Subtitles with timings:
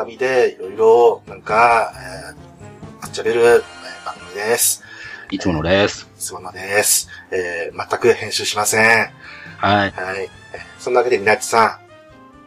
[0.00, 3.62] 紙でいろいろ、なんか、えー、あっちゃべる、えー、
[4.06, 4.82] 番組です。
[5.30, 6.08] いつものです。
[6.16, 7.08] いつものです。
[7.30, 9.10] えー、全く編集しません。
[9.58, 9.90] はい。
[9.90, 10.22] はい。
[10.54, 11.78] えーそんなわけで、みなちさん。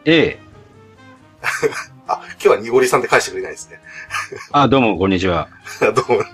[0.04, 0.38] ええ。
[2.08, 3.78] あ、今日はにごりさんで返してくれないですね。
[4.50, 5.48] あ、どうも、こんにちは。
[5.80, 6.24] どうも。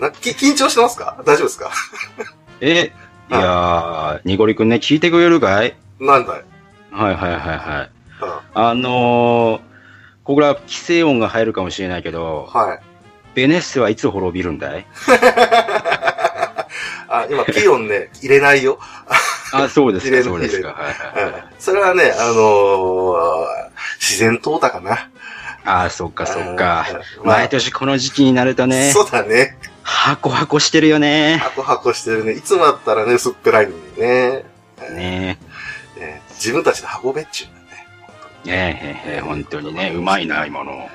[0.00, 1.22] なき緊張してますか？
[1.26, 1.70] 大丈夫ですか？
[2.62, 2.92] え
[3.30, 5.76] いやー、にごりくんね、聞いてくれるかい？
[6.00, 6.44] なんだい
[6.90, 7.90] はいはいはいはい。
[8.22, 9.60] うんあのー、
[10.26, 12.80] ここら規制音が入るかもしれないけど、はい。
[13.34, 14.84] ベネッセはいつ滅びるんだい？
[17.08, 18.80] あ、今、ピオンね、入れないよ。
[19.52, 20.68] あ、そうですか、そうですか。
[20.68, 21.44] はいはいはい。
[21.60, 23.16] それはね、あのー
[24.00, 25.08] 自然淘汰かな。
[25.64, 26.86] あ、そっかそっか。
[27.22, 29.56] 毎年この時期になるとね、そうだね。
[29.82, 31.36] ハコハコしてるよね。
[31.36, 32.32] ハコハコしてるね。
[32.32, 34.44] いつもだったらね、薄っぺらいのにね。
[34.90, 35.38] ね
[35.98, 37.55] ね自分たちで運べっちゅう
[38.46, 39.02] ね。
[39.06, 39.10] え。
[39.10, 40.88] ねえ、本当にね、うまいな、今の。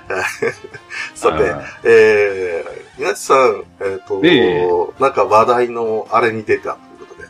[1.15, 4.67] さてあ、えー、稲地さん、えっ、と、え
[4.99, 7.29] なんか話題のあれに出たということで。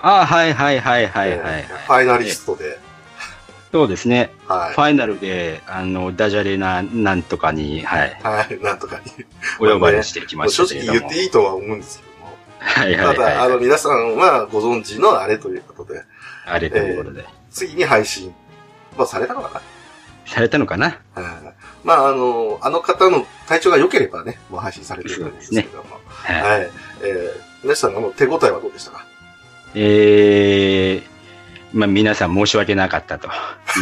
[0.00, 2.78] あ、はいはいはいはいはい、えーファイナリストで。
[3.74, 4.30] そうですね。
[4.46, 4.80] はいフ。
[4.82, 9.24] ァイナルで、あの、ダジャレな、なんとかに、はい、はい、なんとかに。
[9.58, 10.98] お呼ばれしてきました正けれども。
[11.00, 12.38] 直言っていいとは思うんですけども。
[12.60, 16.02] はいはいただ、あはの、皆さんはご存知のあれということで、い。
[16.46, 17.24] あれということで。
[17.50, 18.32] 次に配信、
[18.96, 19.60] まあ、されたのか
[20.26, 20.98] されたのかな？
[21.14, 21.22] な。
[21.22, 21.24] うん
[21.84, 26.00] まあ、あの、あの方の体調が良ければね、もう配信されてるんですけども。
[26.06, 26.42] はい。
[26.42, 26.70] はい。
[27.02, 29.06] えー、皆さんの手応えはどうでしたか？
[29.74, 31.04] えー、
[31.72, 33.28] まあ皆さん申し訳なかったと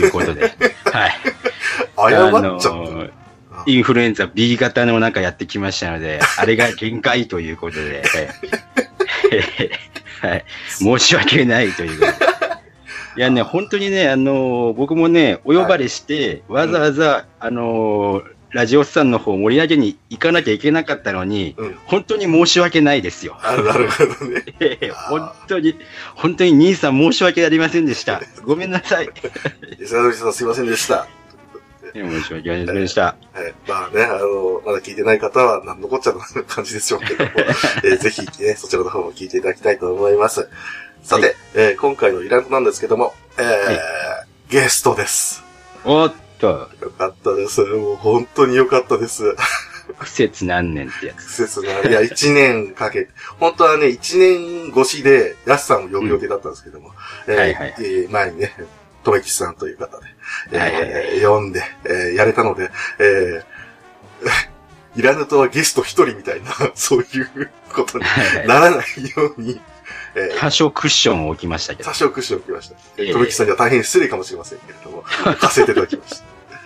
[0.03, 0.53] いうことで。
[0.93, 1.13] はい。
[1.97, 2.71] 謝っちゃった。
[2.71, 3.09] あの
[3.67, 8.03] インフルエンザ B 型のなんかやってきましたので、あれが限界ということで、
[10.21, 10.29] はい。
[10.33, 10.45] はい。
[10.69, 12.32] 申し訳ないということで。
[13.17, 21.79] いやね、本当にね、あの僕もね、お呼ばれして、わざわざ、あのラジオスさんの方盛り上げに行かなきゃいけなかったのに、うん。
[21.87, 23.39] 本当に申し訳ないですよ。
[23.43, 24.43] あなるほどね。
[24.61, 25.79] え え本当に、
[26.15, 28.21] 本当に兄さん申し訳ありませんでした。
[28.45, 29.09] ごめんなさい。
[29.81, 31.07] 石田さんすいませんでした。
[31.95, 33.03] 申し訳ありませんでした。
[33.03, 33.15] は
[33.49, 33.55] い。
[33.67, 37.31] まあね、あの、まだ聞いてない方は何のこっちゃの感じでしょうけども、
[37.85, 40.49] えーぜひね、そちらの方も聞いていただきたいと思います。
[41.03, 43.79] さて、はいえー今回のイラントなんですけども、えーい
[44.51, 45.43] ゲストです。
[45.85, 47.63] おっと、よかったです。
[47.63, 49.35] もう本当によかったです。
[49.99, 51.27] 苦節何年ってやつ。
[51.27, 53.11] 季節な、いや、一年かけて、
[53.41, 56.93] 本当はね、一年越しで、ヤスさんを呼ぶ予定だったんですけども、
[57.27, 58.53] えーはいはいえー前にね、
[59.03, 60.07] とめきちさんという方で、
[60.53, 62.71] えーはいはいはい呼んで、えーやれたので、
[63.01, 63.45] えー
[64.95, 68.05] イラヌとはゲスト一人みたいな、 そういうことに
[68.47, 68.79] ならない
[69.17, 69.59] ように、
[70.15, 71.95] えー多少クッションを置きましたけど多。
[71.95, 72.75] 少クッションを置きました。
[72.99, 76.25] ええとめきちさんには大変失礼かもしれませんけれども、置かせていただきました。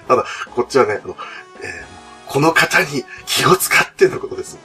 [0.09, 0.25] ただ、
[0.55, 1.17] こっちはね、あの、
[1.63, 1.97] えー
[2.29, 4.59] この方に気を使ってのことです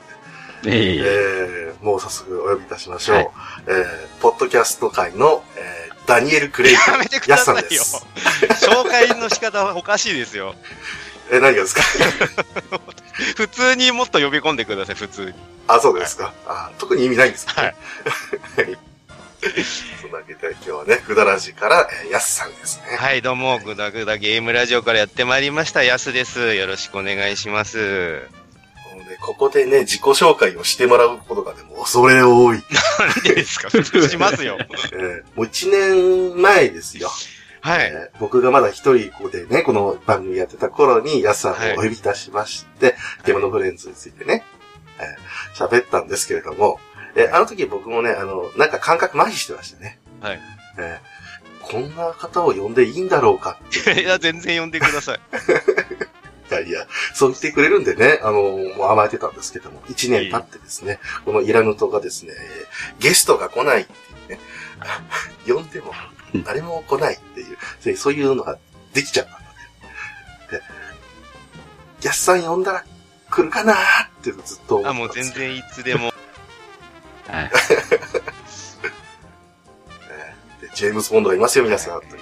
[0.64, 3.16] ので、えええーもう早速お呼びいたしましょう。
[3.18, 3.30] はい
[3.68, 3.86] えー
[4.20, 8.04] ポッドキャスト界の、えーダニエル・クレイトやめてくださいよんです。。
[8.66, 10.56] 紹介の仕方はおかしいですよ。
[11.32, 11.84] えー何がですか？
[13.38, 15.34] 普通にもっと呼び込んでください、普通に。
[15.68, 16.34] あ、そうですか。
[16.48, 17.76] あ特に意味ないんですけどね。
[18.56, 18.78] はいはい。
[20.02, 22.96] そんなわけで今日はね、ぐだらじから、えー、ヤスさんですね。
[22.98, 26.54] はい、どうも、ぐだぐだゲームラジオからやってまいりました、やすです。
[26.56, 28.22] よろしくお願いします。
[29.20, 32.64] ここでね、自己紹介をしてもらうことがでも恐れ多い。
[33.00, 33.70] なんでですか？
[33.70, 34.58] 普 通しますよ。
[34.94, 37.12] えーもう一年前ですよ。
[37.62, 37.92] はい。
[37.94, 42.96] えー僕がまだ一人でね、この番組やってた頃に、ヤスさんをお呼びいたしまして、
[43.26, 44.44] 獣フレンズについてね、
[45.00, 46.80] えー喋ったんですけれども、
[47.16, 50.00] えーあの時僕もね、あの、なんか感覚麻痺してましたね。
[50.22, 50.40] はい。
[50.78, 51.22] えー
[51.64, 54.02] こんな方を呼んでいいんだろうかって。
[54.02, 55.20] いや、全然呼んでください。
[56.52, 62.34] いやいや、そう言ってくれるんでね、あの、もう甘えてたんですけども、一年経ってですね、このイラヌトがですね、
[63.00, 63.92] ゲストが来ないって
[64.34, 64.40] いうね、
[65.48, 65.94] 呼んでも
[66.36, 68.58] 誰も来ないっていう、そういうのが
[68.94, 70.64] できちゃったので、で、
[72.04, 72.86] ヤスさん呼んだら
[73.30, 73.80] 来るかなーっ
[74.24, 76.12] てずっと思あ、ってもう全然いつでも。
[77.28, 77.52] はい。
[80.62, 82.02] でジェームズ・ボンドがいますよ、皆さん。
[82.02, 82.18] というこ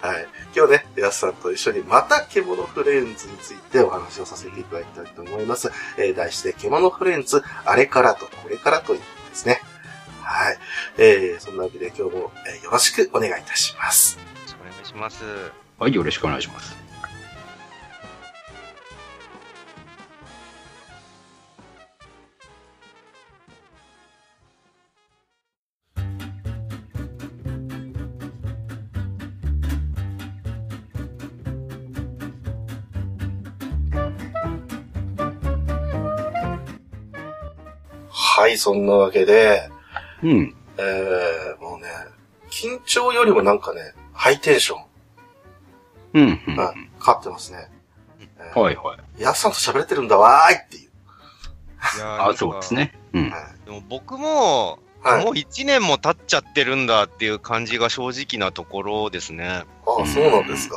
[0.00, 0.14] とで。
[0.14, 0.26] はい。
[0.54, 5.70] 今日ね、ヤスさんと一緒にまた獣フレンズについてお話をさせていただきたいと思います。
[5.96, 9.60] えー題して、獣フレンズ、あれからとこれからというですね。
[10.32, 10.58] はい。
[10.96, 14.16] えー、そんなわけで今日も、えー、よろしくお願いいたします。
[14.16, 15.24] よろしくお願いします。
[15.78, 16.74] はい、よろしくお願いします。
[38.08, 39.70] はい、そんなわけで、
[40.22, 40.54] うん。
[40.78, 41.86] えー、もうね、
[42.50, 43.80] 緊張よりもなんかね、
[44.12, 44.84] ハイテンション
[46.14, 46.42] うん。
[46.46, 47.70] うんがかかってますね。
[48.38, 49.22] えーはいはい。
[49.22, 50.82] やっさんと喋れてるんだわーいっていう。
[51.96, 52.74] いやーあ、そうです。
[52.74, 52.98] ね。
[53.14, 53.30] うん。
[53.30, 55.24] はでも僕も、はい。
[55.24, 59.46] もう1年も経っちゃってるんだっていう感じが正直なところですね。
[59.48, 59.64] あ
[60.02, 60.76] あ、そうなんですか。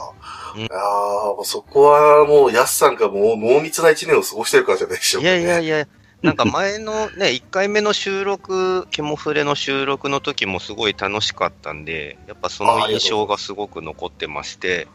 [0.56, 5.36] うんいやーもうそこはもう、やすさんがもう濃密な一年を過ごしてるからじゃないでしょういか、ね。
[5.36, 5.88] やいやいや、
[6.26, 14.88] なんか前のね、1回目の収録、ケモフレの収録の時もすごい楽しかったんで、やっぱその印象がすごく残ってまして、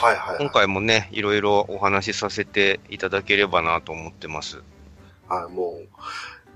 [0.00, 0.38] はいはい、はい。
[0.40, 4.60] 今回もね、いろいろお話しさせていただければなと思ってます。
[5.28, 5.78] はい、も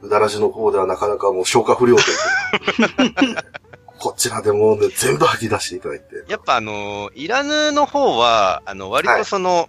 [0.02, 2.16] う、うだらじの方ではなかなかもう消化不良という
[2.96, 3.56] ことで
[3.98, 6.04] こちらでもうね、全部吐き出していただいて。
[6.28, 9.68] やっぱあの、イラヌの方は、あの、割とその、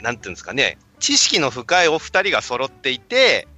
[0.00, 3.48] なんていうんですかね、知識の深いお二人が揃っていて、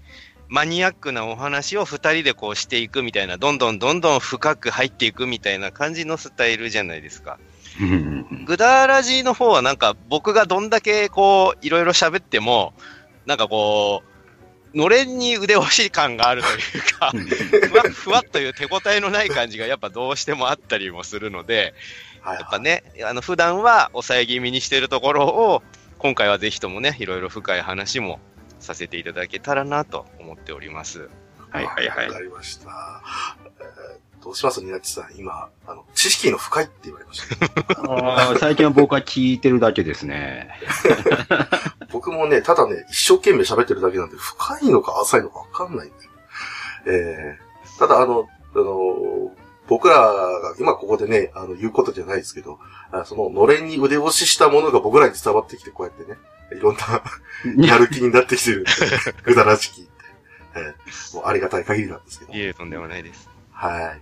[0.49, 7.39] マニアックなお話を二人でこうしていくみたいな、どんどんどんどん深く入っていくみたいな感じのスタイルじゃないですか。
[7.81, 12.75] うんグダラジの方はなんか僕がどんだけこう、いろいろ喋っても、
[13.27, 14.03] なんかこ
[14.75, 17.11] う、のれんに腕押し感があるというか、
[17.69, 21.75] ふわっふわっという手応えのない感じがやっぱどうしてもあったりもするので、
[22.21, 25.63] はい、やっぱね、あの、普段は抑え気味にしてるところを、
[25.99, 28.21] 今回はぜひともね、いろいろ深い話も
[28.67, 31.09] させていただけたらなと思っております。
[31.51, 33.03] はいはいはいわかりました。
[33.61, 37.47] えーどうしますニナッチさん、今、あの、知識の深いって言われました。
[37.93, 40.51] あー最近は僕は聞いてるだけですね。
[41.93, 45.97] 僕もね、ただね、一生懸命喋ってるだけなんで、深いのか浅いのかわかんないんで。
[46.87, 49.33] えー、ただあの、あの、
[49.69, 52.59] 僕らが今ここでね、あの、言うことじゃないですけど、
[52.93, 56.19] あその、のれんに腕押ししたものが僕らに伝わってきて、こうやってね、
[56.53, 57.03] いろんな、
[57.67, 58.71] やる気になってきてるんで、
[59.25, 59.91] ぐだらじきって、
[60.55, 62.33] えーもうありがたい限りなんですけど。
[62.33, 63.29] いえ、とんでもないです。
[63.51, 64.01] はい。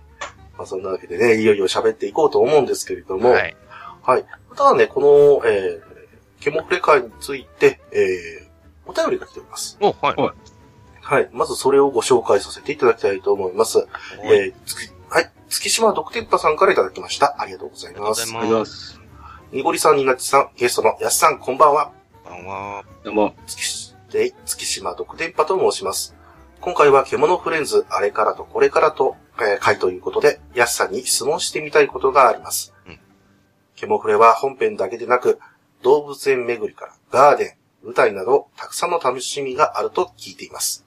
[0.57, 3.55] まあ、そんなわけでね、いよいよ喋っていこうと思うんですけれども、はい。
[4.03, 4.25] はい。
[4.55, 9.77] ただね、この、えー、ケモフレ会について、えー、お便りが来ております。
[9.81, 10.15] お、はい。
[10.17, 10.31] お
[11.01, 11.29] はい。
[11.33, 13.79] まずそれをご紹介させていただきたいと思います。
[13.79, 13.87] はい
[14.27, 14.94] えー、
[15.55, 17.37] 月島独天パさんからいただきました。
[17.39, 18.23] ありがとうございます。
[18.23, 18.99] ありがとうございます。
[19.53, 21.93] にごりさん、になっちさん、ゲストのやすさん、こんばんは。
[22.25, 22.83] こんばんは。
[23.05, 23.33] どうも。
[23.47, 26.13] 月で月島独電波と申します。
[26.59, 32.73] 今回は獣フレンズ、あれからとこれからと、えー回ということで、やすさんに質問してみたいことがあります。
[32.85, 32.99] うん
[33.77, 35.39] ケモフレは本編だけでなく、
[35.83, 40.85] 動物園巡りからガーデン、舞台など、たくさんの楽しみがあると聞いています。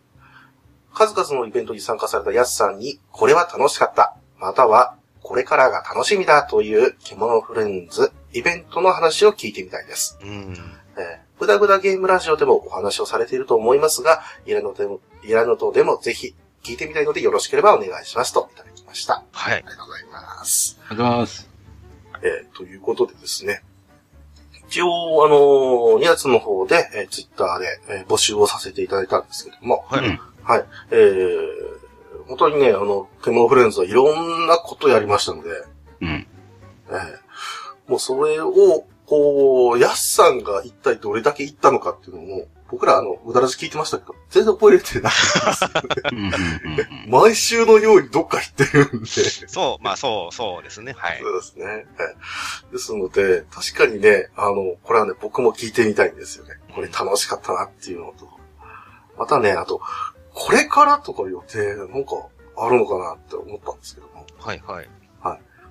[0.93, 10.19] 数々のイベントに参加されたやすさんに、これは楽しかった、または、これからが楽しみだという獣フレンズ、イベントの話を聞いてみたいです。
[10.23, 10.57] うん。
[10.97, 19.25] えー、ぐだぐだゲームラジオでもお話をされていると思いますが、イラノでも、イラノとでもぜひ聞いてみたいのでよろしければお願いしますといただきました。
[19.33, 19.55] はい。
[19.55, 20.79] ありがとうございます。
[20.89, 21.51] ありがとうございます。
[22.23, 23.63] えー、ということでですね。
[24.69, 30.07] 一応、あのー、2月の方で、えー、ツイッターで、えー募集をさせていただいたんですけども、はい。
[30.07, 30.65] うんはい。
[30.91, 31.78] えー、
[32.29, 35.51] 本当にね、あの、ケモンフレンズはいろんなことやりましたので、
[36.03, 36.27] うん。
[36.89, 37.29] えー
[37.89, 38.53] もうそれを、
[39.07, 47.07] こう、ヤスさんが一体どれだけ言ったのかっていうのも、僕らあの、うだらじ聞いてましたけど、全然覚えれてないんですよね。
[47.09, 49.07] 毎週のようにどっか行ってるんで。
[49.07, 50.95] そうそう、まあそう、そうですね。
[50.99, 51.19] はい。
[51.19, 51.65] ですね。
[51.65, 51.85] はい
[52.71, 56.57] ですので、確かにね、あの、これはね、僕も聞いてみたいんですよね。
[56.75, 58.29] これ楽しかったなっていうのと。
[59.17, 59.81] またね、あと、
[60.39, 64.27] これからとか予定、なんか、あるのかなって思ったんですけども。
[64.39, 64.89] はい、はい。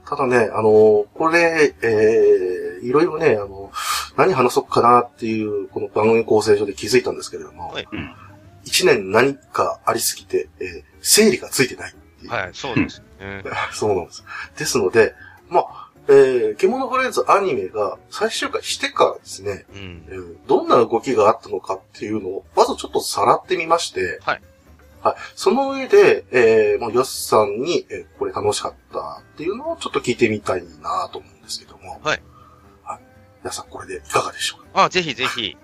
[0.07, 3.71] ただね、あのこれ、えー、いろいろね、あの、
[4.15, 8.15] 何話そうかなっていう、この番組構成上で気づいたんですけれども、はいうん
[8.63, 12.31] 一年何かありすぎて、えー整理がついてないっていう。
[12.31, 13.43] はい、そうですね。
[13.71, 14.25] そうなんです。
[14.57, 15.13] ですので、
[15.47, 20.11] まあ、えー、獣フレンズアニメが最終回してからですね、うんえ。
[20.11, 24.41] ーどんな動きがあったのかっていうのを、まずちょっとさらってみまして、はい。
[25.07, 25.15] はい。
[25.35, 31.99] その上で、えー、もうヨスさんに、えーこれ楽しかったっていうのをちょっと聞いてみたいなと思うんですけども。
[32.03, 32.21] はい。
[32.83, 32.99] はい。
[33.41, 34.85] 皆さんこれでいかがでしょうか？
[34.85, 35.55] あ、ぜひぜひ。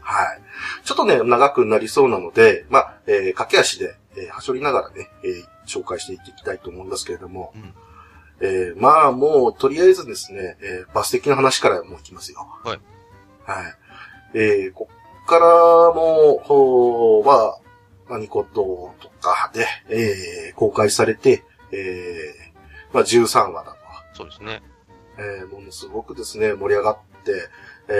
[0.00, 0.40] はい。
[0.84, 7.74] ちょっとね、長くなりそうなので、まあ、えー、駆け足で、えー、はしょりながらね、えー、紹介していきたいと思いますけれども、うん
[8.40, 12.46] えー、まあ、もう、とりあえずですね、えー、バス的な話からもういきますよ。
[12.64, 12.80] はい。
[13.44, 13.74] はい。
[14.34, 15.46] えー、こっから
[15.94, 17.58] も、ほーまあ、
[18.12, 21.42] 何こととかで、えー、公開されて、
[21.72, 23.78] えー、まあ、13話だと。
[24.14, 24.62] そうですね。
[25.18, 27.48] えー、ものすごくですね、盛り上がって、
[27.88, 27.92] え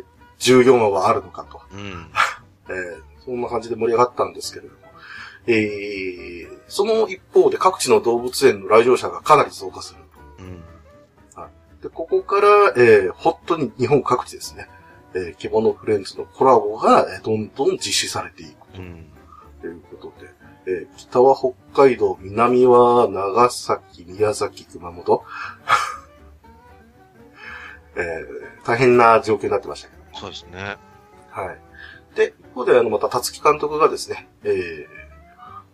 [0.00, 1.60] ー、14話はあるのかと。
[1.72, 2.10] うん。
[2.68, 4.80] えーそんな感じで盛り上がったんですけれども。
[5.46, 10.00] えー、その一方で各地の動物園の来場者がかなり増加する。
[10.38, 10.62] うん。
[11.82, 14.66] で、ここから、えー、本当に日本各地ですね、
[15.12, 19.07] えー、獣フレンズのコラボが、えーどんどん実施されていくうん。
[19.60, 20.30] ということで、
[20.66, 25.24] えー北は北海道、南は長崎、宮崎、熊本。
[27.96, 30.18] えー大変な状況になってましたけど。
[30.18, 30.76] そうですね。
[31.30, 31.58] はい。
[32.16, 34.86] で、一方で、あの、また、たつき監督がですね、えー、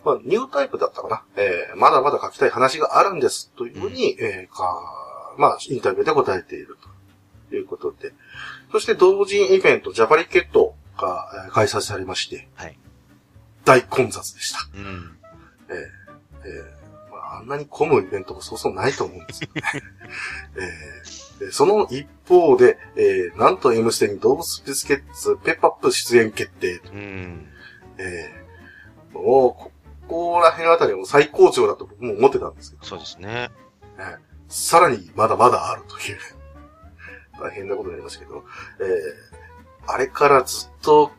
[0.04, 1.24] まあ、ニュータイプだったかな。
[1.36, 3.50] えー、まだまだ書きたい話があるんです。
[3.56, 4.80] というふうに、えー、か、
[5.38, 6.76] まあ、インタビューで答えている
[7.50, 8.12] ということで。
[8.70, 12.78] そして、同人イベント、ジャパリケットが、えー開催されまして、はい。
[13.64, 14.58] 大混雑でした。
[14.74, 15.16] うん。
[15.68, 19.62] えーえーまあ、あんなに混むイベントもそうそうないと思うんですよね。
[20.56, 26.80] えーでその一方で、えーなんと M ステに動物ビスケッツペッパップ出演決定。
[26.92, 27.48] うん。
[27.98, 29.24] えーもう、
[29.62, 29.70] こ
[30.08, 33.50] こら辺あたりはもう最高潮だと僕も思ってたんですけど、そうですね。
[33.98, 34.18] えー
[34.48, 36.18] さらにまだまだあるという、
[37.40, 38.44] 大変なことになりましたけど、
[38.80, 39.34] えー
[39.86, 41.10] あれからずっと、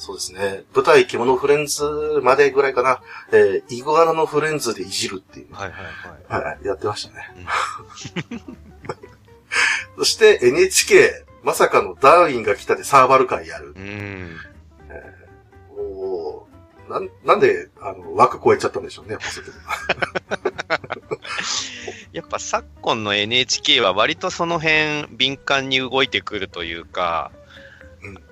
[0.00, 1.84] そうですね、舞台獣フレンズ
[2.22, 3.02] までぐらいかな、
[3.32, 5.84] えーイグアナのフレンズでいじるっていう、はいはい
[6.26, 6.42] はい。
[6.42, 7.28] はい、やってましたね。
[9.98, 13.74] そして NHK、まさかのダーウィンが来たでサーバル会やる。
[13.76, 14.38] うん。
[15.76, 19.18] おーなん、なんで、あの、枠超えちゃったんでしょうね、
[22.12, 27.39] やっぱ昨今の NHK は割とその辺敏感に動いてくるというか、うん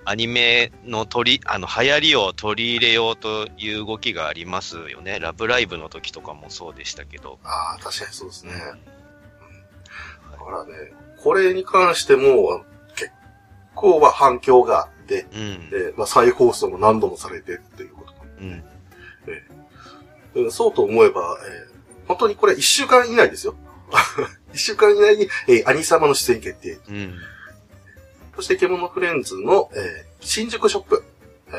[0.09, 5.19] アニメの取り、あの、流行りを取り入れようという動きがありますよね。
[5.21, 7.39] ラブライブの時とかもそうでしたけど。
[7.45, 8.53] ああ、確かにそうですね。
[10.33, 10.73] だからね、
[11.23, 13.11] これに関しても、結
[13.75, 15.71] 構は反響があって、うん。
[15.71, 18.15] で、まあ再放送も何度もされてっていうこと。
[18.41, 18.65] うん。
[20.35, 21.37] うんそうと思えば、
[21.71, 23.55] えー本当にこれ一週間以内ですよ。
[24.55, 26.81] 一週間以内に、えー、兄様の出演決定。
[26.89, 27.15] うん。
[28.39, 31.05] そして、獣フレンズの、えー新宿ショップ。
[31.49, 31.55] えー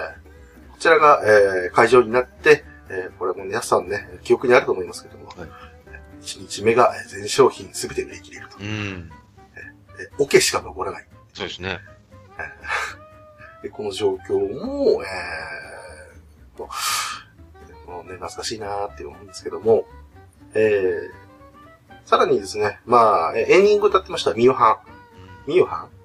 [0.71, 5.50] こちらが、えー会場になって、えーこれも皆さんね、記憶にあると思いますけども、はい
[6.21, 8.59] 1日目がえー全商品すべて売り切れると。
[8.59, 9.12] うん。
[9.98, 11.07] えーオケしか残らない。
[11.33, 11.79] そうですね。
[13.62, 16.69] でこの状況も、えー、も
[17.88, 19.86] うもうね、懐かしいなーって思うんですけども、
[20.53, 24.79] えー、さらにですね、まあ、えーエンディング歌ってました、ミュハ
[25.45, 25.50] ン。
[25.51, 25.99] ミュハン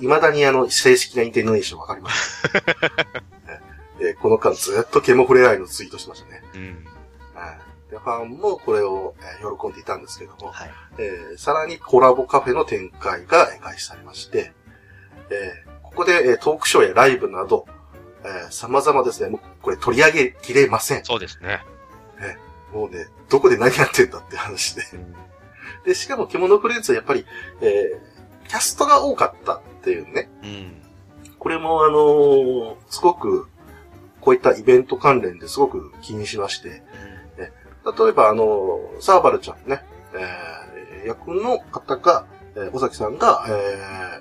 [0.00, 2.42] 未だにあの、正式なインテネーションわかります。
[4.00, 6.42] えーこの間ずっとケモフレアイのツイートしてましたね。
[6.54, 6.84] うん。
[7.34, 7.58] はい
[7.90, 10.70] でファンもこれを、えー喜んでいたんですけども、はい。
[10.98, 14.52] えーさらにコラボカフェの展開がえー開始されまして、
[15.30, 17.66] えーここで、えートークショーやライブなど、
[18.24, 21.04] えー様々ですね、もうこれ取り上げきれません。
[21.04, 21.62] そうですね。
[22.72, 24.82] もうね、どこで何やってんだって話で。
[25.84, 27.24] で、しかも獣フレンズはやっぱり、
[27.60, 28.13] えー
[28.48, 30.28] キャストが多かったっていうね。
[30.42, 30.82] うん。
[31.38, 33.48] これもあのーすごく、
[34.20, 36.82] こういったイベント関連ですごく気にしまして、
[37.38, 39.84] 例えばあのーサーバルちゃんね、
[40.14, 43.50] えー役の方が、えー尾崎さんが、え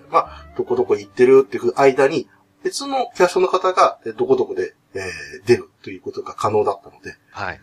[0.10, 2.28] ーまあ、どこどこ行ってるっていう間に、
[2.64, 7.62] 別のキャストの方が、えーどこどこで、えー出るということが可能だったので、はい。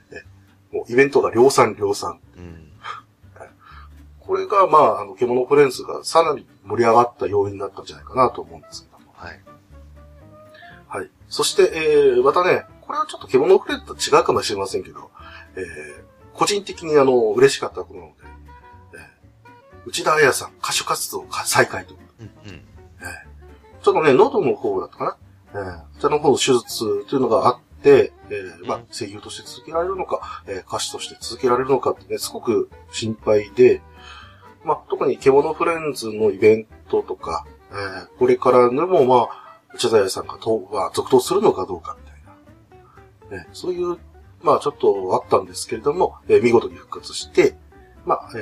[0.72, 2.20] もうイベントが量産量産。
[2.36, 2.69] うん。
[4.30, 9.12] これが、まあ、あの、獣フレンズがさらに盛り上がった要因になったんじゃないかなと思うんですけども。
[9.12, 9.40] はい。
[10.86, 11.10] はい。
[11.28, 15.10] そして、えー、またね、これはちょっと獣フレンズと違うかもしれませんけど、
[15.56, 18.14] えー、個人的にあの、嬉しかったことなので、
[18.94, 21.96] えー、内田彩さん、歌手活動再開と。
[22.20, 22.26] うん。
[22.26, 22.62] うん。
[23.82, 25.16] ちょっとね、喉の方だったかな。
[25.54, 33.82] えー、こちらの方の手術というのがあって、えー、まあうん、声優として続けられるのか、えー、歌手として続けられるのかってね、すごく心配で、
[34.64, 43.44] まあ、特に獣フレンズのイベントとか、えー、これからでもまあ、内田彩さんがと、まあ、続投するのかどうかみたいな。
[43.44, 43.98] ね、そういう、
[44.42, 47.56] まあ、ちょっとあったんですけれども、えー見事に復活して、
[48.04, 48.40] まあ、えー、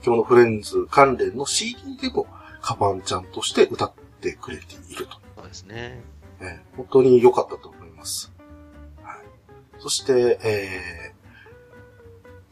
[0.00, 2.26] 獣フレンズ関連の CD でも、
[2.60, 5.20] カバンちゃんとして歌ってくれていると。
[5.36, 6.02] そうですね。
[6.40, 8.32] えー本当に良かったと思います。
[9.02, 9.16] はい、
[9.80, 11.17] そして、えー、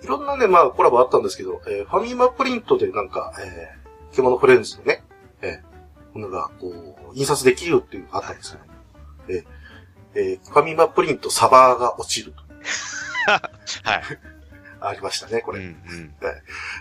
[0.03, 5.03] いろんなね、まあコラボあったんですけど、えーファミマプリントでなんか、えー、獣フレンズのね、
[5.43, 8.61] えー、ものが、こう、印刷できるっていうのがあったんですよ。
[9.29, 9.45] えー
[10.15, 12.43] えーファミマプリントサバーが落ちると。
[13.26, 14.03] はい。
[14.81, 15.61] ありましたね、これ。
[15.61, 15.67] うん。
[15.67, 16.15] うん。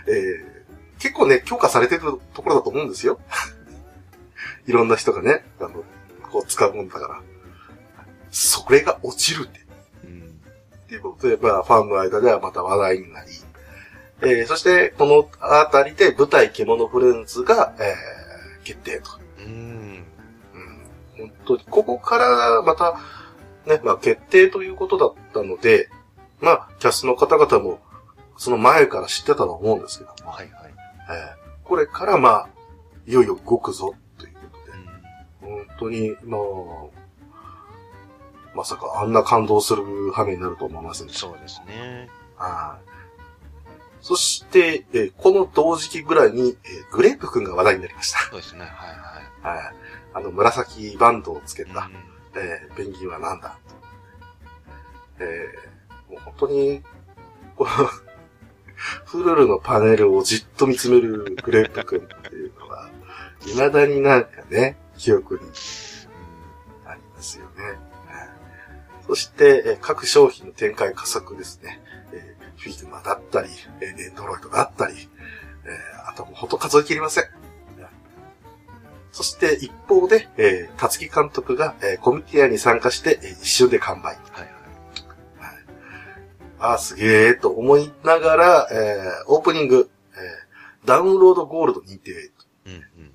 [0.08, 0.66] えー
[0.98, 2.00] 結構ね、強化されてる
[2.32, 3.20] ところだと思うんですよ。
[4.66, 5.84] いろんな人がね、あの、
[6.30, 7.22] こう使うもんだから。
[8.30, 9.65] それが落ちるって。
[10.90, 10.94] うん。
[10.94, 13.30] っていうことで、まあ、ファンの間ではまた話題になり、
[14.22, 19.10] えー、そして、このあたりで舞台獣フレンズが、えー、決定と。
[19.38, 20.04] うん。
[20.54, 21.28] うん。
[21.28, 22.98] 本当に、ここからまた、
[23.66, 25.90] ね、まあ、決定ということだったので、
[26.40, 27.80] まあ、キャストの方々も、
[28.38, 30.74] その前から知ってたと思うんですけども、はいはい。
[31.10, 32.48] えーこれからまあ、
[33.06, 34.58] いよいよ動くぞ、というこ
[35.40, 36.40] とで、本当に、まあ、
[38.56, 41.26] まさかあんな感動する羽目になると思いませんでした。
[41.28, 42.08] そうですね。
[42.36, 42.90] はい。
[44.00, 48.18] そして、えーこの同時期ぐらいに、えーグレープ君が話題になりました。
[48.30, 48.60] そうですね。
[48.60, 49.56] はいはい。
[49.58, 49.74] はい。
[50.14, 53.58] あの、紫バンドをつけた、うんえーペンギンはなんだ
[55.18, 56.82] えーもう本当に、
[57.56, 57.70] この、
[59.06, 62.88] フルルのパネルをじっと見つめるグレープ君っていうのは、
[63.40, 65.50] 未だになんかね、記憶に
[69.06, 71.80] そして、えー各商品の展開加速ですね。
[72.12, 74.94] えーフィグマだったり、えーネンドロイドだったり、
[75.64, 77.24] えーあともうほんと数え切りません。
[79.12, 84.04] そして一方で、えー、辰木監督が、えーコミティアに参加して、えー一瞬で完売。
[84.04, 84.50] はいはい。
[86.58, 92.30] ああ、すげえと思いながら、えーオープニング、えーダウンロードゴールド認定。
[92.66, 93.12] うんうん。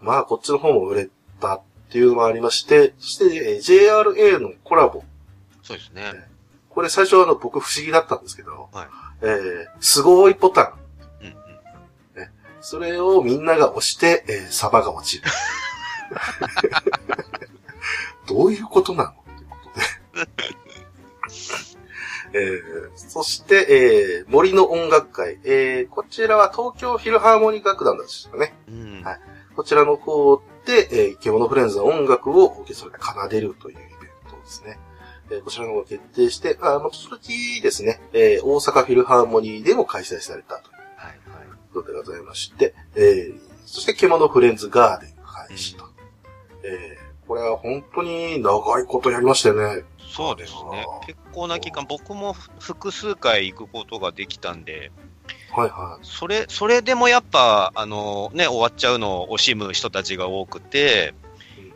[0.00, 1.08] まあ、こっちの方も売れ
[1.40, 5.02] たっていうのもありまして、そして、えー JRA のコラボ。
[5.64, 6.12] そうですね。
[6.68, 8.86] これ最初はあの僕不思議だったんですけど、はい
[9.22, 10.72] えーすごいボタン。
[11.22, 12.28] うんうん。
[12.60, 15.24] それをみんなが押して、えーサバが落ちる。
[18.28, 19.80] どういうことなのということで。
[22.38, 25.40] えーそして、えー森の音楽会。
[25.44, 28.54] えーこちらは東京フィルハーモニー楽団ですよね。
[28.68, 29.02] うん。
[29.02, 29.20] はい
[29.56, 30.36] こちらの方
[30.66, 33.88] で、えー、獣フレンズの音楽をオーケストラで奏でるというイベン
[34.30, 34.78] トですね。
[35.30, 41.48] えーこちらの方が決定して、あ、まあ、その時ですね、えー大阪フィルハーモニーでも開催されたというはいはい。
[41.72, 45.84] ことでございまして、えーそして獣フレンズガーデン開始と。
[46.64, 49.84] えーこれは本当に長いことやりましたよね。
[50.12, 54.90] そうですね結構な期間、僕も複数回行くことができたんで、
[55.52, 56.06] はいはい。
[56.06, 61.14] それ、それでもやっぱ、あのね、終わっちゃうのを惜しむ人たちが多くて
[61.58, 61.72] うん、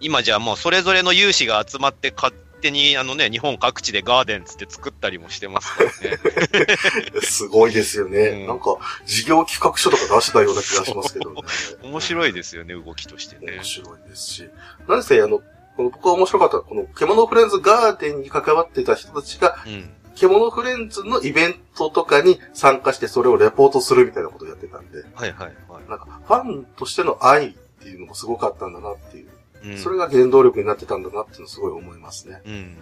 [0.00, 7.20] 今じゃもうそれぞれの有志が集まって勝手に、あのね、日本各地でガーデンつって作ったりもしてますからね。
[7.22, 8.28] すごいですよね。
[8.28, 11.42] うんなんか、事業企画書とか出してたような気がしますけどね。
[11.82, 13.64] 面白いですよね、動きとしてね面。
[13.64, 14.50] 白いですし。
[14.86, 15.40] なんせ、あの、
[15.76, 19.90] この僕が面白かったこの獣フレンズガーデンに関わってた人たちが、うん。
[20.18, 29.28] 獣フレンズのイベントとかに参加してそれをレポートするみたいなことをやってたんで、はいはいはなんか、ファンとしての愛っていうのもすごかったんだなっていう、
[29.64, 29.72] い。
[29.72, 32.42] うん、それが原動力になってたんだなっていうのをすごい思いますね。
[32.44, 32.76] うん。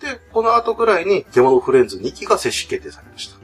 [0.00, 3.38] で、この後ぐらいに獣フレンズ2期が正式決定されました。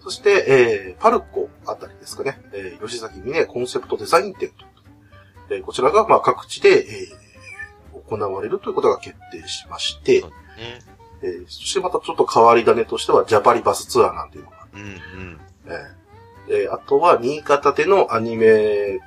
[0.00, 4.64] そして、えー、パルコあたりですかね、えー、吉崎峰コンセプトデザイン展と、
[5.50, 7.26] えーこちらが、まあ、各地で、えー
[8.08, 10.28] 行われるということが決定しましてね。
[11.26, 15.40] えーそしてまたちょっと変わり種としては、ジャパリバスツアーなんていうのが、うんうん。
[15.66, 15.72] えー
[16.64, 19.00] えーあとは、新潟でのアニメ、え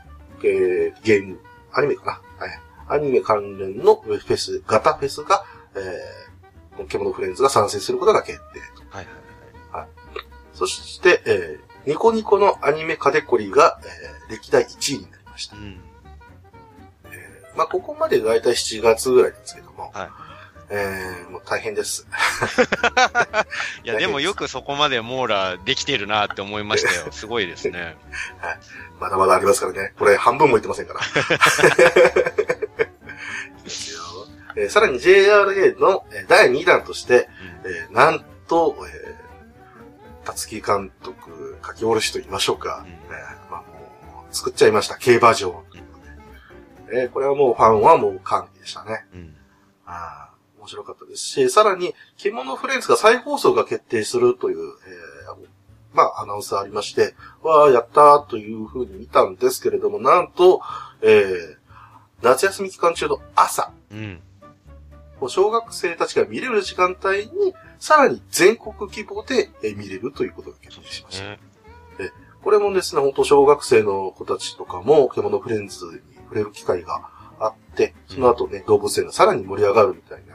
[0.44, 1.40] ーゲーム、
[1.74, 5.44] アニメかな、はい、アニメ関連のフェス、ガタフェスが、
[5.76, 8.84] えー、この獣フレンズが参戦することが決定と。
[8.96, 9.08] はい
[9.72, 9.88] はい
[10.54, 15.56] そして、えーニコニコのアニメカテゴリーが、えー歴代1位になりました。
[15.56, 15.66] はい。
[15.66, 15.82] うん。
[17.56, 20.29] まあ、ここまでだいたい7月ぐらいなんですけども、はい
[20.72, 22.06] えーもう大変です。
[23.84, 27.08] いや、でもよくそこまで網羅できてるなって思いましたよ。
[27.14, 27.98] すごいですね。
[29.00, 29.94] まだまだありますからね。
[29.98, 31.00] これ半分も言ってませんから。
[34.56, 37.30] えーさらに JRA のえー第2弾として、
[37.64, 42.84] えーなんと、えー、たつき監督、書き下ろしと言いましょうか。
[42.86, 44.98] うんえーまあ、もう作っちゃいました。
[44.98, 45.64] 競馬場。
[46.92, 49.06] えーこれはもうファンはもう歓喜でしたね。
[49.14, 49.20] うん。
[49.20, 49.36] うん。
[49.86, 50.29] あ
[50.70, 55.48] 白かったですし、さらに、獣フレンズが再放送が決定するという、えー
[55.94, 60.62] まあ、アナウンスありまして、わあ、やったーというふうに見たんですけれども、なんと、
[61.02, 61.60] えー
[62.22, 64.20] 夏休み期間中の朝、うん。
[65.30, 71.24] 小学生たちが見れる時間帯に、さらに全国規模でえー見れるということが決定しました。
[71.24, 71.40] ね
[72.44, 75.92] これもですね、本当小学生の子たちとかも、獣フレンズに
[76.24, 80.29] 触れる機会があって、その後ね、動物園がさらに盛り上がるみたいな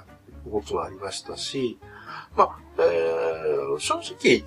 [0.55, 1.79] 動きもありましたし、
[2.37, 4.45] まあ、えー、正直、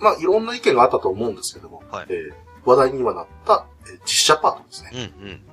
[0.00, 2.32] まあ、いろんな意見があったと思うんですけども、はいえー
[2.64, 4.90] 話題にはなった、えー実写パートですね。
[4.94, 5.44] うんうん。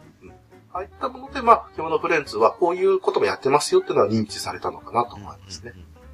[0.71, 5.73] ああいったもので、まあ、獣フレンズはこういうこともやってますよっていうのは認知されたのかなと思いますね。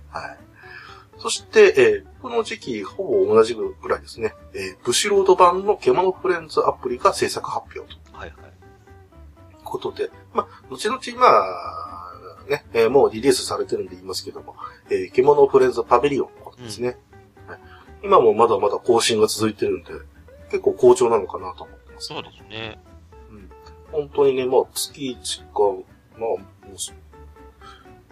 [0.10, 0.38] はい。
[1.18, 8.36] そして、えーこの時期、ほぼ同じぐらいですね、えーブシロード版の獣フレンズアプリが制作発表というはいはい。
[9.66, 11.85] ことで、まあ、後々、まあ、
[12.48, 14.56] ね、えーもうリリースされてるんで言いますけども、
[14.90, 16.98] えー獣フレンズパビリオンのことですね、
[17.48, 17.60] はい
[18.04, 19.92] 今もまだまだ更新が続いてるんで、
[20.52, 22.08] 結構好調なのかなと思ってます。
[22.08, 22.80] そうですね。
[23.32, 23.50] うん
[23.92, 25.60] 本当にね、まあ、月1か、
[26.20, 26.40] まあ、も
[26.76, 26.94] うす、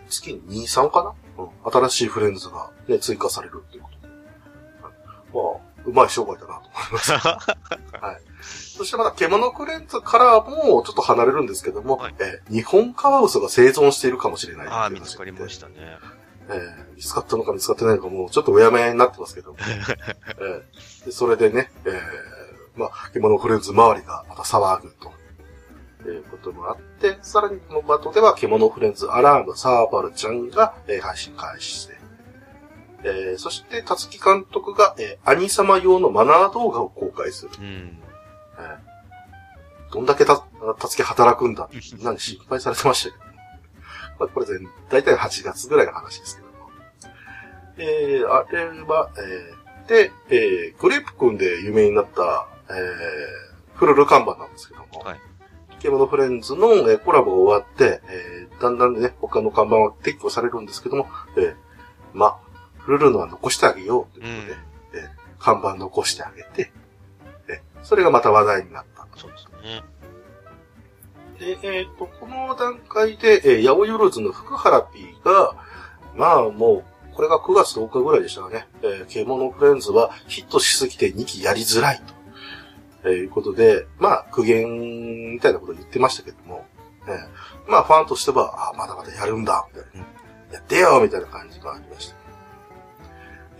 [0.10, 4.14] 月2、3かな、うん、新しいフレンズがね、追加されるっていうことで。
[4.84, 4.94] はい
[5.34, 7.12] まあ、うまい商売だなと思います。
[7.14, 7.38] は
[8.14, 8.33] い。
[8.44, 15.74] そしてまた、獣フレンズからもちょっと離れるんですけども、はいえー日本カワウソが生存しているかもしれないああ、見つかりましたね。
[16.50, 19.58] えー見つかったのか見つかってないのかもうちょっとうやむやになってますけども。
[20.40, 22.00] えーでそれでね、えー
[22.76, 25.12] まあ、獣フレンズ周りがまた騒ぐと。
[26.06, 31.98] いうこともあって、さらにこのバトでは、獣フレンズアラームサーバルちゃんが、えー配信開始して、
[33.06, 37.52] えーそして、たつき監督が、えー兄様用のマナー動画を公開する。
[37.58, 37.98] うん。
[38.60, 38.94] えー
[39.94, 40.44] どんだけた、
[40.80, 43.24] たつき働くんだってみんなに心配されてましたけど。
[44.20, 46.54] まあ、これ全、だいたい8月ぐらいの話ですけども。
[47.78, 55.02] えー、あれは、えー、で、えー、グレープ君で有名になった、えー、フルル看板なんですけども。
[55.02, 55.20] はい。
[55.80, 61.06] 獣フレンズの、えーコラボが終わって、えー、だんだんね、他の看板は撤去されるんですけども、
[61.38, 61.56] えー、
[62.16, 62.38] まあ、
[62.80, 66.83] フルルのは残してあげようということで、えー看板残してあげて、えー
[67.84, 69.08] それがまた話題になった。
[69.16, 69.84] そうですね。
[71.40, 75.56] で、えっ、と、この段階で、えー、八百万の福原 P が、
[76.16, 82.14] まあもう、これが9月10日ぐらいでしたかね、えー、獣フレンズはヒットしすぎて2期やりづらいと、
[83.06, 86.66] えーいうことで、まあ苦言みたいなことを言ってましたけども、
[87.08, 90.08] えーまあファンとしては、あまだまだやるんだ、みたいな、
[90.54, 92.16] やってよ、みたいな感じがありました。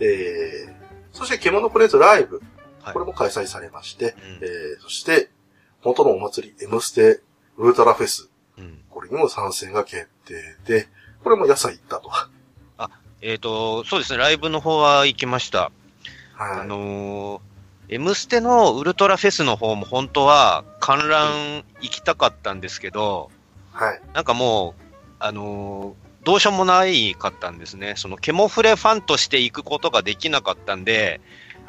[0.00, 0.74] えー、
[1.12, 2.53] そして獣フレンズライブ、はい
[2.92, 5.30] これも開催されまして、うんえー、そして、
[5.82, 7.20] 元のお祭り、M ステ
[7.56, 8.80] ウルトラフェス、うん。
[8.90, 10.34] これにも参戦が決定
[10.66, 10.88] で、
[11.22, 12.08] これも野菜行ったと。
[12.08, 12.28] は
[13.22, 15.72] えっ、と、そうですね、ライブの方は行きました。
[16.58, 16.60] い。
[16.60, 17.40] あのー、
[17.88, 23.30] M ステのウルトラフェスの方も本当は観覧行きたかったんですけど、
[23.72, 24.00] はい。
[24.14, 24.82] なんかもう、
[25.18, 27.94] あのーどうしようもないかったんですね。
[27.96, 31.20] そのケモフレファンとして行くことができなかったんで、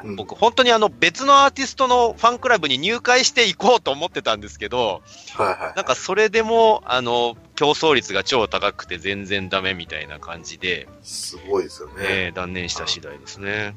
[0.06, 5.02] うん僕本当にあの別のアーティストのファンクラブに入会していこうと思ってたんですけど、
[5.34, 5.74] はいはい。
[5.76, 11.94] なんかそれでも、あの、競争率が超高くて全然ダメみたいな感じで、すごいですよね。
[12.00, 13.76] えー断念した次第ですね。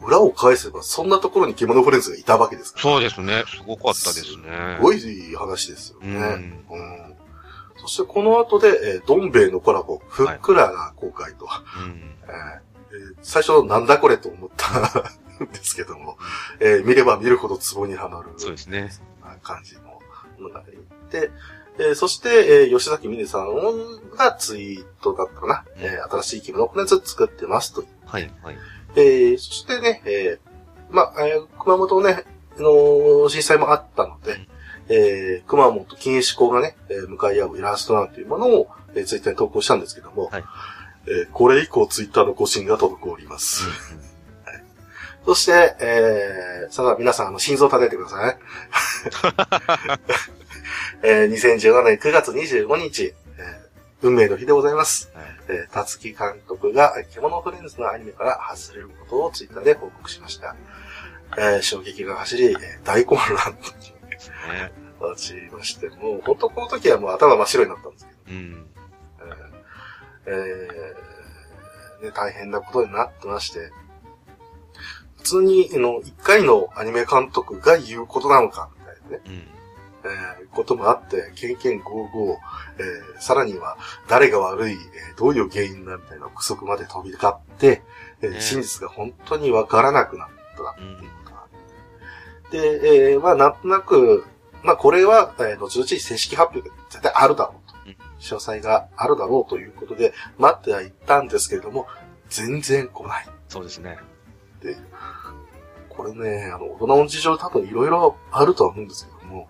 [0.00, 2.82] 裏を返せば、そんなところに獣フレンズがいたわけですから。
[2.82, 3.44] そうですね。
[3.48, 4.76] すごかったですね。
[4.76, 6.16] すごい話ですよね。
[6.16, 6.64] うん。
[6.70, 7.14] うん
[7.80, 11.48] そしてこの後で、えー、どん兵衛のコラボ、ふっくらが公開と。
[11.82, 12.14] うん。
[12.24, 12.69] えーえー
[13.22, 14.78] 最初、なんだこれと思った
[15.44, 16.16] んですけども、
[16.60, 18.30] えー見れば見るほどツボにはまる。
[18.36, 18.90] そうですね。
[19.42, 20.00] 感じのも
[20.40, 20.64] のがい
[21.10, 21.30] て、
[21.78, 27.84] えーそして、えー吉崎美音さんがツイートだったかな、うんえー新しい着物コネツ作ってますと。
[28.06, 28.58] はい、はい。
[28.96, 32.24] えーそしてね、えーまあ、えー熊本ね、
[32.58, 34.46] の震災もあったので、うん
[34.88, 40.44] えー熊本錦糸港がね、えー向かい合うイラストなんていうものを、えーツイッターに投稿したんですけども、はい
[41.06, 43.64] えーこれ以降ツイッターの更新が滞ります。
[45.24, 48.38] そして、えー、さあ皆さん、あの、心臓叩いてください。
[51.02, 53.70] えー、2017年9月25日、えー
[54.02, 55.10] 運命の日でございます。
[55.14, 60.56] はいえー、たつき監督が、えー獣フレンズのアニメから外れることをツイッターで報告しました。
[61.36, 63.52] えー、衝撃が走り、えー大混乱
[64.54, 64.72] ね。
[64.98, 68.66] とちまして、もう、本当この時はもう頭真っ白になったんですけど、うん。
[70.26, 73.70] えーえーね、大変なことになってまして、
[75.18, 79.32] 普通に、あの、一回のアニメ監督が言うことなのか、みたいなね、うん。
[79.32, 82.36] えーこともあって、ケンケンゴーゴー、
[82.78, 83.76] えーさらには、
[84.08, 87.82] 誰が悪い、えーどういう原因だ、みたいな憶測まで飛び交って、
[88.22, 90.76] えーね真実が本当にわからなくなった。
[90.80, 91.00] うん。
[92.50, 94.24] で、えーまあ、なんとなく、
[94.62, 97.59] まあ、これは、えー後々正式発表が絶対あるだろう
[98.20, 101.86] 詳細があるだろうということで、待ってはいったんですけれども、
[102.28, 103.28] 全然来ない。
[103.48, 103.98] そうですね。
[105.88, 109.48] これね、あの、大人の事情多分いろいろあるとは思うんですけども、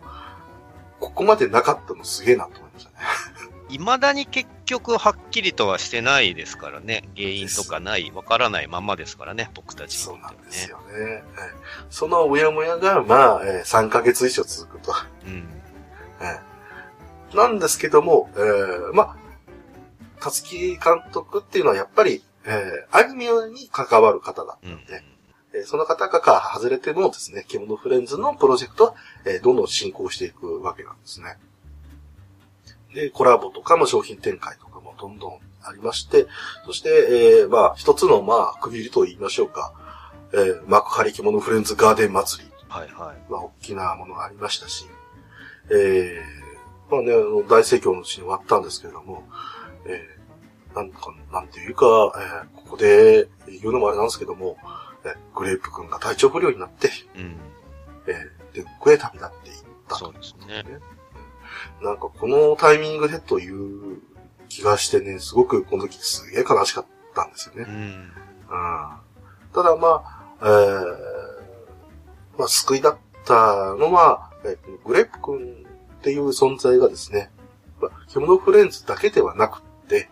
[0.98, 2.96] ここまでなかったのすげえなと思いましたね。
[3.70, 7.08] 未だに結局はっきりとはしてないですからね。
[7.16, 10.70] 原因とかない、わからないままですからね、僕たちにとってはそうなんですね。
[10.72, 10.84] よね。
[10.92, 11.22] えー
[11.90, 14.92] そのうやもやが、まあ、えー3ヶ月以上続くと。
[15.26, 15.48] うん。
[17.30, 19.16] えーなんですけども、えー、まあ、
[20.20, 25.02] たつき監督っていうのはやっぱり、えー、アニメに関わる方だったうんので、
[25.54, 31.38] えーその方が外れてもですね、獣フレンズのプロジェクトは、えーどんどん進行していくわけなんですね。
[32.94, 36.26] で、コラボとかも商品展開とかもどんどんありまして、
[36.66, 39.72] そして、えーまあ、一つの、まあ、区切りと言いましょうか、
[40.32, 43.30] えー幕張獣フレンズガーデン祭りはいはい。
[43.30, 44.86] まあ、大きなものがありましたし、
[45.72, 46.39] えー、
[46.90, 49.22] まあね、あの大盛況のうちに終わったんですけれども、
[49.86, 54.56] えー、なんか、なんていうか、えーここで言うのもあれなんですけども、
[55.04, 57.36] えーグレープ君が体調不良になって、うん。
[58.06, 59.56] えー、で、こへ旅立っていっ
[59.88, 60.64] たとそうですね。
[61.82, 64.00] なんかこのタイミングでという
[64.48, 67.64] 気がしてね、すごくこの時すげえ悲しかったんですよね。
[67.68, 67.74] うん。
[67.74, 68.10] うん
[69.52, 75.66] ただまあ、えー、まあ救いだったのは、えーグレープ君
[76.00, 77.30] っていう存在がですね、
[77.80, 80.08] まあ、獣フレンズだけではなくって、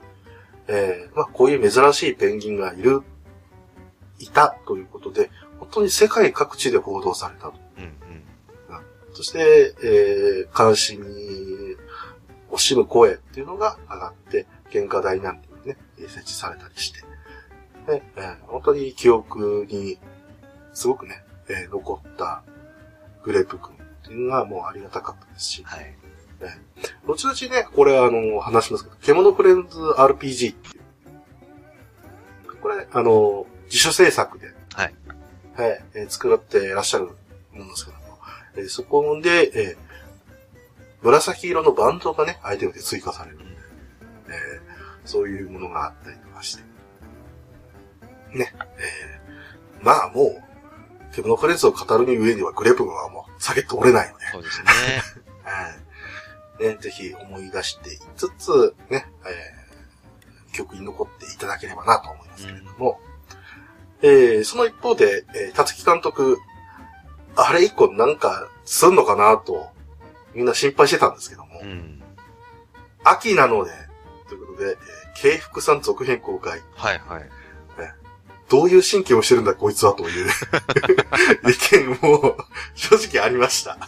[0.69, 3.03] えー、まあこういう珍しいペンギンがいる、
[4.19, 7.55] いたということで、本当に世界各地で報道されたと。
[7.79, 7.85] うん。
[7.85, 7.93] うん。
[9.15, 11.07] そして、えー、監視に
[12.51, 17.01] 惜しむ声っていうのが上がって、喧嘩台なんていうのね、設置されたりして、
[17.87, 19.99] でえー本当に記憶に
[20.75, 22.43] すごくね、えー残った
[23.23, 23.78] グレープ君
[24.09, 25.95] っていうのがもうありがたかったですし、はい。
[27.07, 32.57] 後々ね、これあの、話しますけど、獣フレンズ RPG っていう。
[32.63, 34.95] これ、あの、自主制作で、はい。
[35.57, 37.05] はい、えー作っていらっしゃる
[37.53, 38.19] ものですけども、
[38.57, 39.89] えーそこで、えー
[41.03, 44.69] 紫色のバンドがね、アイテムで追加されるんで、えー
[45.05, 46.63] そういうものがあったりとかして。
[48.37, 50.43] ね、えーまあもう、
[51.23, 54.67] 獣フレンズを語るに上にはグレープはもう、下げて折れないので、そうですね。
[55.43, 55.69] は
[56.61, 56.65] い。
[56.65, 59.59] ね、ぜひ思い出していつつ、ね、えー
[60.51, 63.01] 記憶に残っていただければなと思いますけれども、
[64.03, 66.39] えーその一方で、えー、たつき監督、
[67.37, 69.71] あれ以降なんかすんのかなと、
[70.35, 72.03] みんな心配してたんですけども、うん。
[73.05, 73.71] 秋なので、
[74.29, 74.77] ということで、えー、
[75.21, 77.31] 慶福さん続編公開、はいはい。
[78.49, 80.27] どういう神経をしてるんだこいつはという
[81.49, 82.37] 意見も
[82.75, 83.79] 正直ありました。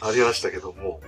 [0.00, 1.00] ありましたけども、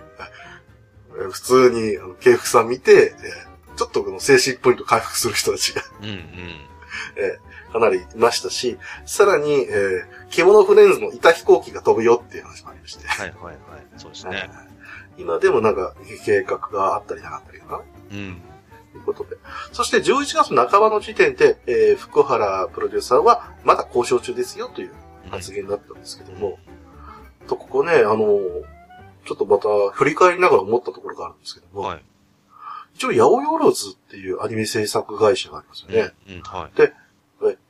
[1.17, 6.21] えー普通に、あの、慶福さん見て、えーちょっとこの精神ポイント回復する人たちがうんうん。
[7.73, 13.57] かなりいましたし、さらに、えー、獣フレンズの板飛行機が飛ぶよっていう話もありまして、はいはいはい。
[13.97, 14.51] そうですね。
[15.17, 15.95] 今でもなんか
[16.27, 18.43] 計画があったりなかったりかな、うん。
[19.05, 19.37] ということで。
[19.73, 24.93] そして11月半ばの時点で、えー福原プロデューサーはまだ交渉中ですよという
[25.31, 26.59] 発言だったんですけども、
[27.47, 28.39] と、ここね、あの、
[29.27, 32.05] ちょっとまた振り返りながら思ったところがあるんですけども、はい。
[32.95, 36.13] 一応、ヤオヨロズっていうアニメ制作会社がありますよね。
[36.29, 36.35] うん。
[36.37, 36.83] うんはい。
[36.83, 36.93] え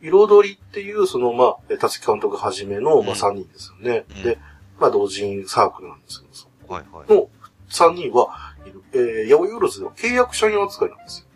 [0.02, 4.04] 彩りっていう、その、まあ、え辰木監督はじめの、まあ、うん3人ですよね。
[4.16, 4.38] うんで、
[4.80, 7.12] まあ、同人サークルなんですけど、そはいはい。
[7.14, 7.28] の
[7.68, 8.49] 3人は、
[8.92, 11.26] えー、ヤオヨロズの契約社員扱いなんですよ。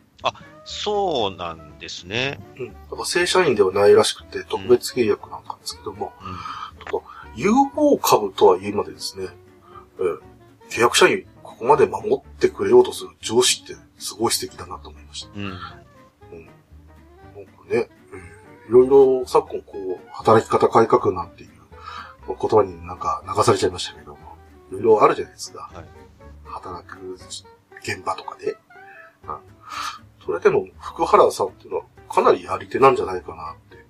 [0.67, 2.41] そうなんですね。
[2.59, 2.69] うん。
[2.73, 6.85] だから正社員ではないらしくて、特別契約なんかですけども、うん。
[6.87, 7.07] とか
[7.37, 9.27] UFO 株とはいえまでですね、
[9.99, 10.21] えー
[10.71, 15.29] 契約社員、ここまで守ってくれようとする上司ってすごい素敵だなと思いました。
[15.37, 15.45] うん。
[15.45, 15.51] うん。
[15.51, 15.61] なんか
[17.69, 21.51] ね、えーいろいろ昨今こう、働き方改革なんていう
[22.27, 24.19] 言葉になんか流されちゃいましたけども、
[24.71, 25.69] いろいろあるじゃないですか。
[25.75, 25.85] はい
[26.55, 27.19] 働く
[27.83, 28.53] 現場とかで。
[29.27, 29.55] うん
[30.25, 33.85] それでも、福原さんっていうのはかなりやり手なんじゃないかなって。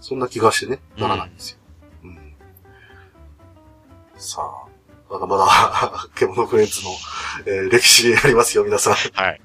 [0.00, 1.58] そんな気がしてね、ならないんですよ。
[2.04, 2.34] うん。
[4.16, 4.68] さあ、
[5.10, 6.90] まだまだ、 獣フレンズの、
[7.46, 8.94] えー歴史ありますよ、皆さん。
[8.94, 9.40] はい。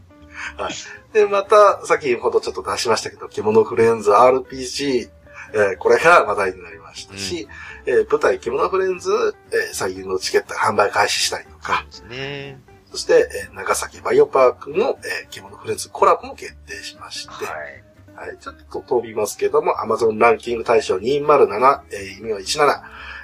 [1.11, 5.09] で、また、先ほどちょっと出しましたけど、獣フレンズ RPG、
[5.53, 7.47] えーこれが話題になりましたし、
[7.85, 9.11] えー舞台獣フレンズ、
[9.51, 12.59] えー最優のチケット販売開始したりとか、ですね。
[12.91, 17.83] そして、えー長崎バイオパークの、えー、獣フレンズコラボも決定しまして、はい。
[18.15, 22.81] はい、ちょっと飛びますけども、Amazon ランキング大賞207、えー、意味は17、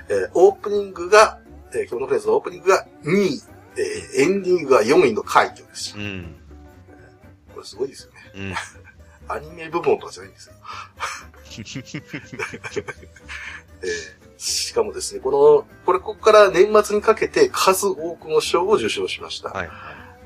[0.09, 1.39] えーオープニングが、
[1.73, 3.41] えー、獣フレンズのオープニングが2位、
[3.77, 6.01] えーエンディングが4位の快挙ですう。
[6.01, 6.35] ん。
[7.53, 8.19] これすごいですよね。
[8.35, 8.55] うん。
[9.31, 10.53] アニメ部門とかじゃないんですよ。
[13.81, 19.49] えーしかもですね、この、これここから年末にかけて数多くの賞を受賞しました。
[19.49, 19.69] はい。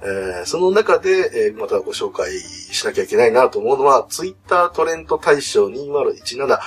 [0.03, 6.59] えーその中で、えーまたご紹介しなきゃいけないなと思うのは、ツイッタートレンド大賞2017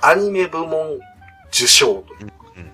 [0.00, 0.98] アニメ部門
[1.50, 2.32] 受賞という。
[2.56, 2.72] うん。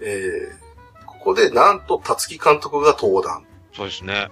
[0.00, 3.46] えー、ここでなんと、たつき監督が登壇。
[3.74, 4.28] そうですね。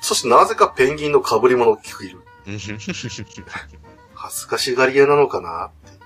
[0.00, 2.20] そしてなぜかペンギンの被り物を着る。
[4.14, 5.98] 恥ずかしがり屋なのかなって。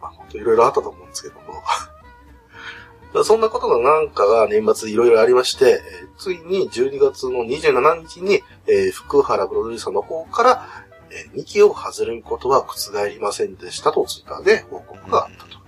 [0.00, 1.62] まあ本当いろいろあったと思うんですけども。
[3.24, 10.68] そんなことのなんかが年末いろいろありまして、えーついに12月の27日に、えー福原プロデューサーの方から、
[11.10, 15.58] え2期を外れることは覆りませんでしたとツイッターで報告があったと。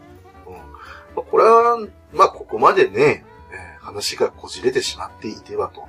[0.46, 0.60] うんま
[1.18, 1.78] あ、これは、
[2.12, 5.84] まあここまでね、えー話がこじれてしまっていてはと。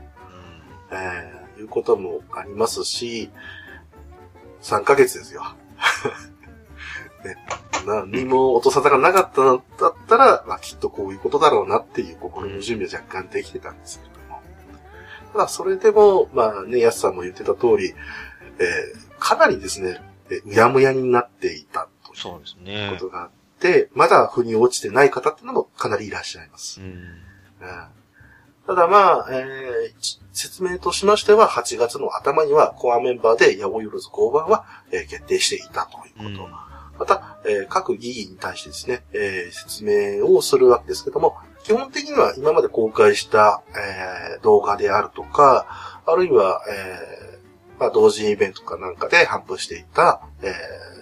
[0.91, 3.29] えーいうこともありますし、
[4.61, 5.43] 3ヶ月ですよ。
[7.23, 7.35] ね、
[7.85, 14.41] 何にも音沙汰がなかったのだったら、まあ、きっとこういうことだろうなっていう心の準備は若干できてたんですけれども。
[15.33, 17.93] ただ、それでも、まあね、やすさんも言ってた通り、
[18.59, 22.97] えーかなりですね、えーうやむやになっていたというそうですこね。
[22.99, 26.79] とがあって、まだ腑に落ちてない方っていうのもかなりいらっしゃいます。
[26.79, 26.87] うん。
[26.87, 26.97] うん
[28.67, 36.49] ただまあ、えーち説明としましては、8月の頭にはコアメンバーで八百万交番は、えー決定していたということ。
[36.99, 45.65] また、えー各議員に対してですね、えー説明をするわけですけども、基本的には今まで公開した、えー動画であるとか、
[46.05, 50.53] あるいは、えーまあ、同時イベントかなんかで頒布していた、え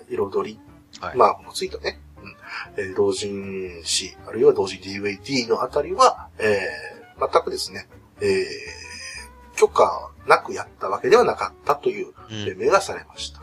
[0.10, 0.60] ー彩り、
[1.02, 1.18] はい。
[1.18, 2.36] まあ、もうついたね、うん
[2.78, 7.88] えー同人誌、あるいは同時 DVD のあたりは、えー全くですね、
[8.22, 8.85] えー
[9.56, 13.40] 許可なくやったわけではなかったといううん命名がされました。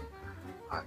[0.69, 0.87] はい。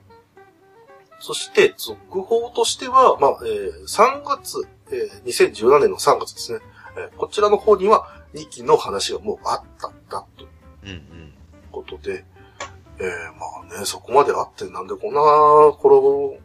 [1.20, 6.60] そして、続報としては、まあ、えー3月、えー2017年の3月ですね、
[6.98, 10.50] えーこちらの方には2期の話がもうあったんだという
[10.84, 11.34] うんうん。
[11.72, 12.26] ことで、
[13.00, 13.06] えー
[13.70, 15.22] まあね、そこまであってなんでこんな
[15.70, 16.40] 転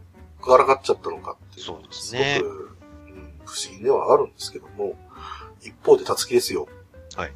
[0.48, 1.66] がらかっちゃったのかっていう。
[1.66, 4.94] そうですねすごく、うん、不思議ではあるんですけども、
[5.62, 6.66] 一方で、たつきですよ。
[7.16, 7.32] はい。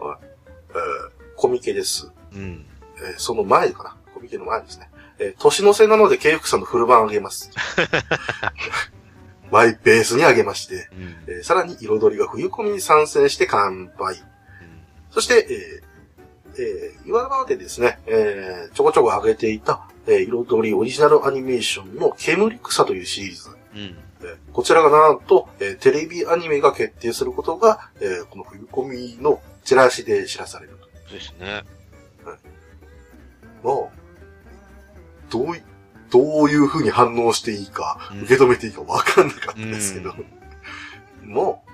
[0.00, 0.31] はい。
[0.74, 2.10] えーコミケです。
[2.34, 2.66] うん。
[2.98, 3.96] えーその前かな。
[4.14, 4.90] コミケの前ですね。
[5.18, 7.50] えー年の瀬なので、慶福さんのフル版あげます。
[9.50, 11.16] マイペースにあげまして、うん。
[11.26, 14.16] えーさらに彩りが冬コミに参戦して完売。
[15.10, 23.50] そして、えーえー今までですね、えーちょこちょこ上げていた、えー彩りオリジナルアニメーションの煙草というシリーズ。
[23.74, 23.98] うん。
[24.22, 30.88] えーこちらがなんと、えーテレビアニメが決定することが、えーこの冬コミのチラシで知らされると。
[31.08, 31.62] そうですね。
[33.62, 33.74] まあ、
[35.30, 35.62] どうい、
[36.10, 40.14] どういう風に反応していいか、うん受け止めていいか分かんなかったですけど、
[41.24, 41.72] もう、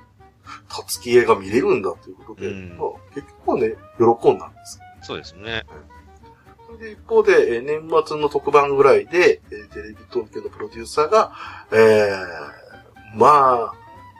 [0.68, 4.80] たつき絵が見れるんだということで、うんまあ、結局はね、喜んだんです。
[5.02, 5.64] そうですね。
[6.78, 11.32] で一方で、えー年末の特番ぐらいで、えーテレビ東京のプロデューサーが、
[11.72, 13.72] えー、まあ、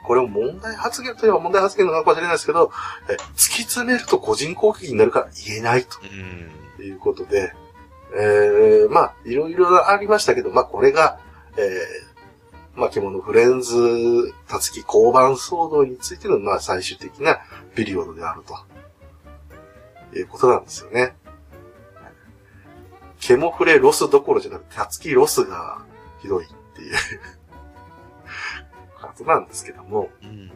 [0.05, 2.71] これも問題発言といえば問題発言なのかもしれないですけど、
[3.09, 5.97] えー突き詰めると個人攻撃になるから言えないと。
[6.01, 6.51] うん。
[6.77, 7.53] ということで、
[8.15, 11.19] えー、まあ、いろいろありましたけど、まあ、これが、
[11.57, 17.39] えー、まあ、獣フレンズ、たつき交番騒動についての、まあ、最終的な
[17.75, 18.55] ピリオドであると。
[20.15, 21.13] いうことなんですよね。
[23.19, 25.85] ケモフレロスどころじゃなくて、たつきロスが
[26.21, 26.95] ひどいっていう
[29.19, 30.51] ことなんですけども、うん。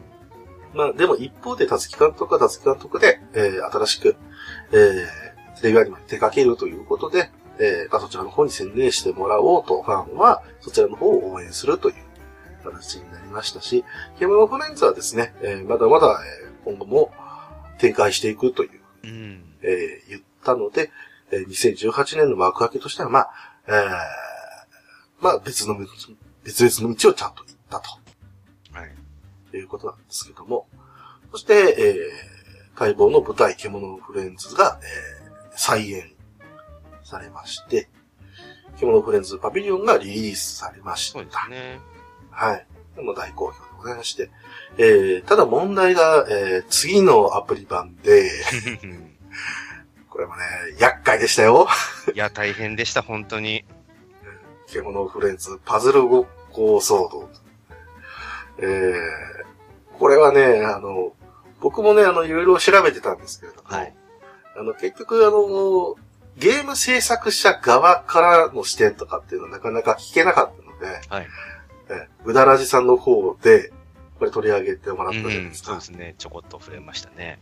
[0.74, 4.16] まあでも一方で、たつき監督はたつき監督で、えー新しく、
[4.72, 11.94] えー、テレビアニメに手掛けるということで、えーまあそちらの方に専念してもらおうと、ファンはそちらの方を応援するという
[12.64, 13.84] 形になりましたし、
[14.18, 17.12] ケモノフレンズはですね、えーまだまだ、えー今後も
[17.78, 19.44] 展開していくという、うん。
[19.62, 20.90] えー言ったので、
[21.30, 23.30] えー2018年の幕開けとしては、まあ、
[23.68, 23.74] えー
[25.22, 25.86] まあ別の道、
[26.42, 28.03] 別々の道をちゃんと行ったと。
[29.54, 29.58] はい。
[29.58, 30.66] ということなんですけども。
[31.30, 36.12] そして、えー、待望の舞台、獣のフレンズが、えー、再演
[37.02, 37.88] されまして、
[38.76, 41.18] 獣フレンズパビリオンがリリースされました。
[41.18, 41.80] そうですね。
[42.30, 42.66] はい。
[42.96, 44.30] でも大好評でございまして。
[44.78, 48.30] えー、ただ問題が、えー、次のアプリ版で、
[50.10, 50.42] これもね、
[50.78, 51.66] 厄介でしたよ。
[52.14, 53.64] いや、大変でした、本当に。
[54.68, 57.30] 獣フレンズパズルごっこ騒動。
[58.58, 59.23] えー、
[60.04, 61.14] これはね、あの、
[61.62, 63.94] 僕もね、あの、いろいろ調べてたんですけれども、はい。
[64.54, 65.96] あの、結局、あの、
[66.36, 71.26] ゲーム制作者側からの視点とかっていうのはなかなか聞けなかったので、はい。
[71.88, 73.72] えー、うだらじさんの方で、
[74.18, 75.84] これ取り上げてもらったじゃないうん、ですかそうで。
[75.86, 76.14] すね。
[76.18, 77.40] ちょこっと触れましたね。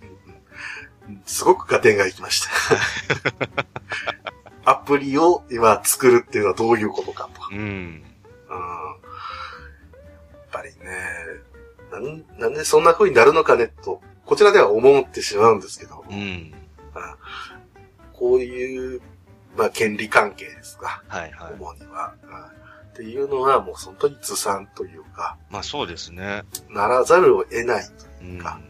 [1.08, 2.50] うんすごく合点がいきました。
[4.70, 7.40] アプリを今作るっていうのはどういうことかと。
[7.50, 7.58] うん。
[7.58, 8.02] うん
[10.52, 11.21] やっぱりね、
[11.92, 16.52] なん、なんでそんな風になるのかねと、こちらでは思ってしまうんですけども、うん。
[18.12, 19.00] こういう、
[19.56, 21.54] まあ、権利関係ですか、はいはい。
[21.58, 22.14] 主には。
[22.24, 22.62] うん
[22.92, 26.42] っていうのはもう本当にずさんというか、まあそうですね。
[26.68, 27.84] ならざるを得ない。
[28.22, 28.38] うん。
[28.38, 28.60] か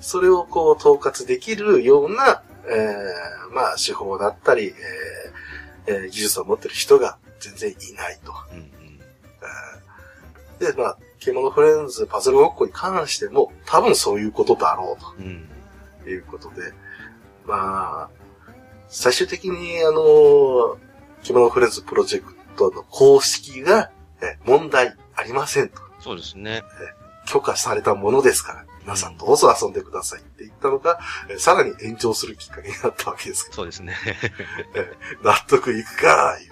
[0.00, 4.74] それをこう統括できるような、えー、まあ手法だったり、
[5.86, 8.32] えーえー技術を持ってる人が全然いないと。
[8.50, 9.00] うんうん。
[10.60, 15.48] えーで、まあ、獣フレンズパズルごっこに関しても多分そういうことだろううん。
[16.02, 16.72] ということで、
[17.46, 18.10] まあ、
[18.88, 20.78] 最終的にあの、
[21.22, 25.80] 獣フレンズプロジェクトの公式が、えー問題ありませんと。
[26.00, 26.62] そうですね。
[27.26, 30.98] 許可されたものですから、皆さんどうぞ遊んでくださいって言ったのが、
[31.30, 33.94] えーさらに延長するきっかけになったわけですけそうですね。
[35.22, 36.51] ど、納得いくか、言って。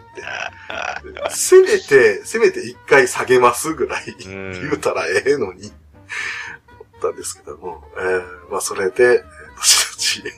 [1.31, 5.73] せめて、せめて一回下げますぐらいうん言うたらええのに、思
[6.99, 9.25] ったんですけども、えーまあそれで、えー
[9.57, 10.37] 後々、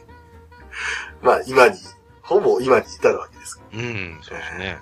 [1.23, 1.79] まあ今に、
[2.23, 3.61] ほぼ今に至るわけです。
[3.73, 4.20] うん。
[4.23, 4.79] そうですね。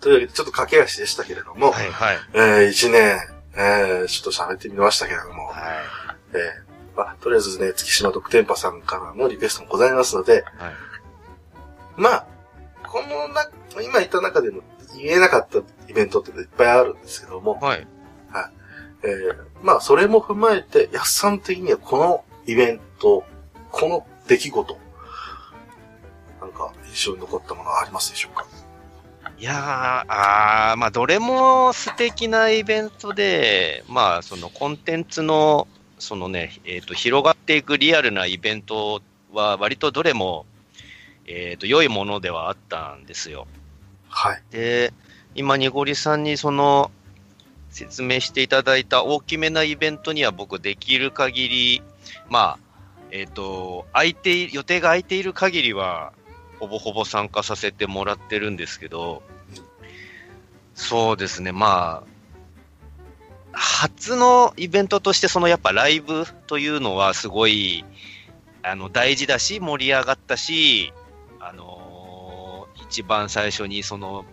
[0.00, 2.18] というわけで、ちょっと駆け足でしたけれども、はいはい。
[2.34, 3.18] えー一年、
[3.54, 5.62] えーちょっと喋ってみましたけれども、はい。
[6.34, 10.74] えーまあ、とりあえずね、月島特典パさんからのリクエストもございますので、はい。
[11.96, 12.26] まあ、
[12.88, 13.48] このな、
[13.82, 14.62] 今言った中でも
[14.96, 15.58] 言えなかった
[15.88, 17.86] イベントっていっぱいあるんですけども、はい。
[19.04, 23.22] えーまあ、それも踏まえて、安さん的にはこのイベント、
[23.70, 24.78] この出来事、
[26.40, 28.44] なんか印象に残ったものはありますでしょうか？
[29.38, 29.56] いやー、
[30.08, 35.68] あーまあ、どれも素敵なイベントで、まあ、そのコンテンツの、
[36.00, 39.00] そのね、えっ、と、広がっていくリアルなイベント
[39.32, 40.44] は、割とどれも、
[41.26, 43.46] えっ、と、良いものではあったんですよ。
[44.20, 44.42] はい。
[44.50, 44.92] で、
[45.36, 46.90] 今、にごりさんにその、
[47.70, 51.82] 説明していただいた大きめなイベントには僕できる限り、
[52.28, 52.58] まあ、
[53.12, 56.12] えっ、と、空いて、予定が空いている限りは、
[56.58, 59.22] ほぼほぼ参加させてもらってるんですけど、
[60.74, 67.84] そうですね、まあ、初のイベントとして、そのやっぱライブというのはすごい、
[68.64, 70.92] あの、大事だし、盛り上がったし、
[71.38, 71.77] あの
[72.88, 74.24] 一番最初にその、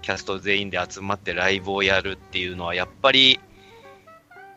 [0.00, 3.38] キャスト全員で集まってライブをやるっていうのは、やっぱり、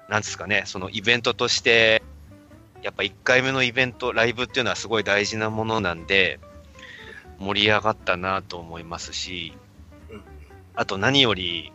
[0.09, 2.01] なんですかね、そのイベントとして、
[2.81, 6.39] やっぱ1回目のイベント、ライブっていうのはすごい大事なものなんで、
[7.37, 9.53] 盛り上がったなと思いますし、
[10.73, 11.71] あと何より、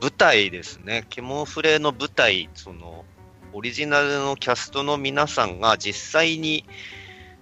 [0.00, 3.04] 舞台ですね、ケモフレの舞台、その、
[3.52, 6.64] オリジナルのキャストの皆さんが実際に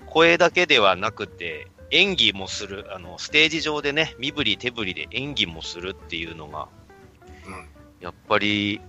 [0.07, 6.69] 声だけではなくて、演技もする、あの、ステージ上でね、身振り手振りで演技もするっていうのが、
[7.47, 7.69] うん。
[8.01, 8.81] やっぱり、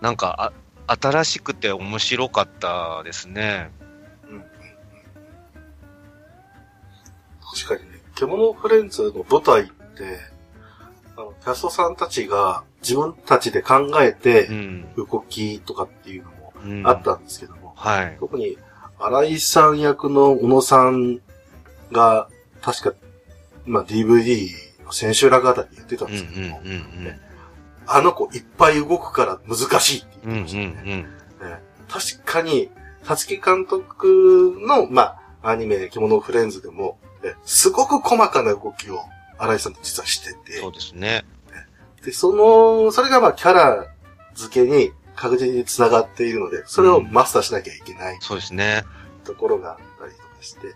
[0.00, 0.52] なんか、
[0.86, 3.70] あ、新しくて面白かったですね。
[4.28, 4.44] うんうんうん
[7.50, 10.18] 確かにね、獣フレンズの舞台って、
[11.16, 14.94] あの、キャストさんたちが自分たちで考えうてん。
[14.96, 18.16] 動きとかっていうのもうんあったんですけども、はい。
[18.20, 18.58] 特に
[18.98, 21.20] 新井さん役の小野さん
[21.92, 22.28] が、
[22.62, 22.96] 確か、
[23.66, 24.50] まあ DVD
[24.84, 27.20] の千秋楽あたりで言ってたんうんうんですけども、うん
[27.90, 30.32] あの子いっぱい動くから難しいってうん。
[30.32, 30.54] うんうん言ってまし
[31.38, 31.62] たね。
[31.88, 32.70] 確かに、
[33.04, 39.00] たつき監督の、まあ、アニメ、獣フレンズでも、えすごく細かな動きを、
[39.38, 41.24] 新井さんと実はしててそう、ですね。
[42.04, 43.86] で、その、それがまあ、キャラ
[44.34, 48.84] 付けに確実に繋がっているので、それをマスターしなきゃいけないそうですね。
[49.24, 50.74] ところがあったりとかして、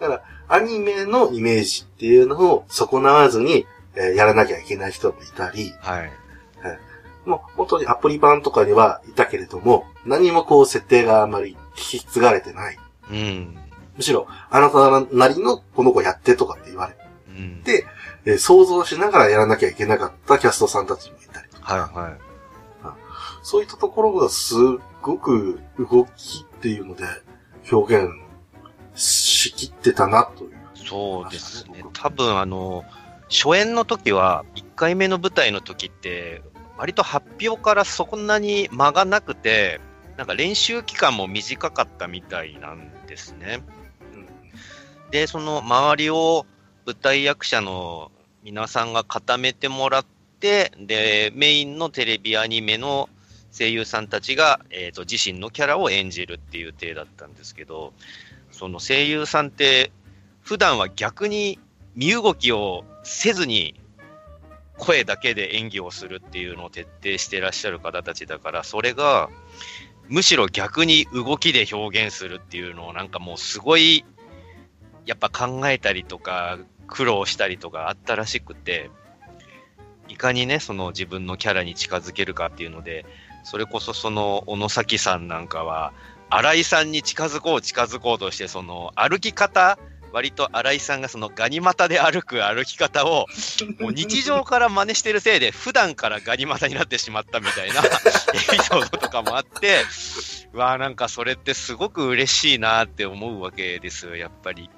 [0.00, 3.66] だから、アニメのイメージっていうのを損なわずに、
[3.96, 6.10] えーやらなきゃいけない人もいたり、はい。
[7.24, 12.78] もう本当にアプリ版とかにはいたけれども、何もこう設定があまり引き継がれてない。
[13.10, 13.56] うん。
[13.96, 17.62] むしろ、あなたなりのこの子やってとかって言われて、うん。
[17.62, 17.86] で
[18.26, 22.18] えー想像しながらやらなきゃいけなかったキャストさんたちもいたりとか、はいはい。
[23.42, 24.58] そういったところがすっ
[25.02, 27.04] ごく動きっていうので
[27.70, 28.08] 表現
[28.94, 30.50] しきってたなという。
[30.74, 31.84] そうですね。
[31.92, 32.84] 多分あの、
[33.30, 36.42] 初演の時は、1回目の舞台の時って、
[36.76, 39.80] 割と発表からそんなに間がなくて、
[40.16, 43.62] なんか練習期間も短かったみたいなんですね。
[44.12, 44.26] うん
[45.10, 46.46] で、その周りを
[46.86, 48.10] 舞台役者の
[48.42, 50.06] 皆さんが固めてもらっ
[50.40, 53.08] て、で、メインのテレビアニメの
[53.56, 57.92] 声優さんたちが、えー、と自身のキャラを演じるっていう体だったんですけど、
[58.54, 59.90] その声優さんって、
[60.40, 61.58] 普段は逆に
[61.96, 63.74] 身動きをせずに
[64.78, 69.28] 声だけで演技をするっていうのを徹底してらっしゃる方たちだから、それが、
[70.08, 74.04] むしろ逆に動きで表現するっていうのをなんかもうすごい、
[75.04, 78.90] やっぱ考えたりとか、苦労したりとかあったらしくて、
[80.08, 83.04] いかにね、その自分のキャラに近づけるかっていうので、
[83.42, 85.92] それこそその小野崎さんなんかは、
[86.36, 89.78] 新井さんに近づこう近づこうとして、その歩き方、
[90.12, 93.26] 割と新井さんがそのガニ股で歩く歩き方を、
[93.78, 97.82] もう日常から真似してるせいで、普段からガニ股になってしまったみたいな
[98.34, 99.84] エピソードとかもあって、
[100.52, 104.68] うわなんかそれってすごく嬉しいなって思うわけですよ、やっぱり。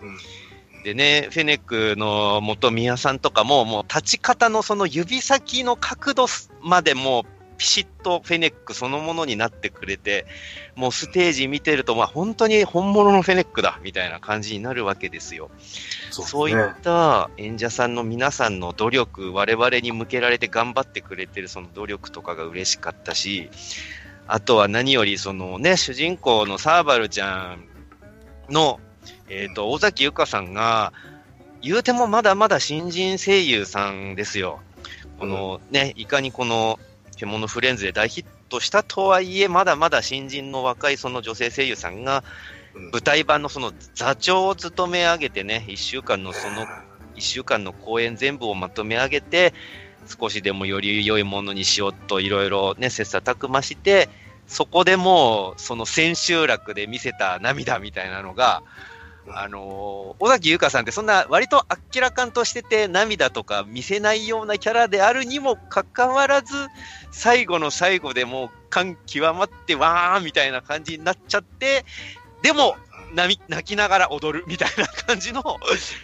[0.85, 6.27] でね、フェネックの元宮さんとかも、もう立ち方のその指先の角度
[6.61, 7.25] までも
[7.57, 10.27] ピシッとフェネックそのものになってくれて、
[10.75, 15.51] もうステージ見てると、まあ本当に本物のフェネックだみたいな感じになるわけですよ。
[16.11, 23.51] そう、ね,、そういった演者さんの皆さんの努力、我々に向けられて頑張ってくれてるその努力とかが嬉しかったし、
[24.29, 27.67] あとは何よりそのね、主人公のサーバルちゃん
[28.53, 28.81] の、
[29.29, 30.93] えっ、ー、と、尾崎由香さんが、
[31.63, 34.61] 言うてもまだまだ新人声優さんですよ。
[35.19, 36.79] このね、いかにこの
[37.17, 42.23] 獣フレンズで大ヒットしたとはいえ、まだまだ新人の若いその女性声優さんが、
[42.93, 46.67] 舞台版のその座長を務め上げてね、1週間のその、
[47.17, 49.55] 1週間の公演全部をまとめ上げて、
[50.07, 54.09] 少しでもより良いものにしようといろいろね、切磋琢磨して、
[54.47, 58.63] そこでもう、その千秋楽で見せた涙みたいなのが、
[59.33, 66.55] あのー、尾崎優香さんってそんな割とあっけらかんとしてて涙とか見せないようなキャラであるにもかかわらず、
[67.11, 71.85] 最後の最後でもう感極まってわーみたいな感じになっちゃって、
[72.43, 72.77] でも、
[73.15, 75.43] 泣きながら踊るみたいな感じの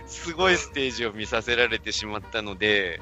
[0.06, 3.00] すごいステージを見させられてしまったので、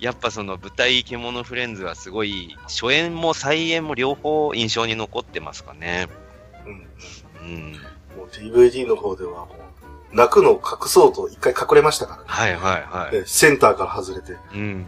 [0.00, 6.08] やっぱその舞台獣フレンズはすごい初演も再演も両方印象に残ってますかね。
[6.66, 6.88] うん。
[7.40, 9.48] うんもう DVD の方ではも
[10.12, 12.24] う、泣くのを隠そうと一回隠れましたからね。
[12.26, 13.24] はいはいはい。
[13.26, 14.36] センターから外れて。
[14.54, 14.86] うん。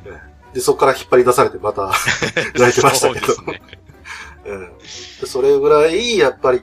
[0.55, 1.93] で、そこから引っ張り出されてまた
[2.57, 3.27] 泣いてましたけど。
[3.35, 3.62] そね、
[4.47, 4.72] うん。
[5.27, 6.62] それぐらい、やっぱり、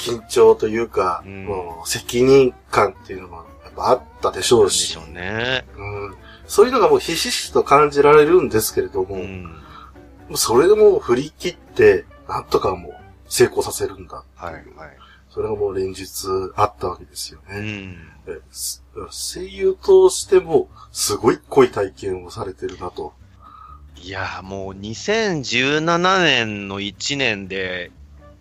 [0.00, 4.94] 緊張というか、うん、もう責任感っていうのはやっぱあったでしょうし。
[4.94, 5.66] でしょうね。
[5.76, 6.16] うん。
[6.46, 9.60] そういうのがもうひしひしと感じられるんですけれども、うん、
[10.34, 12.94] それでも振り切って、なんとかもう
[13.28, 14.24] 成功させるんだ。
[14.34, 14.64] はいはい。
[15.30, 16.26] それがもう連日
[16.56, 17.58] あったわけですよね。
[17.58, 17.96] うん、
[19.10, 23.14] 声優としても、すごい濃い体験をされてるなと。
[23.96, 27.92] いや、もう2017年の1年で、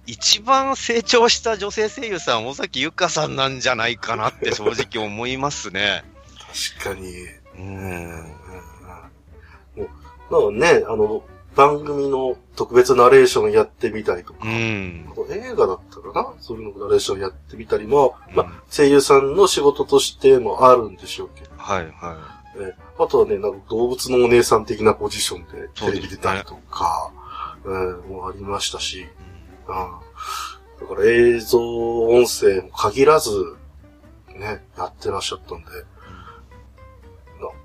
[0.07, 6.03] 一番成長した女性声優さん、尾崎由香さんなんじゃないかなって正直思いますね。
[6.79, 7.13] 確かに。
[7.59, 8.35] うん。
[10.31, 11.23] もう、ね、あの、
[11.55, 16.33] 番組の特別ナレーションやってみたりとか、うん、映画だったかな？
[16.39, 21.49] そういうのナレーションやってみたりも、うん、まあ、声優さんの仕事としてもあるんでしょうけど。
[21.57, 22.17] はいは
[22.55, 22.59] い。
[22.59, 27.11] ね、あとはね、なんか動物のお姉さん的なポジションでテレビ出たりとか、
[27.65, 29.07] ね、えー、もありましたし、
[29.67, 33.31] うん、だから映像、音声も限らず、
[34.35, 35.65] ね、やってらっしゃったんで、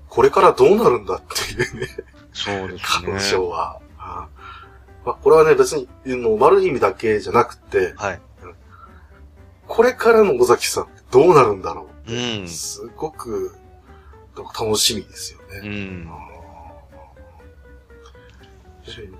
[0.07, 1.87] これからどうなるんだっていうね。
[2.35, 3.07] そうですね。
[3.07, 3.79] 彼女は。
[5.05, 8.21] まあ、これはね、別に、の悪い意味だけじゃなくて、はい。
[9.67, 12.47] これからの尾崎さんどうなるんだろううん。
[12.47, 13.55] すごく、
[14.35, 15.61] 楽しみですよね。
[15.63, 16.09] うん。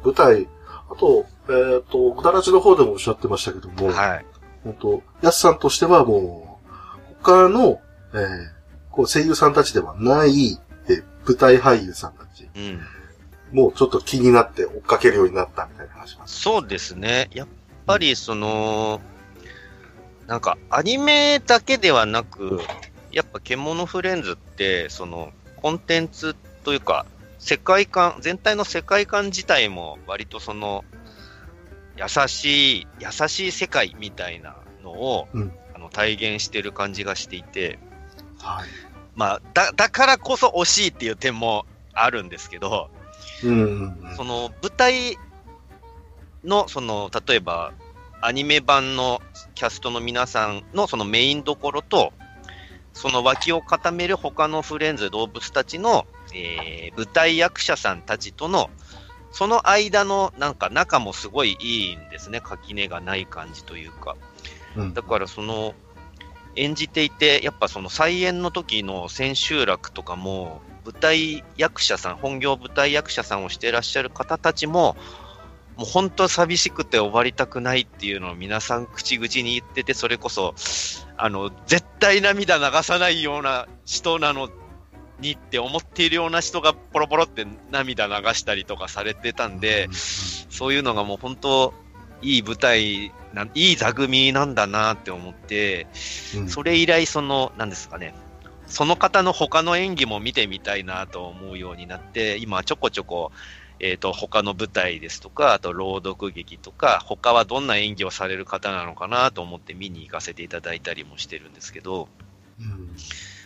[0.03, 0.47] 舞台、
[0.89, 4.25] あと、えっ、ー、と、ぐだらじの方でもおっしゃってましたけども、はい。
[4.63, 7.79] 本当やすさんとしてはもう、他の、
[8.13, 8.19] えー、
[8.91, 10.59] こう声優さんたちではない、
[10.89, 12.81] え舞台俳優さんたち、うん。
[13.51, 17.29] もうちょっと気になって追っかけるようになったみたいな話そうですね。
[17.33, 17.47] やっ
[17.85, 19.01] ぱりその、
[20.21, 22.59] うん、なんかアニメだけではなく、
[23.11, 27.05] やっぱ獣フレンズって、そのコンテンツというか、
[27.39, 30.83] 世界観、全体の世界観自体も割とその、
[31.97, 37.79] 優しい、優しい世界みたいなのを、うん、あの体現してる感じがしていて、
[38.39, 38.67] はい。
[39.15, 42.89] まあ、だ、だからこそ惜しいっていう点もあるんですけど、
[43.47, 45.17] うん、その舞台
[46.43, 47.73] の、その、例えば、
[48.21, 49.21] アニメ版の
[49.53, 52.13] キャストの皆さんのそのメインどころと、
[52.93, 58.69] その脇を固める他のフレンズ動物たちの、えー、舞台役者さんたちとの、
[59.31, 62.39] その間のなんか仲もすごいいいんですね。
[62.39, 64.15] 垣根がない感じというか。
[64.77, 65.73] うん、だからその、
[66.55, 74.95] 演じていて、やっぱその再演の時の千秋楽とかも、舞台役者さん、本業舞台役者さんをしていらっしゃる方たちも、
[75.75, 80.53] もう本当寂しくて終わりたくないっていうのを皆さん口々に言ってて、それこそ、
[81.17, 84.49] あの、絶対涙流さないような人なの
[85.19, 91.73] にって思っているような人がポロポロって涙流したりとかされてたんで、そういうのがもう本当、
[92.21, 95.87] いい舞台な、いい座組なんだなって思って、
[96.35, 96.49] うん。
[96.49, 98.15] それ以来、その、なんですかね、
[98.67, 103.31] その方の他の演技も見てみたいなと思うようになって、今ちょこちょこ、
[103.79, 112.07] えっ、と、他の舞台ですとか、あと朗読劇とか、他はどんな演技をされる方なのかなと思って見に行かせていただいたりもしてるんですけど、
[112.59, 112.95] うん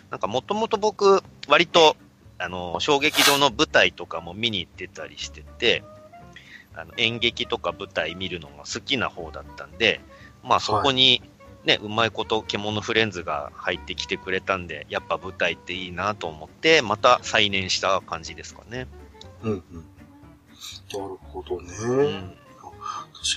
[0.10, 1.96] なんかもともと僕、割と、
[2.40, 5.84] あの、小劇場の舞台とかも見に行ってたりしてて、
[6.76, 10.02] あの演劇とか舞台見るのが好きな方だったんで、
[10.44, 11.22] まあそこに、
[11.66, 18.88] ね、うまいこと獣フレンズが入ってきてくれたんで、やっぱ舞台っていいなと思って、また再燃した感じですかね。
[19.44, 19.62] うんうん。
[20.92, 21.74] なるほどね。
[21.82, 22.36] うん。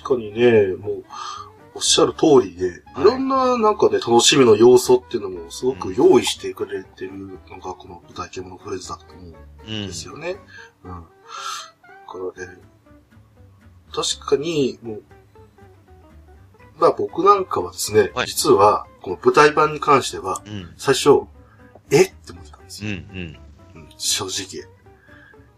[0.03, 1.05] 確かにね、もう、
[1.75, 9.35] おっしゃる通りで、はいいろんななんかね、楽しみの要素っていうのもすごく用意してくれてるのが、この舞台獣フレーズだと思う
[9.67, 10.37] うんんですよね。
[10.85, 10.91] うん。
[10.91, 11.07] だか
[12.37, 12.59] らね、
[13.93, 15.03] 確かに、もう、
[16.83, 20.75] まあ僕なんかはですね、はい実は、この舞台版に関しては、うん。
[20.77, 21.27] 最初、
[21.91, 22.03] え？
[22.03, 22.91] って思ってたんですうん。
[22.91, 22.99] うよ。
[22.99, 23.37] ん。
[23.77, 24.69] うん正直。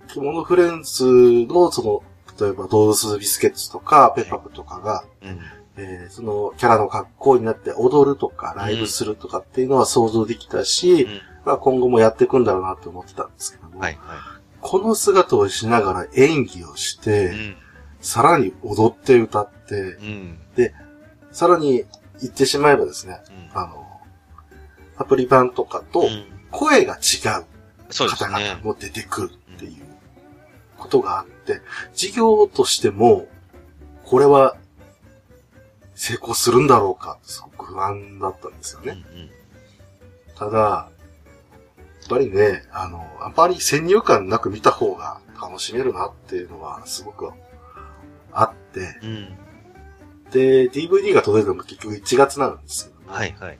[0.08, 1.04] 獣フレンズ
[1.48, 2.02] の、その、
[2.38, 5.40] 例えば動物ビスケッツとか、ペッパプとかが、うん。
[5.76, 17.00] えーそのキャラの格好になって踊るとか、ライブするとかっていうのは想像できたし、うんまあ今後もやっていくんだろうなって思ってたんですけども、はい、はこの姿をしながら演技をしい。
[17.00, 17.56] て、うん。
[18.00, 20.38] さらに踊って歌って、うん。
[21.34, 21.84] さらに
[22.20, 23.18] 言ってしまえばですね、
[23.54, 24.00] うんあの、
[24.96, 27.44] アプリ版とかとうん声が違う
[27.92, 28.60] 方ね々。
[28.62, 29.82] も出てくるっていう
[30.78, 31.60] ことがあって、
[31.92, 33.26] 事業としても、
[34.04, 34.56] これは
[35.96, 38.90] 成功するんだろうか、すごく不安だったんですようん。
[38.90, 39.00] うね。
[39.00, 39.04] ん。
[40.36, 40.88] ただ、や
[42.06, 47.32] っぱりね、あの、あまり先入観なく見た方が楽しめるなっていうのはすごく
[48.30, 49.38] あって、うん。
[50.34, 53.58] で、DVD が届いたのが結局1月なんですけど、はい、はい。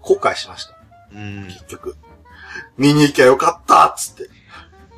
[0.00, 0.74] 後悔しました、
[1.14, 1.44] うん。
[1.46, 1.96] 結局。
[2.76, 4.24] 見に行きゃよかったっつって。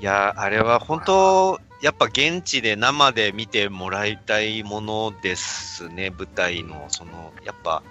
[0.00, 7.82] いや、あれは本当、やっぱ現地で生で見てもらいたいものですね、舞台の、その、やっぱ、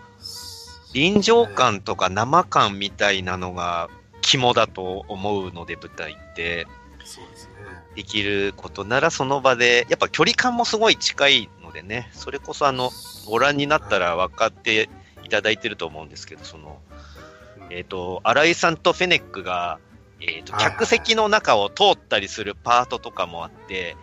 [0.93, 3.89] 臨場感とか生感みたいなのが
[4.21, 6.65] 肝だと思うので、舞台って。
[7.05, 7.53] そうですね。
[7.95, 12.91] できることならその場で、やっぱ距離感もすごい近いのでね、それこそあの、
[13.25, 14.89] ご覧になったら分かって
[15.23, 16.79] いただいてると思うんですけど、その、
[17.69, 19.79] えっ、と、新井さんとフェネックが、
[20.21, 20.71] えっ、と、はいはい。
[20.71, 23.97] 客席の中を通ったりするパートとかもあって、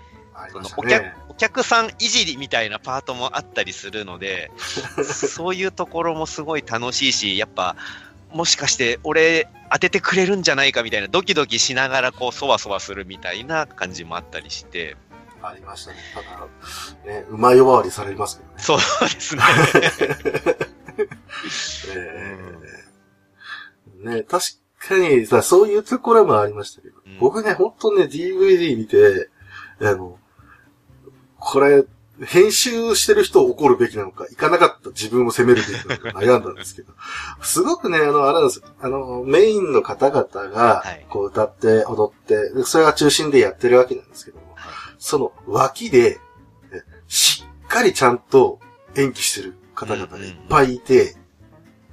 [0.53, 1.05] そのお客。
[1.29, 4.51] お客さんいじりみたいなパートもあったりするので、
[5.05, 7.77] そういうところもすごい楽しいし、やっぱ、
[8.33, 14.97] もしかして俺当ててくれるんじゃないかみたいなドキドキしながらこうそわそわするみたいな感じもあったりして、
[15.43, 15.99] ありましたね。
[16.15, 16.47] ただ、
[17.21, 18.55] ね、馬呼ばわりされますけどね。
[18.59, 19.43] そうですね。
[21.97, 24.45] えーね、確
[24.79, 29.29] かにさ、そういうところもありましたけど、うん僕ね、本当ね、DVD 見て、
[29.81, 30.19] あの、
[31.39, 31.85] これ、
[32.25, 36.93] 編集してる人を怒るべきなのか、行かなかった自分を責めるべきなのか悩んだんですけど、
[37.43, 44.50] すごくね、あの、あれなんですよあの、メインの方々がはい、こう歌って踊って、でそれが中心でやってるわけなんですけども、
[45.01, 46.21] その脇で、
[46.71, 48.61] ねしっかりちゃんと
[48.95, 51.17] 演技してる方々がいっぱいいて、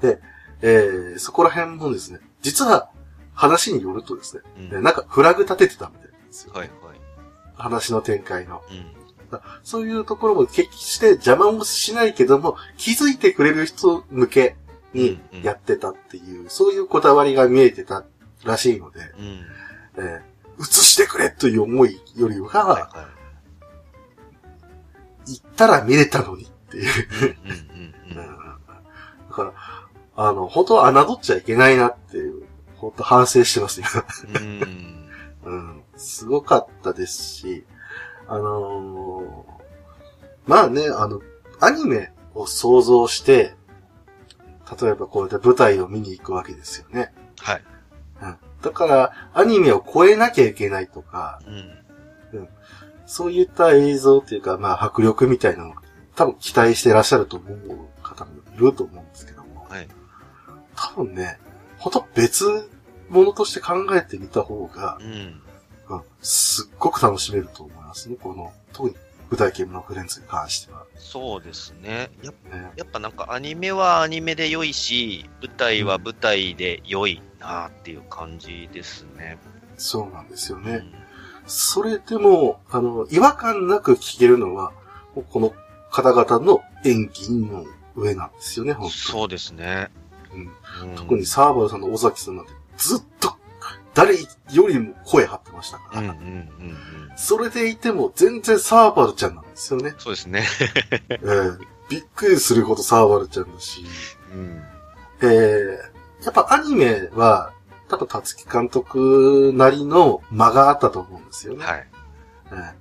[0.02, 0.20] で、
[0.62, 2.92] えーそこら辺もですね、実は
[3.34, 6.54] 話によるとですね、うんえなんかフラグ立ててたみたいなんですよ。
[6.54, 7.00] はいはい。
[7.56, 8.62] 話の展開の。
[8.70, 8.94] うん。
[9.64, 14.56] そういうところも決して邪魔もしないけども、気づいてくれる人向け
[14.94, 18.06] にうんうんやってたっていう、そういうこだわりが見えてた
[18.44, 19.46] らしいので、うん。
[19.98, 20.22] えー
[20.60, 23.08] 映してくれという思いよりは、はいは
[25.28, 26.86] 行ったら見れたのにっていう。
[29.30, 29.54] だから、
[30.16, 32.46] あの、本当は侮っちゃいけないなっていう、
[32.78, 33.90] 本当反省してます、今。
[34.42, 35.10] うん。
[35.44, 35.84] うん。
[35.98, 37.66] すごかったですし、
[38.28, 39.58] あのー
[40.48, 41.22] まあね、あの、
[41.60, 43.56] アニメを想像して、
[44.82, 47.14] 例えばこうやって舞台を見に行くわけですよね。
[47.40, 47.64] はい。
[48.68, 48.74] うん。
[48.74, 51.78] だから、アニメを超えなきゃいけないとか、うん。
[53.08, 55.74] そういった映像っていうか、まあ迫力みたいなのを
[56.16, 57.60] 多分期待してらっしゃると思う
[58.04, 59.88] 方もいると思うんですけども、はい。
[60.76, 61.40] 多分ね、
[61.78, 62.70] ほんと別
[63.10, 65.42] ものとして考えてみた方がう、ん。
[65.90, 68.18] うん、すっごく楽しめると思いますね。
[68.22, 68.96] この、特に
[69.30, 70.86] 舞台系のフレンズに関しては。
[70.98, 72.10] そうですね。
[72.24, 79.38] やっね、やっぱなんかアニメはアニメで良いし、舞台は舞台で良いなっていう感じですね。
[79.78, 80.72] そうなんですよね。
[80.72, 81.08] うん
[81.48, 84.74] それでも、あの、違和感なく聞けるのは、
[85.30, 85.54] この
[85.90, 87.66] 方々の演技の
[87.96, 88.92] 上なんですよね、本当に。
[88.92, 89.90] そうですね。
[90.34, 93.37] うんうん特にサーバルさんの尾崎さんなんてずっと
[93.98, 94.16] 誰
[94.52, 96.02] よりも声張ってましたから。
[96.02, 96.24] うんうんうんう
[96.70, 96.78] ん。
[97.16, 99.96] それでいても全然サーバルちゃんなんですよね。
[99.98, 100.46] そうですね。
[101.10, 101.20] ええ
[101.90, 103.84] びっくりするほどサーバルちゃんだし。
[104.32, 104.62] うん。
[105.24, 105.80] え
[106.24, 107.54] えやっぱアニメは、
[107.90, 111.66] 多分、たつき監督なりの間があったと思うんですよね。
[111.66, 111.88] はい。
[112.52, 112.74] え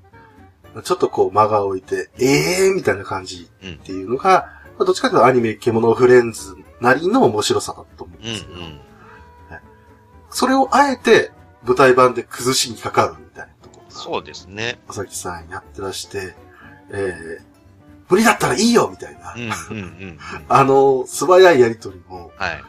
[0.76, 8.80] えちょっとこう間が置いて、ええー、みたいな感じうんっていうのが、まあどっちかというとアニメ獣フレンズなりの面白さだと思うんうんですけど、うん。
[10.30, 11.30] それをあえて
[11.64, 14.78] 舞台版で崩しにかかるみたいなところが、そうですね。
[14.86, 16.34] まさきさんやってらして、
[16.90, 17.40] えー、
[18.08, 20.18] 無理だったらいいよみたいな、うんうんうんうん。
[20.48, 22.64] あの、素早いやりとりも、はい。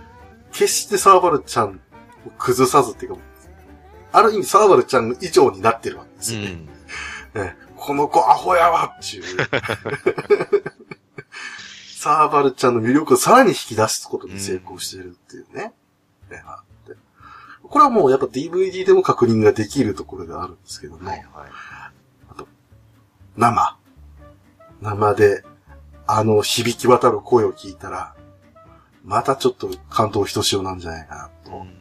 [0.52, 1.80] 決してサーバルちゃん
[2.26, 3.22] を崩さずっていうか、
[4.14, 6.48] ある意味サーバルちゃん以上になってるわけですよね。
[7.36, 7.42] うん。
[7.42, 9.24] ええこの子アホやわっちゅう。
[11.96, 15.74] サーバルちゃんの魅力をさらに引き出すことに成功してるっていうね。
[16.32, 16.67] ええあって
[17.70, 21.26] これはもうやっぱ DVD でも確認ができるところであるんですけども、はいはい。
[23.36, 23.78] 生。
[24.82, 25.44] 生で、
[26.06, 28.16] あの響き渡る声を聞いたら、
[29.04, 31.58] またちょっと感動ひとしおなんじゃないかなと。
[31.58, 31.78] うん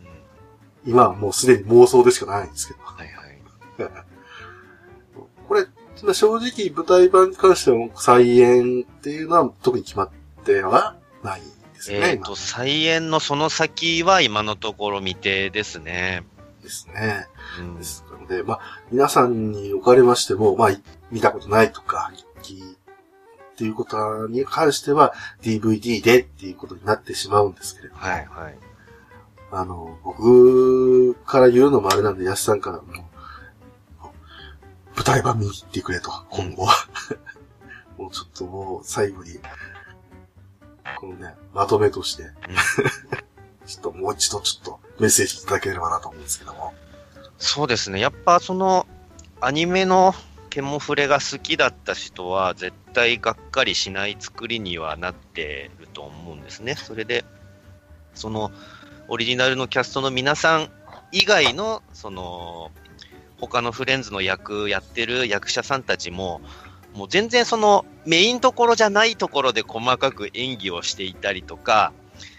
[0.86, 2.80] 今はもうすでに妄想でしかないんですけど。
[2.80, 3.40] はいはい。
[5.48, 5.66] これ、
[6.02, 10.10] まあ正直舞台版に関しては再演っていうのは特に決まっ
[10.44, 11.42] てはない
[11.76, 11.98] ですね。
[11.98, 16.24] 今えっと、再演のその先は今のところ未定ですね。
[16.62, 17.26] ですね。
[17.60, 18.60] うんですので、まあ、
[18.90, 22.10] 皆さんにおかれましても、まあ、い見たことないとか、
[23.56, 28.58] っていうことに関しては DVD でっていうことになってしまうんですけれども、はいはい。
[29.50, 32.84] あの、僕から言うのもあれなんで、安さんからも、
[34.94, 36.74] 舞台版見に行ってくれと、今後は。
[37.96, 39.40] もうちょっともう最後に、
[40.96, 42.24] このね、まとめとして、
[43.66, 46.74] ちょっともう一度ちょっとメッセージいただければなと思うんですけども。
[47.38, 48.00] そうですね。
[48.00, 48.86] やっぱその、
[49.40, 50.14] アニメの
[50.48, 56.74] ケモフレが好きだった人は、絶対がっかりしない作りにはなってると思うんですね。
[56.74, 57.24] それで、
[58.14, 58.50] その、
[59.08, 60.70] オリジナルのキャストの皆さん
[61.12, 62.70] 以外の、その、
[63.38, 66.40] 他のフレンズの役やってる役者さんたちも、
[66.96, 71.92] もう全然そのメインところじゃないところで細かく演技をしていたりとか、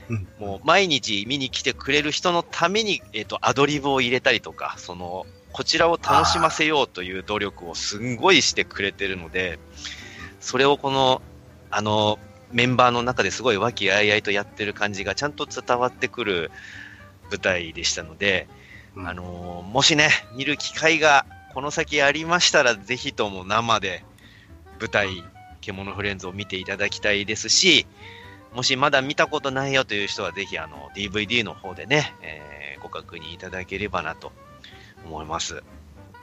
[0.10, 0.28] うん。
[0.39, 9.60] もう毎日見に来てくれる人のために、えっ、と、アドリブを入れたりとか、その、こちらを楽しませようという努力をすんごいしてくれてるので、
[10.39, 11.22] それをこの、
[11.70, 12.20] あの、
[12.51, 16.49] メンバーの中ですごい和気あいあいとやってる感じがちゃんと伝わってくる
[17.30, 18.47] 舞台でしたので、
[18.95, 19.08] うん。
[19.08, 24.03] あのーもしね、見る機会がこの先ありましたら、ぜひとも生で
[24.80, 25.23] 舞台、
[25.61, 27.86] 獣フレンズを見ていただきたいですし、
[28.53, 34.32] もしまだ見たことないよという人は、ぜひあの DVD の方でね、えーご確認いただければなと
[35.03, 35.63] 思います。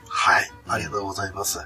[0.07, 0.49] はい。
[0.67, 1.59] ありがとうございます。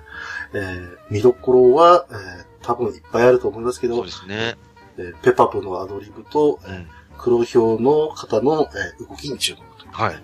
[0.53, 4.57] えー、見どころは、えー、多分いっぱいあると思いますけどそうで、すね。
[4.97, 6.87] えーペパプのアドリブと、うん。
[7.19, 10.13] 黒ひょうの方の、えー動きに注目というはい。
[10.15, 10.23] はい。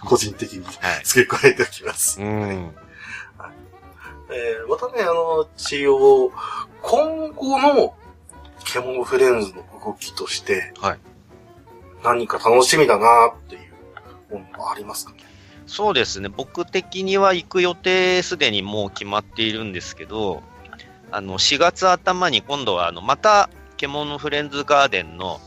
[0.06, 1.04] 個人的にはい。
[1.04, 2.20] 付け加えておきます。
[2.20, 2.74] うん。
[4.32, 6.32] えー、またね、あの、一応、
[6.82, 7.94] 今後の
[8.64, 10.98] 獣フレンズの動きとして、はい。
[12.02, 13.58] 何か楽しみだなってい
[14.30, 15.18] うものはありますかね？
[15.66, 16.28] そうですね。
[16.28, 20.42] 僕的には行く予定すでにもう決まっているんですけど、
[21.12, 25.40] あの、4月頭に今度は、あの、また、獣フレンズガーデンの、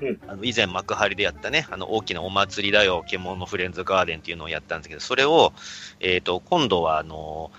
[0.00, 5.52] うんあの、以前幕張でやったね、あの、大きなお祭りだよ、獣フレンズガーデンっていうのをやったんですけど、それを、
[6.00, 7.50] えっ、と、今度は、あの、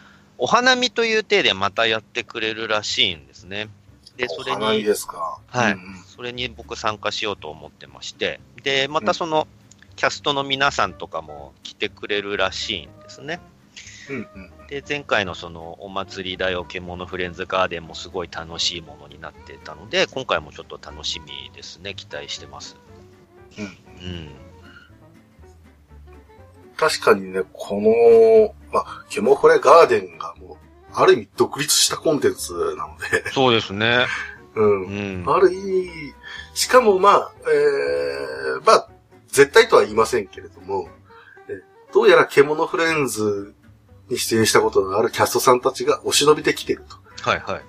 [0.43, 3.69] お花見という体でまたやってくれるらしいんですね。
[4.17, 9.47] で、それお花見に、ですかはいうんうんそれに僕参加しようと思ってまして、で、またその、
[9.95, 13.39] キャストの皆さんとかも来てくれるらしいんですね。
[14.09, 14.51] うんうん。
[14.67, 21.93] で、前回のそのお祭りだよ、獣フレンズガーデンもすごい楽しいものになってたので、今回もちょっと楽しみですね。
[21.93, 22.77] 期待してます。
[23.59, 24.29] うんうん。
[26.81, 30.57] 確かにね、この、まあ、ケモフレガーデンがもう、
[30.95, 34.07] ある意味独立したコンテンツなので、そうですね。
[34.55, 35.23] うんう。
[35.23, 35.23] ん。
[35.27, 35.91] ある意味、
[36.55, 38.89] しかもまあ、えー、まあ、
[39.27, 40.89] 絶対とは言いませんけれども、
[41.47, 41.61] え
[41.93, 43.53] どうやら獣フレンズ
[44.09, 46.83] に出演したことのあるキャストさんたちがお忍びで来てる
[47.21, 47.61] はいはい。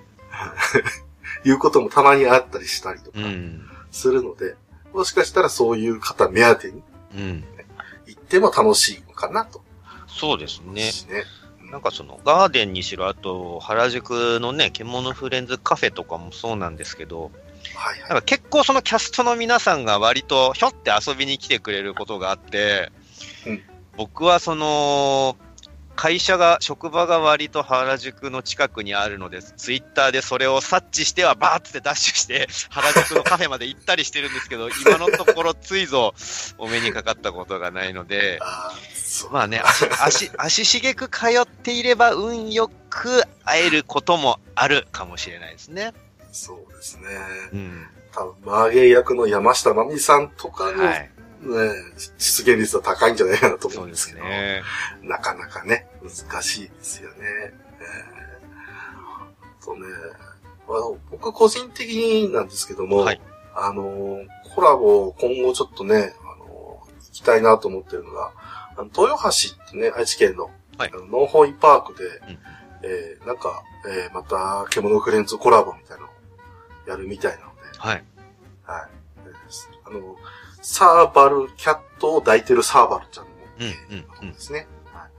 [1.43, 3.69] と いうこともたまにあったりしたりとかうん。
[3.91, 4.55] するので、
[4.91, 6.83] もしかしたらそういう方目当てに
[7.15, 7.43] うん。
[8.07, 9.61] 行っても楽しいのかなと。
[10.07, 10.73] そうですね。
[10.73, 10.91] ね。
[11.71, 17.31] なんかその、ガーデンにしろ、あと、原宿のね、獣フレンズカフェとかもそうなんですけど、
[17.75, 18.09] はいはい。
[18.09, 22.91] なんか結構そのキャストの皆さんが割とひょって遊びに来てくれることがあって、
[23.47, 23.63] うん
[23.95, 25.37] 僕はその、
[25.95, 36.13] 会社が、職場が割と原宿の近くにあるので、ツイッターでそれを察知してはバーッってダッシュして、 原宿のカフェまで行ったりしてるんですけど、今のところついぞ
[36.57, 38.39] お目にかかったことがないので、
[39.31, 45.93] まあね、足、足、 足しげく通っていれば運よく会えることもあるかもしれないですね。
[46.31, 47.03] そうですね。
[47.53, 47.87] うん。
[48.11, 51.11] 多分、マーゲー役の山下真美さんとかの、ね、はい。
[52.17, 54.63] 出現率は高いんじゃないかなと思そううんでですけど、すね。
[55.03, 57.17] なかなかね、難しいですよね。
[57.19, 59.85] えーとね、
[60.67, 63.21] あの僕個人的になんですけども、はい
[63.55, 68.31] あのー、コラボ今後ちょっとね、あのー行きたいなと思ってるのが、
[68.75, 72.09] あの豊橋ってね、愛知県の、はいあのノーホイパークで、ん
[72.83, 76.13] えーなんか、えーまた、獣フレンズコラボみたいなのを
[76.89, 78.03] やるみたいなので、はい。
[78.63, 78.89] はい。
[79.25, 79.33] えー
[79.85, 80.15] あの、
[80.63, 83.31] サーバルキャットを抱いてるサーバルちゃんの、
[84.21, 84.65] うんですね。
[84.85, 85.09] はい。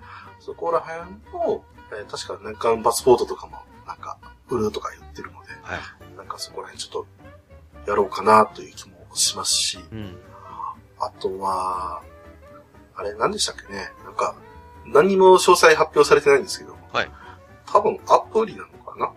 [0.40, 4.18] そこら辺を、えー確か年間パスポートとかも、なんか、
[4.48, 6.16] 売るとか言ってるので、はい。
[6.16, 7.04] なんかそこら辺ちょっ
[7.84, 10.16] と、やろうかなという気もしますし、うん。
[10.98, 12.02] あとは、
[12.96, 14.34] あれ、何でしたっけねなんか、
[14.86, 17.10] 何にも詳細発表されてないんですけど、はい。
[17.66, 19.12] 多分アプリなのかな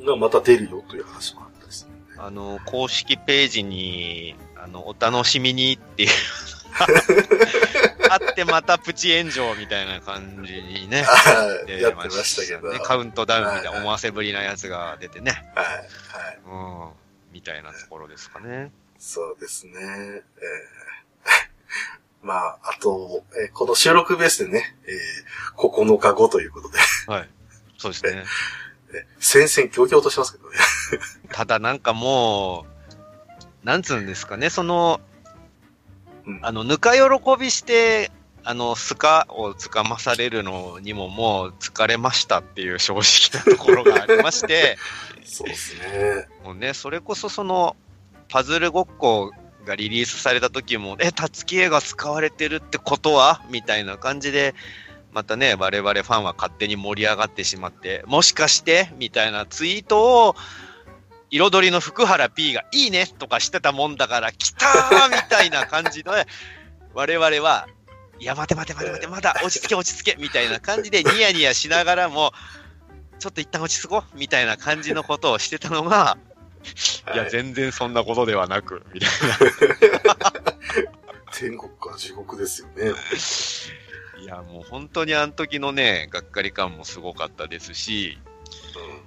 [0.00, 0.06] うん。
[0.06, 1.47] がまた出るよという話も
[2.18, 6.10] あの、公式ページに、あの、お楽しみにっていう
[8.10, 11.02] あってまたプチ炎上みたいな感じにね。
[11.02, 12.72] はい出やってましたけど。
[12.72, 12.78] ね。
[12.80, 15.50] カウントダウンみたいなはい思わせぶりなやつが出てね。
[15.54, 16.38] はい、はい。
[16.46, 16.92] うん。
[17.32, 18.70] みたいなところですかね。
[18.98, 19.72] そうですね。
[19.74, 20.22] えー
[22.22, 27.28] まあ、あと、えーこの収録ベースでね、えー9日後ということで、はい。
[27.78, 28.24] そうですね。
[28.94, 30.56] え戦々恐々としますけどね。
[31.32, 32.66] ただなんかも
[33.62, 35.00] う、なんつうんですかね、その、
[36.26, 37.00] うんあの、ぬか喜
[37.38, 38.10] びして、
[38.44, 44.78] あの、スカをつかまされるのにももう疲れましたっていう正直なところがありまして、
[45.24, 46.26] そうですね。
[46.44, 47.76] もうね、それこそその、
[48.30, 49.32] パズルごっこ
[49.66, 53.42] がリリースされた時も、え、たつき絵が使われてるってことは？
[53.50, 54.54] みたいな感じで、
[55.18, 60.36] またね、我々ファンは勝手に盛り上がってしまって、もしかしてみたいなツイートを、
[61.32, 66.10] 彩りの福原 P がいいねとかしてたもんだから、来たー みたいな感じで、
[66.94, 67.66] 我々は、
[68.20, 72.32] いや、待て待て待て待て、まだ落ち着け落ち着けみたいな感じでニヤニヤしながらも、
[73.18, 76.16] ちょっと一旦落ち着こうみたいな感じのことをしてたのが、
[77.12, 79.10] いや、はい全然そんなことではなく、みたい
[81.32, 82.92] 天 国か地獄ですよね。
[84.28, 88.18] や、もう本当にあの時のね、がっかり感もすごかったですし、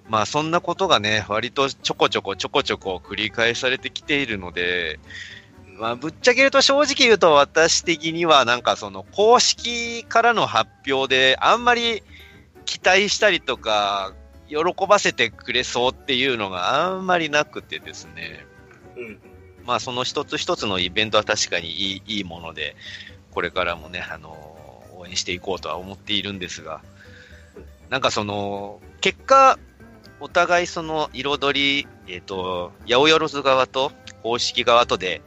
[0.10, 5.00] まあそんなことがね、割とちょこちょこちょこちょこ繰り返されてきているので、
[5.80, 12.04] まあぶっちゃけると正直言うと私的にはなんかその公式からの発表であんまり
[12.66, 14.14] 期待したりとか、
[14.48, 14.58] 喜
[14.88, 18.46] ばせてくれそうっていうのがあんまりなくてですね。
[18.98, 19.06] うん。
[19.06, 19.20] うん。
[19.66, 22.76] まあその一つ一つのイベントは確かにいいいいもので、
[23.32, 24.58] これからもね、あの
[25.12, 26.82] 応援していこうとは思っているんですが、
[27.90, 29.60] なんかその、結果、
[30.20, 33.92] お互いその彩り、えっ、と、八百万側と
[34.24, 35.22] 公式側とで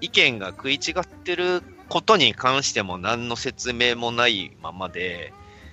[0.00, 5.32] 意見が食い違ってることに関しても何の説明もないままで、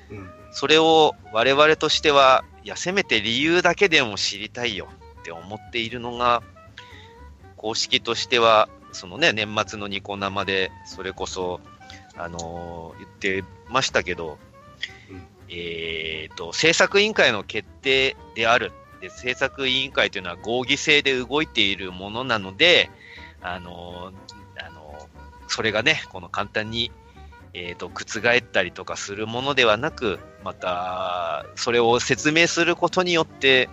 [0.10, 0.30] うん。
[0.52, 4.88] それを我々としては、いや、せめて理由だけでも知りたいよ
[5.22, 6.42] って思っているのが、
[7.58, 11.60] 公式としては、そのね、年末のニコ生で、それこそ、
[12.18, 14.38] あのー言ってましたけど、
[15.10, 18.72] うんえっと、制作委員会の決定である。
[19.02, 22.90] で、制作委員会というのは合議制で動いているものなので、
[23.42, 24.86] あのーあのー
[25.48, 26.92] それがね、この簡単に、
[27.54, 33.70] えっ、と、覆ったりとかするものではなく、また、それを説明することによって、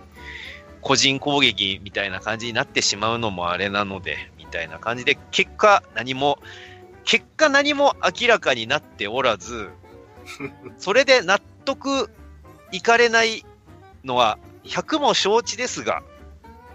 [0.81, 6.39] 個人攻撃みたいな感じになってしまうのもあれなので、みたいな感じで、結果何も、
[7.03, 9.69] 結果何も明らかになっておらず、
[10.77, 12.09] それで納得
[12.71, 13.45] いかれない
[14.03, 16.03] のは100も承知ですが、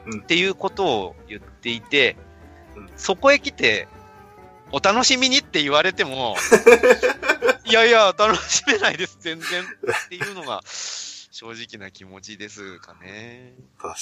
[0.07, 2.17] うんっていうことを言っていて、
[2.77, 3.89] うんそこへ来て、
[4.71, 6.37] お楽しみにって言われても、
[7.65, 13.55] いやいや、楽しめないです、全然っていうのが、正直な気持ちですかね。
[13.79, 14.01] 確か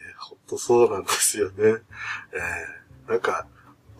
[0.00, 0.14] にね。
[0.18, 1.54] ほんとそうなんですよね。
[1.56, 3.46] えー、なんか、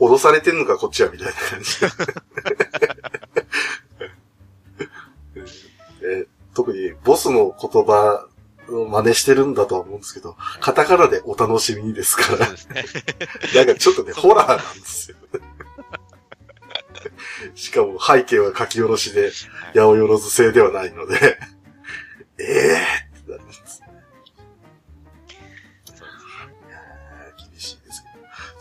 [0.00, 1.76] 脅されてんのかこっちはみたいな感じ。
[6.02, 8.26] えー特にボスの言葉
[8.68, 12.84] を真似してるんだとは思うんですけど、カタカナでお楽しみにですかそうら、ですね。
[13.54, 15.16] なんかちょっとね、ホラーなんですよ。
[17.54, 19.30] しかも背景は書き下ろしで、
[19.74, 21.38] 八百万製ではないので、
[22.38, 23.13] ええー、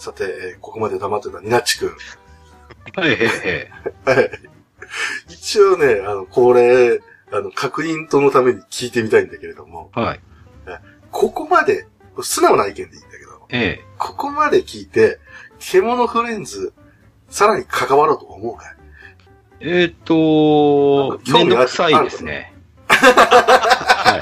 [0.03, 1.89] さて、えーここまで黙ってたニナッチ君。
[2.95, 4.17] はいはいはい。
[4.17, 4.31] はい。
[5.29, 6.99] 一応ね、あの、これ、
[7.31, 10.19] あの、確認とのために聞いてみたいんだけれども、はい。
[11.09, 11.87] ここまで、
[12.21, 13.85] 素直な意見でいいんだけど、ええ。
[13.97, 15.19] ここまで聞いて、
[15.59, 16.73] 獣フレンズ、
[17.29, 18.75] さらに関わろうと思うかい？
[19.61, 21.45] えっ、と、興味ある？
[21.45, 22.53] めんどくさいですね。
[22.89, 24.17] は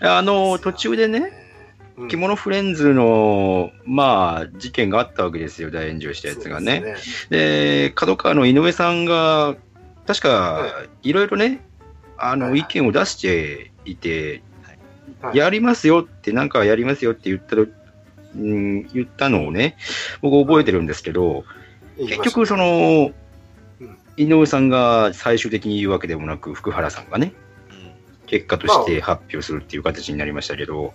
[0.00, 0.06] い。
[0.06, 1.45] あの、途中でね、うん
[2.08, 6.96] 着物フレンズの、まあ、事件があったわけですよ、大炎上したやつがね。
[7.30, 9.56] で角川の井上さんが、
[10.06, 11.12] 確かは、い。
[11.12, 11.64] ろいろね、
[12.18, 14.42] あの、はい意見を出していて、
[15.22, 15.36] はい。
[15.36, 19.76] やりますよって、なんかやりますよって言ったと、うん、言ったのをね、
[20.20, 21.44] 僕覚えてるんですけど、
[21.98, 23.10] 結局、その
[23.80, 27.32] うん、井上さんが最終的に言うわけでもなく、福原さんがね、
[28.26, 30.92] 結果として発表するっていう形になりましたけど、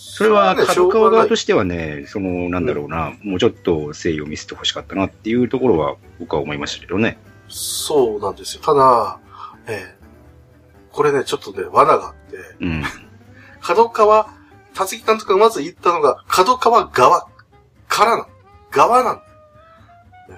[0.00, 7.18] それは角川側とししてはね、その、なんだろうな、もうちょっと誠意を見せてほしかったなっていうところは僕は思いましたけどね。
[7.48, 8.62] そうなんですよ。
[8.62, 9.18] ただ、
[9.66, 9.98] ええ
[10.92, 12.82] これね、ちょっとね、罠があって、うん。
[13.60, 14.28] 角川、
[14.72, 17.26] 辰木監督がまず言ったのが、角川側
[17.88, 18.26] からなん
[18.70, 19.22] 側なん。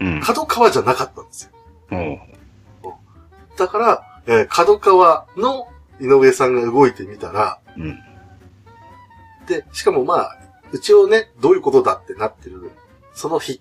[0.01, 1.51] うん角川じゃなかったんです
[1.91, 2.21] よ。
[3.59, 5.69] だから、えー角川の
[6.01, 7.99] 井上さんが動いてみたら、うん。
[9.51, 10.39] で、しかもまあ、
[10.73, 12.71] うちをね、どういうことだってなってる、
[13.13, 13.61] その日、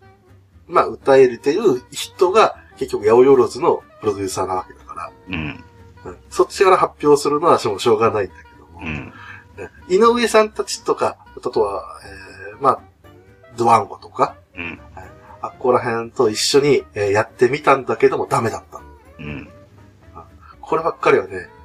[0.67, 5.35] まあ、歌えてる人が、結局、八百万のプロデューサーなわけだから、うん。
[5.35, 5.63] うん
[6.29, 9.13] そっちから発表するのはしょうがないんだけども、うん。
[9.89, 11.83] 井上さんたちとか、あとは、
[12.53, 12.79] えーまあ、
[13.57, 14.79] ドワンゴとか、うん。
[15.41, 18.81] あっこら辺と一緒に、えーやってみたんだけどもダメだった。
[19.19, 19.49] うん。
[20.61, 21.58] こればっかりはね、えー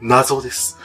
[0.00, 0.78] 謎です。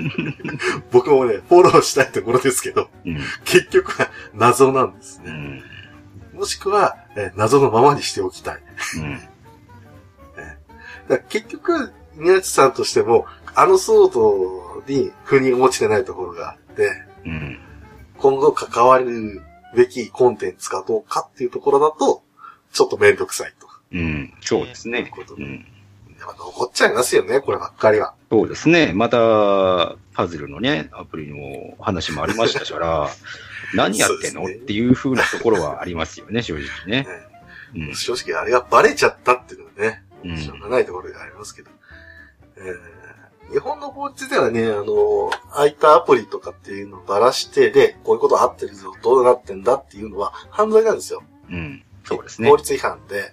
[0.90, 3.20] 僕もね、フォローしたいところですけど、うん。
[3.44, 5.30] 結局は謎なんですね。
[6.32, 6.38] うん。
[6.38, 8.62] もしくは、えー謎のままにしておきたい。
[8.98, 9.20] うん。
[11.28, 16.90] 結局、宮地さんとしても、あの騒動に腑に落ちてないところがあって、
[17.24, 17.58] うん。
[18.18, 19.42] 今後関わる
[19.76, 22.22] べきコンテンツかどうかっていうところだと、
[22.72, 23.68] ちょっとめんどくさいと。
[23.92, 24.34] うん。
[24.40, 25.02] そうですね。
[25.02, 25.66] ということでうん。
[26.26, 28.14] やっぱ残っちゃいますよね、こればっかりは。
[28.30, 28.92] そうですね。
[28.94, 33.08] また、パズルのね、アプリの話もありましたから、
[33.74, 37.06] 何やってんの、ねっていう風なところはありますよね、正直ね。
[37.74, 37.94] うん。
[37.94, 41.70] 正直あれがバレちゃったっていうのはね、うんしょうがないところでありますけど。
[42.56, 43.04] えー
[43.52, 51.22] 日本の法律ではね、あの、ああいったアプリとかっていうのをばらして、で、こういうことあってるぞ、どうなってんだっていうのは犯罪なんですよ。
[51.50, 51.84] うん。
[52.04, 52.56] そうですね法。
[52.56, 53.32] 律違反で。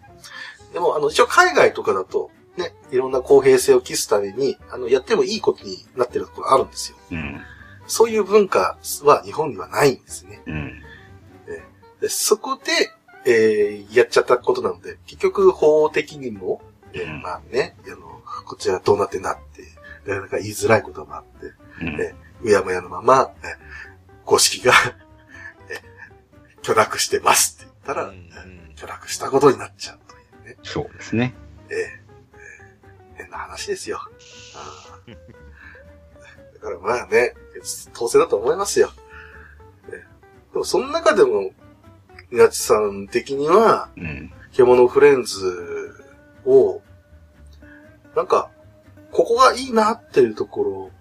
[0.73, 6.97] でも、あの、一応海外とかだと、ね、いろんな公平性を期すために、あの、やってもいいことになってるところあるんですよ。
[7.11, 7.41] うん。
[7.87, 10.41] そういう文化は日本にはないんですね。
[10.45, 10.81] うん。
[12.01, 12.61] でそこで、
[13.25, 16.61] えーやっちゃったことなので、結局法的にも、
[16.93, 19.61] えーうんまあね、あの、こっちはどうなってんだって、
[20.09, 22.01] なかなか言いづらいこともあって、うん。
[22.01, 23.47] えうやむやのまま、え
[24.25, 24.73] 公式が、
[25.69, 25.79] え
[26.63, 30.57] 許諾してますって言ったら、うんうん許諾したことになっちゃうというね。
[30.63, 31.35] そうですね。
[31.69, 32.00] ええええ
[33.31, 33.99] 変な話ですよ。
[36.61, 37.33] だからまあね、
[37.93, 38.91] 当然だと思いますよ。
[39.89, 39.97] ええ
[40.53, 41.51] でもその中でも、
[42.31, 44.31] 稲地さん的には、うん。
[44.51, 45.95] 獣フレンズ
[46.45, 46.81] を、
[48.15, 48.49] なんか、
[49.11, 50.91] ここがいいなっていうところを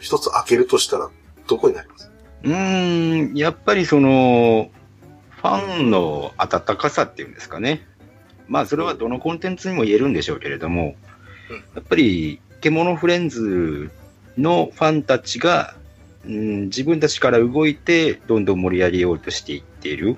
[0.00, 1.08] 一つ開けるとしたら、
[1.46, 2.10] どこになります？
[2.42, 4.70] うーん、やっぱりその、
[5.30, 7.86] ファンの温かさっていうんですかね。
[8.48, 11.09] まあ、それはどのコンテンツにも言えるんでしょうけれども、うん
[11.74, 13.90] やっぱり、獣フレンズ
[14.36, 15.74] のファンたちが、
[16.26, 20.16] うん、自分たちから動いて、どんどん盛り上げようとしていっている。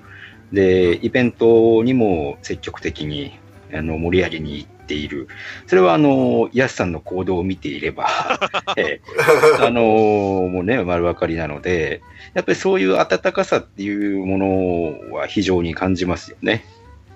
[0.51, 3.39] で、イベントにも積極的に
[3.73, 5.27] あの盛り上げに行っっている。
[5.65, 8.07] それは、あの、ヤスさんの行動を見ていれば、
[8.77, 12.01] えー、あのもうね、丸分かりなので、
[12.33, 16.65] やっぱりそういう温かさっていうものは非常に感じますよね。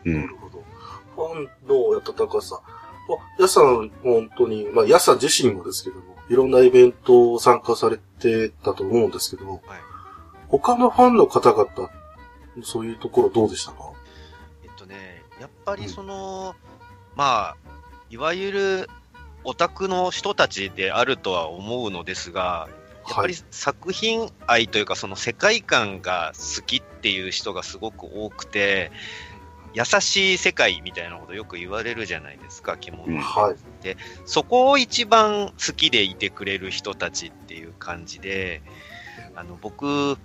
[0.05, 0.13] うん。
[0.13, 0.63] なるほど。
[1.15, 2.61] ファンの温かさ。
[3.39, 9.61] ヤスさん、本当に、まあ、ヤスさん自身もですけども、いろんなイベントを参加されてたと思うんですけど、はい、
[10.49, 11.89] 他のファンの方々、
[12.63, 13.91] そういうところどうでしたか？
[14.63, 17.57] えっとね、やっぱりその、うん、まあ、
[18.09, 18.89] いわゆる
[19.43, 22.67] オタクの人たちであるとは思うのですが、
[23.07, 28.91] やっぱり作品愛というか、その世界観が好きっていう人がすごく多くて、
[29.77, 33.13] 優しい世界みたいなことよく言われるじゃないですか、着物って。
[33.13, 38.63] はい、で、そこを一番好きでいてくれる人たちっていう感じで、
[39.35, 40.17] あの、僕、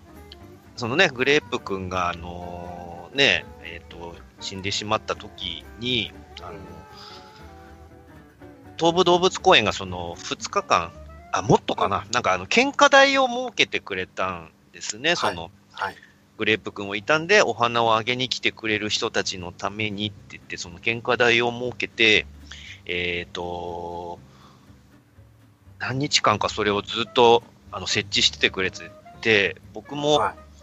[0.77, 6.53] そのね、グレープ君が、あのー、ね、えっ、ー、と、死んでしまった時に、あの、
[8.79, 10.93] 東武動物公園がその2日間、
[11.31, 12.07] あ、もっとかな。
[12.11, 15.97] なんかあの、献花台を設けてくれたんですね、その、はい、
[16.43, 22.27] グレープ君をいたんで、お花をあげに来てくれる人たちのためにって言って、その献花台を設けて、
[22.85, 24.19] えっ、ー、と、
[25.79, 28.73] 何日間かそれをずっとあの設置しててくれ
[29.21, 30.21] て、僕も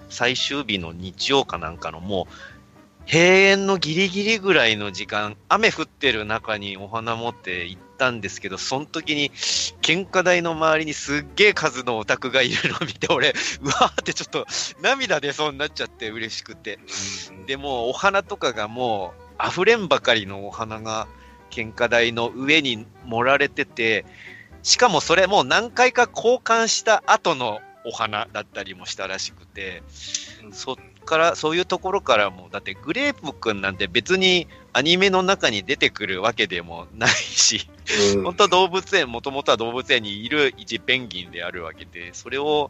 [0.09, 9.31] 最終日の日曜かなんかのもう、閉園のギリギリぐらいの時間、雨降ってる中にお花持って行ったんですけど、その時に、
[9.81, 13.29] 献花台の周りにすっげえ数のオタクがいるのを見て、 俺、
[13.61, 14.47] うわーってちょっと
[14.81, 16.79] 涙出そうになっちゃって嬉しくて。
[17.45, 21.07] でも、お花とかがもう、溢れんばかりのお花が、
[21.49, 24.05] 献花台の上に盛られてて、
[24.63, 29.83] しかもそれも何回か交換した後のお花だったりもしたらしくて、
[30.51, 30.75] そっ
[31.05, 37.69] から、そういうところからも、だってグレープくんなんて別にアニメの中に出てくるわけでもないし、
[38.15, 42.69] うん、本当動物園、もともとは動物園にいる一ペンギンであるわけで、それを、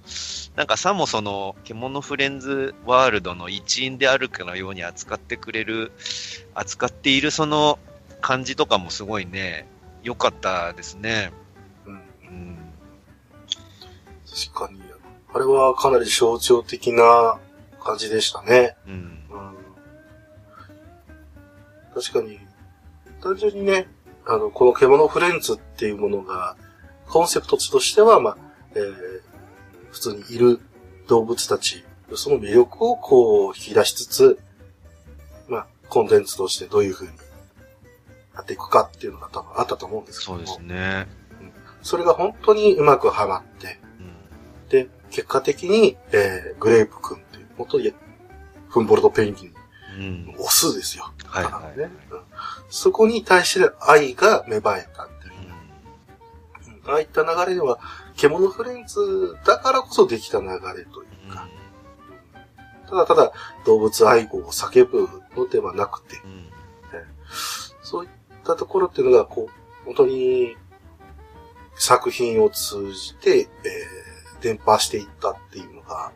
[0.55, 5.91] なんかさもその、獣フレンズワールドの一員であるかのように扱ってくれる、
[6.53, 7.79] 扱っているその
[8.21, 9.67] 感じとかもすごいね、
[10.01, 11.31] 良かったですね。
[11.85, 11.93] うん。
[11.93, 11.97] う
[12.31, 12.57] ん、
[14.25, 14.81] 確かに、
[15.33, 17.39] あれはかなり象徴的な
[17.83, 18.77] 感じでしたね。
[18.87, 19.18] うん。
[21.99, 22.39] うん、確かに、
[23.21, 23.87] 単純にね、
[24.25, 26.55] あの、この獣フレンズっていうものが、
[27.07, 28.37] コンセプトとしては、まあ、
[28.75, 29.21] えー、
[29.91, 30.59] 普通にいる
[31.07, 31.83] 動物たち、
[32.15, 34.39] その魅力をこう引き出しつつ、
[35.47, 37.11] まあ、コンテンツとしてどういうふうに
[38.35, 41.07] やっていくかっていうのが多分あったと思うんですけどそうですね。
[41.81, 44.03] それが本当にうまくはまって、う
[44.65, 47.93] ん、で、結果的に、えー、グレープ君っていう、本当に、
[48.69, 49.58] フンボルトペンギンの
[50.37, 51.11] オスですよ。
[51.25, 52.21] うん、はい、はい、ね、うん。
[52.69, 55.29] そこに対して愛が芽生えたってい
[56.71, 56.75] う。
[56.85, 57.79] うん、ああいった流れでは、
[58.15, 61.47] 獣フレンズだからこそできた流れというか、
[62.89, 63.31] ただただ
[63.65, 66.17] 動物愛護を叫ぶのではなくて、
[67.81, 68.09] そういっ
[68.43, 70.55] たところっていうのが、こう、本当に
[71.75, 74.09] 作品を通じて、えー
[74.41, 76.11] 伝播していったっていうのが、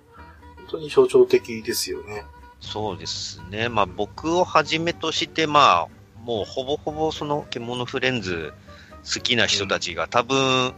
[0.58, 2.24] 本当に象徴的ですよね。
[2.64, 3.70] そうですね。
[3.70, 8.54] まあ僕をはじめとして、まあ、もうほぼほぼその獣フレンズ
[9.04, 10.74] 好きな人たちが多分、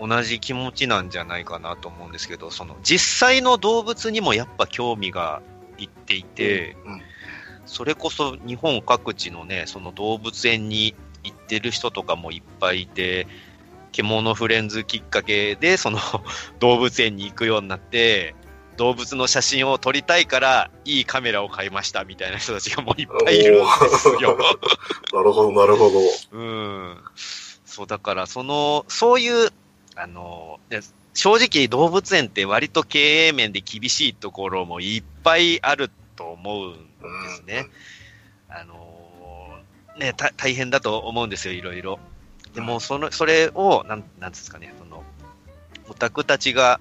[0.00, 5.42] 同じ気持ちなんじゃないかなと思うんですけど、その実際の動物にもやっぱ興味が
[5.76, 6.92] いっていて、うん。
[6.94, 7.02] うん、
[7.66, 10.94] それこそ日本各地のね、その動物園に
[11.24, 13.26] 行ってる人とかもいっぱいいて、
[13.92, 15.98] 獣フレンズきっかけで、その
[16.60, 18.34] 動物園に行くようになって、
[18.80, 24.38] 動物の写真を撮りたいから、いいカメラを買いましたみたいな人たちがもういっぱいいるんですよ。
[25.12, 26.00] なるほど、なるほど。
[26.32, 26.98] うん。
[27.66, 29.52] そう、だから、その、そういう、
[29.96, 30.60] あの、
[31.12, 37.66] 正直動物園って割と経営面で厳しいところもいっぱいあると思うんですね。
[38.48, 39.58] うん、あの、
[39.98, 41.98] ね、大変だと思うんですよ、いろいろ。
[42.54, 45.04] でも、その、それを、なん、なんですかね、その、
[45.90, 46.80] オタクたちが、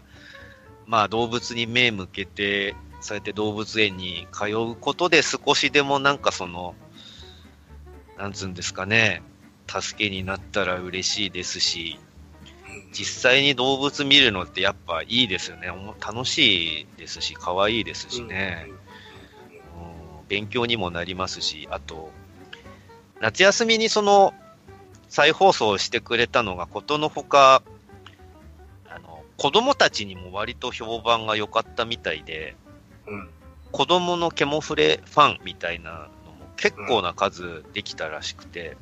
[0.89, 6.73] まあ、動物に目向けて、そうやって動物園に通うことで少しでもなんかその、
[8.17, 9.21] なんつうんですかね、
[9.67, 11.99] 助けになったら嬉しいですし、
[12.91, 15.67] 実際に動物見るのってやっぱいいですよね。
[15.67, 18.65] 楽しいですし、可愛いですしね。
[19.75, 22.11] うん、勉強にもなりますし、あと、
[23.21, 24.33] 夏休みにその、
[25.07, 27.61] 再放送してくれたのがことのほか、
[29.39, 32.57] 子供たちにも割と評判が良かったみたいで、
[33.07, 33.29] うん、
[33.71, 38.75] 子供のケモフレファンみたいなのも結構な数できたらしくて、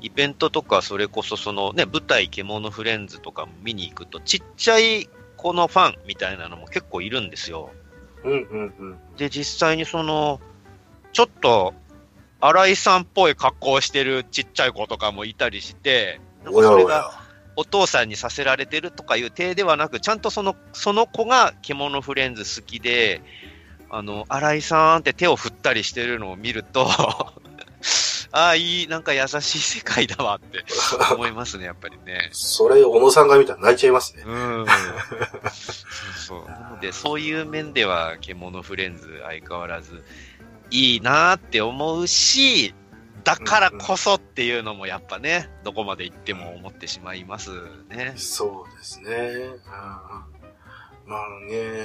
[0.00, 7.70] イベントとか、それこそそのね、舞台獣フレンズとか見に行くと、ちっちゃい子のファンみたいなのも結構いるんですよ。
[8.22, 8.98] うんうんうん。
[9.16, 10.40] で、実際にその、
[11.12, 11.72] ちょっと、
[12.40, 17.23] 新井さんっぽい格好をしてるちっちゃい子とかもいたりして、なんかおやおそれがや。
[17.56, 23.22] お父さんにさせられてるとかいう体ではなく、ちゃんとその、その子が獣フレンズ好きで、
[23.90, 26.88] あの、新井さんって手を振ったりしてるのを見ると、
[28.32, 30.64] ああ、いい、なんか優しい世界だわって
[31.12, 32.30] 思いますね、やっぱりね。
[32.32, 34.24] それ、小野さんが見たら泣いちゃいますね。
[34.26, 34.66] うん。
[34.66, 36.44] そうそう。
[36.50, 40.02] なので、そういう面では、獣フレンズ相変わらず
[40.70, 42.74] いいなって思うし、
[43.24, 47.50] だからこそっていうのもやっぱね、どこまで行っても思ってしまいます
[47.88, 48.12] ね。
[48.16, 49.10] そうですね。
[49.10, 50.34] うん
[51.06, 51.84] まあね、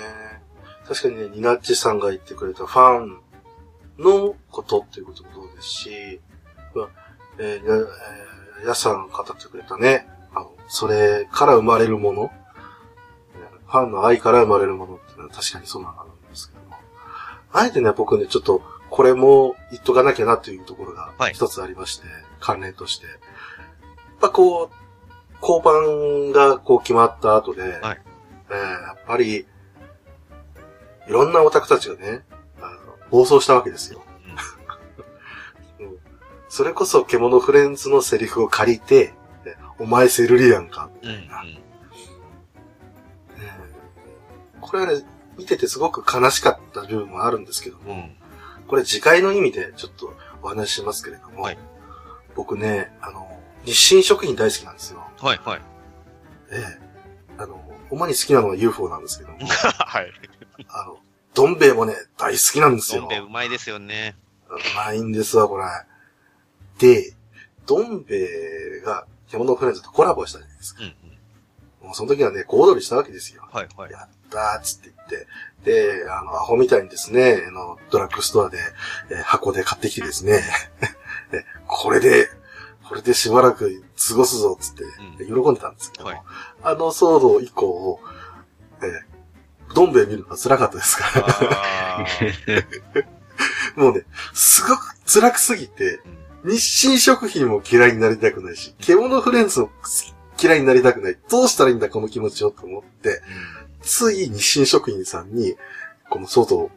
[0.87, 3.21] 確かにね、ニナッチさんが言ってくれたファン
[3.97, 6.21] のことっていうこともそうですし、
[6.73, 6.89] まあ
[7.37, 7.75] えーや
[8.61, 12.31] えーやさん語ってくれたね、あの、それから生まれるもの、
[13.67, 15.95] ファンの愛から生まれるものっていうのは確かにそうなん
[16.29, 16.75] ですけども、
[17.53, 22.07] あえてね、僕ね、ちょっと、これも言っとかなきゃなというところがはい一つありまして、
[22.39, 23.05] 関連として。
[23.05, 23.15] やっ
[24.19, 24.69] ぱこう、
[25.41, 28.01] 交番がこう決まった後で、はい
[28.49, 29.45] えーやっぱり、
[31.07, 32.23] いろんなオタクたちがね、
[32.59, 34.03] あの暴走したわけですよ。
[35.79, 35.99] うん
[36.49, 39.13] それこそ獣フレンズのセリフを借りて、
[39.45, 40.89] えお前セルリアンか。
[41.03, 41.15] うん、うん。
[41.15, 41.59] うん
[44.61, 45.03] これはね、
[45.37, 48.15] 見ててすごく悲しかった部分もあるんですけども、うん。
[48.69, 51.57] これ次回の意味でちょっとお話ししますけれども、はい
[52.39, 53.27] 僕ね、あの、
[53.65, 55.05] 日清食品大好きなんですよ。
[55.19, 55.61] はい、はい。
[56.51, 56.79] ええ。
[57.37, 60.11] あの、主に好きなのは UFO なんですけども、 はい。
[60.69, 60.99] あの、
[61.33, 63.01] どん兵衛もね、大好きなんですよ。
[63.01, 64.15] どん兵衛うまいですよね。
[64.49, 65.65] うまいんですわ、これ。
[66.77, 67.13] で、
[67.65, 70.83] どん兵衛が獣フレンズとコラボしたじゃないですか。
[70.83, 71.87] うん、うん。
[71.87, 73.45] もうその時はね、小躍りしたわけですよ。
[73.51, 73.91] はい、はい。
[73.91, 75.27] やったーっつって言って、
[75.63, 78.57] で、あの、アホみたいにですね、あの、ドラッグストアで、
[79.09, 80.41] えー箱で買ってきてですね、
[81.31, 82.29] でこれで、
[82.87, 84.83] これでしばらく過ごすぞ、っつって、
[85.23, 86.21] で喜んでたんですけども、はい。
[86.63, 87.99] あの騒動以降、
[88.81, 89.09] えー
[89.75, 92.07] どん兵衛見るのが辛かったですから、
[93.75, 94.03] もうね、
[94.33, 96.01] すごく辛くすぎて、
[96.43, 96.51] うん。
[96.51, 99.69] 日清食品も嫌いになりたくないし、獣フレンズも
[100.41, 101.17] 嫌いになりたくない。
[101.29, 103.21] どうしたらいいんだ、この気持ちをと思って、
[103.89, 105.55] つい日清食品さんに、
[106.09, 106.71] この騒動、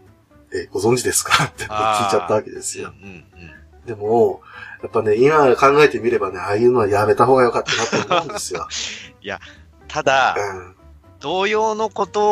[0.52, 1.44] えーご存知ですか？
[1.44, 1.68] って聞い
[2.10, 2.92] ちゃったわけですよ。
[3.02, 3.86] うん、うん。
[3.86, 4.40] でも、
[4.82, 8.66] やっぱね、今考えてみればね、ああいうのはやめた方が良かったなと思うんですよ。
[9.88, 10.76] ただ、うん。
[11.20, 12.22] 同様のこと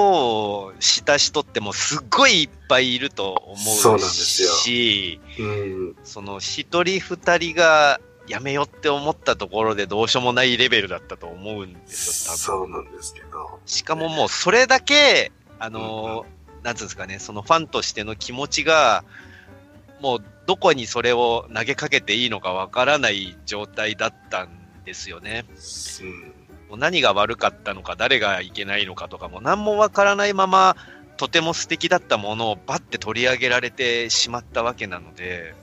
[0.65, 4.49] をした人ってもうすっごいいっぱいいると思うし、そうなんですよ
[5.39, 5.97] うん。
[6.03, 8.01] その一人二人が
[8.31, 12.69] やめようって思ったところでどうしようもないレベルだったと思うんですよ、多分。
[12.69, 13.59] そうなんですけど。
[13.67, 19.05] しかももうそれだけ、あのーなんつうんですかね、そのファンとしての気持ちが、
[20.01, 24.51] もうどこにそれを投げかけていいのかわからない状態だったん
[24.85, 25.45] ですよね。
[26.03, 26.21] うん。
[26.71, 30.77] もう何が悪かったのか、誰がいけないのかとかも何もわからないまま、
[31.17, 35.55] とても素敵だったものをバッて取り上げられてしまったわけなので、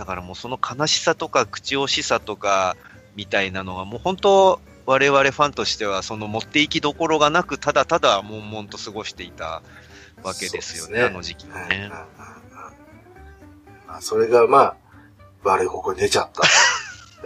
[0.00, 2.74] だからもうその悲しさとか口惜しさとか
[3.16, 9.60] みたいなのはもう本当我々ファンとしてはその持っていきどころがなくただただ悶々と過ごしていた
[10.22, 11.90] わけですよね、ねあの時期はね
[14.00, 14.76] それがまあ、
[15.44, 16.42] 悪い方向に出ちゃった。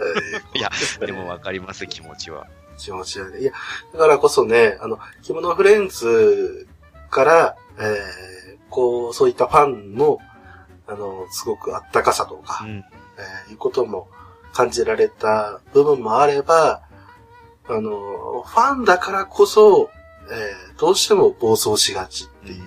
[0.03, 0.69] え ーいや、
[0.99, 2.47] でもわかります、気持ちは。
[2.77, 3.43] 気持ち悪い。
[3.43, 3.53] いや、
[3.93, 6.67] だからこそね、あの、着物フレンズ
[7.09, 10.17] から、えー、こう、そういったファンの、
[10.87, 12.77] あの、すごくあったかさとか、うん。
[12.77, 14.07] えーいうことも
[14.53, 16.81] 感じられた部分もあれば、
[17.67, 19.89] あの、ファンだからこそ、
[20.31, 22.63] えーどうしても暴走しがちっていう、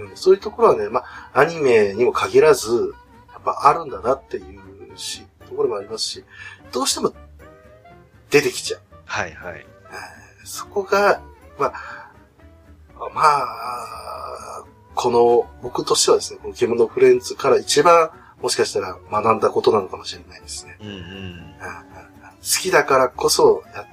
[0.00, 1.02] うんそういうところはね、ま
[1.32, 2.92] あ、アニメにも限らず、
[3.32, 4.40] やっぱあるんだなってい
[4.90, 6.24] うし、ところもありますし、
[6.72, 7.12] どうしても
[8.30, 8.80] 出てきちゃう。
[9.04, 9.54] はいはい。
[9.58, 11.22] えーそこが、
[11.56, 11.72] まあ、
[13.14, 14.64] まあ、
[14.94, 18.10] この、僕としてはですね、この獣フレンズから一番、
[18.40, 20.76] もしかしたら学んだことなのかもしれないですね。
[20.80, 20.94] うんうん。
[20.94, 21.42] うんうんうん
[22.42, 23.86] 好きだからこそ、や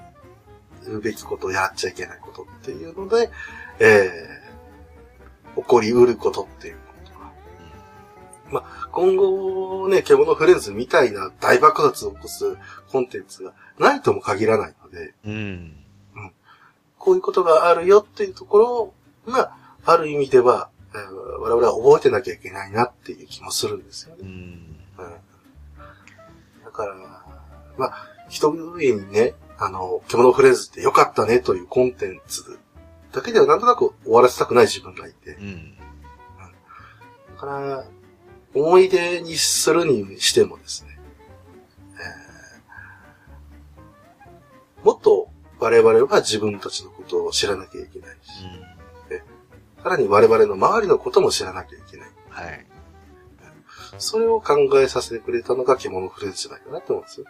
[0.88, 3.30] るべきこと、やっちゃいけないことっていうので、
[3.80, 7.32] えー、起こりうることっていうことが。
[8.50, 12.58] まあ、今後ね、獣フレンズみたいな大爆発を起こす
[12.92, 15.76] コンテンツがないとも限らないので、うん。
[16.98, 18.58] こういうことがあるよっていうとこ
[19.28, 19.56] ろが、
[19.86, 24.22] ある意味では、えー我々は覚えてなきゃいけないなっていう気もするんですよね。
[24.24, 24.28] うん。
[24.28, 25.14] うん
[26.66, 26.96] だから、
[27.78, 32.60] まあ、一人にね、あの、獣フレーズって良かったねというコンテンツ
[33.12, 35.32] だけではなんとなく終わらせたくない自分がいて。
[35.32, 35.76] うん。
[35.76, 35.82] だ
[37.38, 37.86] から、
[38.54, 41.00] 思い出にするにしてもですね、
[41.94, 45.30] えーもっと
[45.60, 48.46] 我々は自分たちのことを知らなきゃいけないし、
[49.84, 52.10] さらに我々の周りのことも知らなきゃいけない。
[52.30, 52.66] はい。
[53.98, 57.26] それを考えさせてくれたのが獣フレーズじゃないかなと思うんですよ。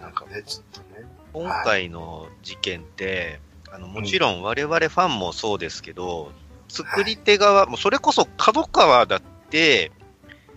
[0.00, 1.06] なんかね、ちょっとね。
[1.32, 6.32] 今回の事件って、あの、もちろん我々ファンもそうですけど、
[6.68, 9.92] 作り手側、もうそれこそ角川だって、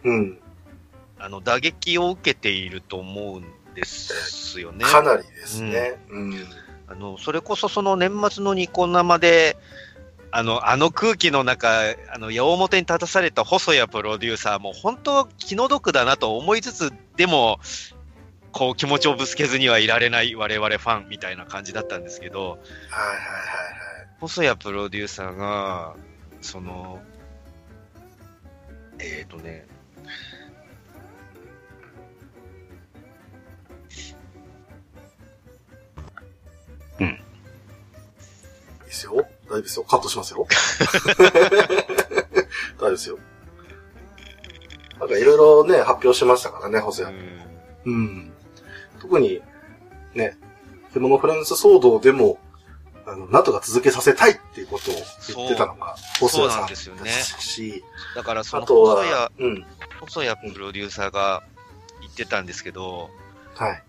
[0.03, 0.39] うん。
[1.19, 3.45] あの、打撃を受けていると思うん
[3.75, 4.83] ですよね。
[4.83, 5.99] かなりですね。
[6.09, 6.33] うん。
[6.87, 9.57] あの、それこそその年末のニコ生で、
[10.31, 11.69] あの、あの空気の中、
[12.13, 17.59] あの、矢面に立たされた細谷プロデューサーも本当気の毒だなと思いつつ、でも、
[18.51, 24.17] こう気持ちをぶつけずにはいられない我々ファンみたいな感じだったんですけど、はいはいはいはい。
[24.21, 25.95] 細谷プロデューサーが、
[26.41, 26.99] その、
[28.99, 29.67] えっ、ー、とね、
[38.95, 39.13] ですよ。
[39.13, 39.85] 大丈夫ですよ。
[39.85, 40.47] カットしますよ。
[42.77, 43.19] 大丈夫ですよ。
[44.99, 47.11] なんかいろいろね、発表しましたからね、ホセア。
[47.85, 48.33] うん。
[49.01, 49.41] 特に、
[50.13, 50.37] ね、
[50.93, 52.39] 獣フランス騒動でも、
[53.05, 54.93] あの、なんとか続けさせたいっていうことを
[55.35, 57.11] 言ってたのが、ホセアさんですよね
[58.15, 59.65] だからそのあと細谷は、うん。
[59.99, 61.43] 細谷プロデューサーが
[62.01, 63.09] 言ってたんですけど、
[63.55, 63.83] はい。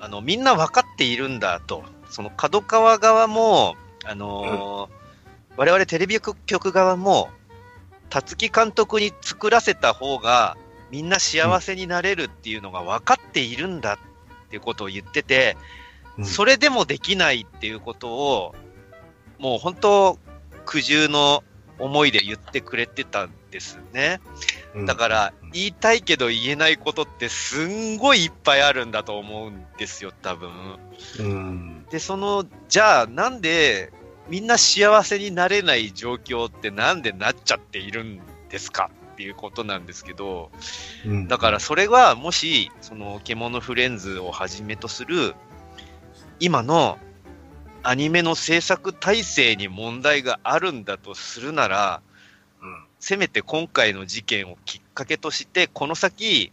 [0.00, 1.84] あの、みんな分かっているんだと。
[2.10, 3.74] その角川側も、
[4.04, 5.04] あのー
[5.56, 7.30] 我々テレビ局側も、
[8.10, 10.56] 辰木監督に作らせた方が、
[10.90, 15.56] みんな幸せになれるっていうのが分かっているんだっていうことを言ってて、
[16.18, 18.54] うんそれでもできないっていうことを、
[19.38, 20.18] もう本当、
[20.64, 21.42] 苦渋の
[21.78, 24.20] 思いで言ってくれてたんですね。
[24.74, 30.50] うんだから、言いたいけど言えないことってすんごいいっぱいあるんだと思うんですよ、多分。
[31.18, 31.73] うん。
[31.90, 33.92] で、その、じゃあなんで
[34.28, 38.90] みんな幸せになれない状況ってなんでなっちゃっているんですか？
[39.12, 40.50] っていうことなんですけど、
[41.06, 41.28] うん。
[41.28, 45.34] だからそれはもし、その、獣フレンズをはじめとする、
[46.40, 46.98] 今の
[47.84, 52.02] アニメの制作体制に問題があるんだとするなら、
[52.60, 52.84] うん。
[52.98, 56.50] せめて今回の事件をきっかけとして、この先、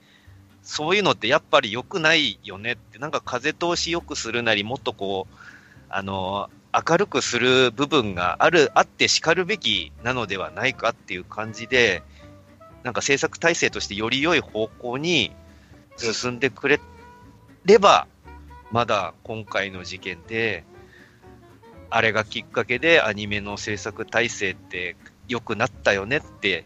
[0.64, 5.36] そういうのってやっぱり良くないよねって、なんか風通し良くするなり、もっとこう、
[5.90, 12.04] あの、明るくする部分がある、あって叱るべきなのではないかっていう感じで、
[12.84, 15.32] なんか制作体制としてより良い方向に
[15.98, 16.80] 進んでくれ
[17.66, 18.08] れば、
[18.72, 20.64] まだ今回の事件で、
[21.90, 24.96] あれがきっかけでアニメの制作体制って
[25.28, 26.66] 良くなったよねって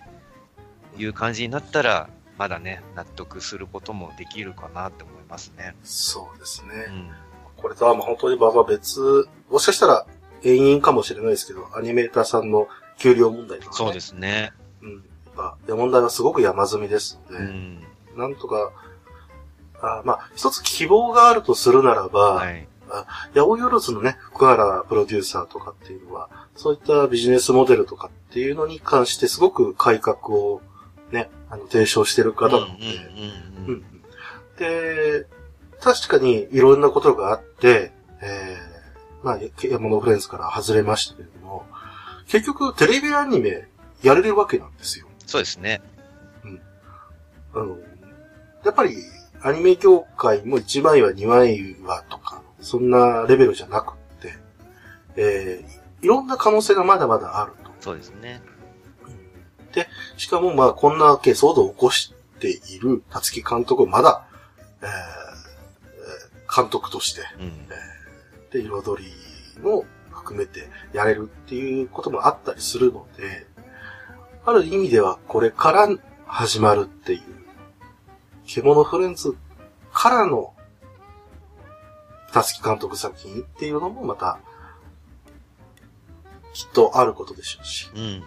[0.97, 5.75] いう感じになったら、まだね、納得することもできるかなって思いますね。
[5.83, 6.69] そうですね。
[6.89, 7.11] うん。
[7.57, 10.05] これとはもう本当にまた別、もしかしたら
[10.43, 12.67] 永遠かもしれないですけど、アニメーターさんの
[12.97, 13.77] 給料問題とか、ね。
[13.77, 14.53] そうですね。
[14.81, 14.91] うん。
[14.93, 15.01] やっ
[15.35, 17.83] ぱ、いや問題はすごく山積みですので、うん。
[18.17, 18.71] なんとか、
[19.81, 22.67] あまあ、一つ希望があるとするならば、はい。
[22.87, 30.61] 八百万のね、福原プロデューサーとかっていうのは、そういったビジネスモデルとかっていうのに関してすごく改革を
[31.11, 33.83] ね、あの、提唱してる方なので、うんうんうんうん。
[34.57, 35.25] で、
[35.81, 37.91] 確かにいろんなことがあって、
[38.21, 41.65] えー、まあ、山のフレンズから外れましたけれども、
[42.27, 43.67] 結局テレビアニメ
[44.01, 45.07] やれるわけなんですよ。
[45.25, 45.81] そうですね。
[47.53, 47.77] あの、
[48.63, 48.95] やっぱり
[49.41, 54.33] アニメ業界も1枚は2枚はとか、そんなレベルじゃなくって、
[55.15, 57.71] えー、いろんな可能性がまだまだあると。
[57.79, 58.41] そうですね。
[60.17, 64.25] しかもまあこんなケースを起こしている辰木監督をまだ、
[64.81, 65.25] えーえー
[66.55, 67.67] 監督として、うん。
[68.51, 73.45] で、彩りも含めてやれるっていうこともあったりするので、
[74.45, 75.89] ある意味ではこれから
[76.25, 77.21] 始まるっていう、
[78.45, 79.35] 獣フレンズ
[79.91, 80.53] からの、
[82.31, 84.39] たつき監督作品っていうのもまた、
[86.53, 87.89] きっとあることでしょうし。
[87.95, 88.23] うん。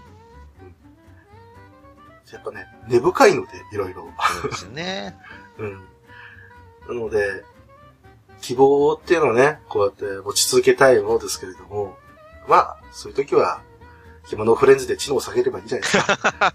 [2.33, 4.09] やっぱね、根深いので、いろいろ。
[4.43, 5.17] そうですね。
[5.59, 5.75] うん。
[6.89, 7.45] なので、
[8.41, 11.97] 希望っていうのはね、こうやって持ち続けたいものですけれども、
[12.47, 13.63] まあ、そういう時は、
[14.29, 16.55] 獣フレンズで知能を下げればいいんじゃないですか。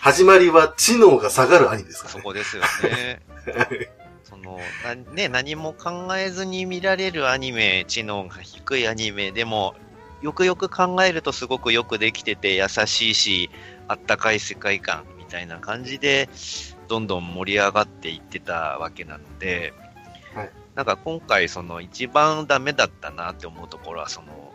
[0.00, 2.20] 始まりは知能が下がるアニメですからね。
[2.20, 3.22] そこですよね。
[4.24, 9.74] そのなね、何も考えずに見られるアニメ、知能が低いアニメでも、
[10.22, 13.50] よくよく考えるとすごくよくできてて優しいし、
[13.88, 16.28] あったかい世界観みたいな感じで、
[16.88, 19.74] どんどん盛り上がっていってたわけなので、
[20.34, 24.52] はいなんか今回その一番ダメだったなって思うところは、その、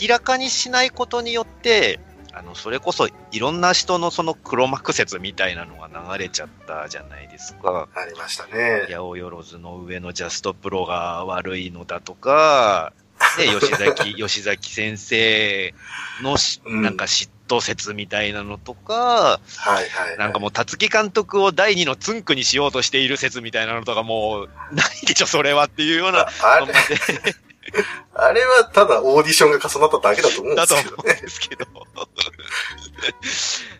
[0.00, 2.00] 明らかにしないことによって、
[2.32, 7.88] あの、それこそいろんな人のその黒幕説みたいなのが流れちゃったじゃないですか。
[7.94, 8.86] ありましたね。
[8.88, 12.92] 八百万の上のジャストプロが悪いのだとか、
[13.36, 15.74] で、吉崎、 吉崎先生
[16.22, 20.18] のし、うんなんか嫉妬説みたいなのとか、はいはい、はい。
[20.18, 26.66] なんかもう、辰木監督を第二のツンクにしようとしている説みたいなのとかもう、ないでしょ、それはっていうようなああれ
[28.14, 31.02] あれはただオーディションが重なっただけだと思うんでだとすけどね。
[31.02, 31.66] 思 うんですけど。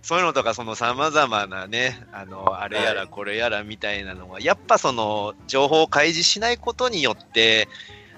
[0.02, 7.68] そういうのとか、その様々なね、あの、あれやらこれやらみたいなのは、やっぱその、情報を開示しないことによって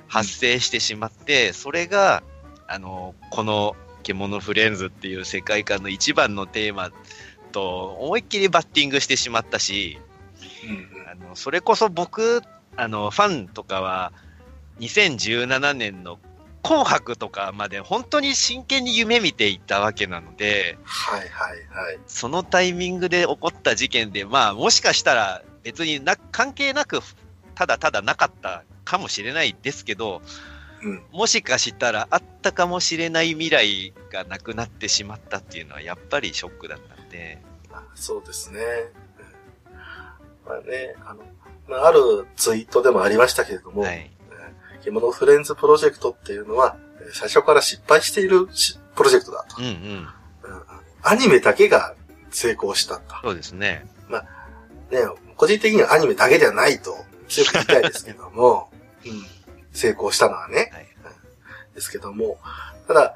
[0.08, 2.22] 発生してしまって、それが、
[2.66, 6.90] あの、この、獣フレンズっていう世界観の一番のテーマ
[7.52, 9.98] と思いっきりバッティングしてしまったし、
[11.10, 12.42] あの、それこそ僕、
[12.76, 14.12] あの、ファンとかは、
[14.80, 16.18] 2017年の
[16.64, 21.98] 紅白とかまで本当に真剣に夢見ていたわけなので、はいはいはい。
[22.06, 27.00] そのタイミングで起こった事件で、まあ、もしかしたら別にな関係なく、
[27.54, 30.22] ただただなかったかもしれないですけど、
[30.82, 31.02] うん。
[31.12, 37.40] もしかしたらあったかもしれない未来がなくなってしまったっていうのはやっぱりショックだったんで、
[37.70, 38.60] まあそうですね。
[39.68, 41.22] うんまあね、あの、
[41.68, 44.10] まあ、あるツイートでもありましたけれども、はい。
[44.82, 49.56] 獣フレンズプロジェクトっていうのは、えー最初から失敗しているしプロジェクトだと。
[49.58, 49.72] うんうん。
[49.72, 49.72] う
[50.06, 50.08] ん
[51.06, 51.94] アニメだけが
[52.30, 53.14] 成功したと。
[53.22, 53.86] そうですね。
[54.90, 55.00] ね、
[55.36, 56.96] 個人的にはアニメだけではないと
[57.34, 58.70] 強く言いたいですけども、
[59.04, 59.26] うん、
[59.72, 60.88] 成功したのはね、はい。
[61.74, 62.38] ですけども、
[62.86, 63.14] ただ、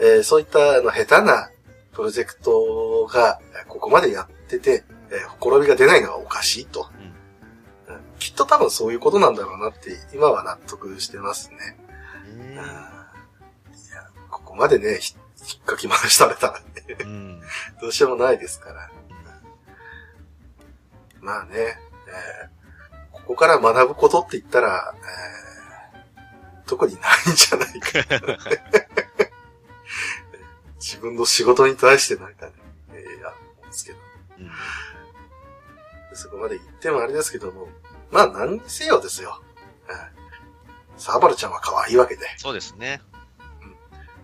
[0.00, 1.48] えーそういったあの下手な
[1.92, 7.14] プロジェクトがえーここまでやってて、えーほころびが出ないのはおかしいと、うん。
[8.18, 11.78] きっと多分そういうことなんだろうなって今は納得してますね。
[12.26, 12.60] うん。
[14.30, 15.14] ここまでね、ひ
[15.56, 16.64] 引っかき回されたらね、
[17.00, 17.40] うん。
[17.80, 18.90] どうしようもないですから。
[21.20, 22.53] まあね、えー
[23.26, 25.44] ここから学ぶことって言ったら、えー
[26.66, 28.00] 特にないんじゃないか。
[30.80, 32.52] 自分の仕事に対してなんかね、
[32.92, 33.30] えー、や
[33.62, 33.98] るんですけど。
[34.38, 34.50] うん
[36.16, 37.68] そこまで言ってもあれですけども、
[38.12, 39.42] まあ何にせよですよ。
[39.88, 39.96] うん
[40.96, 43.02] サーバルちゃんは可愛いわけで、そうですね。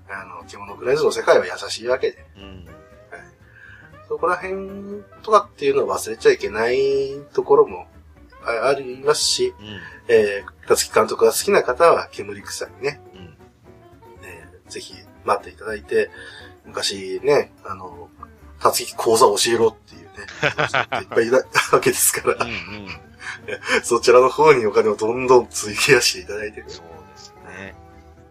[0.09, 2.69] あの、獣フレンズの世界は優しいわけで、うん。
[4.07, 7.89] そこら辺とかっていうのを忘れちゃいけないところも
[8.45, 9.81] あありますし、うん。
[10.09, 13.37] えー、辰木監督が好きな方は煙草にね、うん。
[14.23, 14.95] えーぜひ
[15.25, 16.11] 待っていただいて、
[16.65, 18.09] 昔ね、あの、
[18.61, 20.09] 辰木講座を教えろっていうね、
[21.01, 22.51] いっぱいいたわけですから、うん。
[22.51, 22.89] うん。
[23.83, 26.65] そちらの方にお金をどんどん費やしていただいてる。
[26.69, 26.85] そう
[27.15, 27.75] ですね。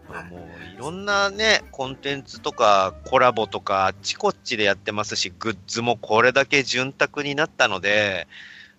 [0.09, 8.27] まあもういろんなね、コンテンツとかコラボとかあっちこっちでやってますし、グッズもこれだけ潤沢になったので、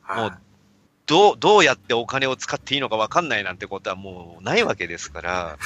[0.08, 0.38] もう
[1.10, 5.58] どう、どうやってお金を使っていいのかわかんないなんてことはもうないわけですから、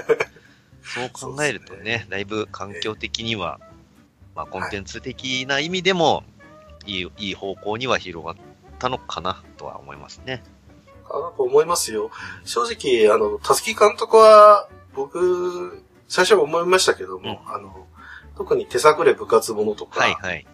[0.82, 3.60] そう考えるとそうですね、だいぶ環境的には、
[4.34, 6.24] まあコンテンツ的な意味でも、
[6.86, 8.36] いい、いい方向には広がっ
[8.78, 10.42] たのかなとは思いますね。
[11.06, 12.10] かなと思いますよ。
[12.46, 17.86] 正直、あの、たすき監督は、僕、最初は思いましたけども、あの、
[18.38, 20.46] 特に手探れ部活ものとか、はいはい。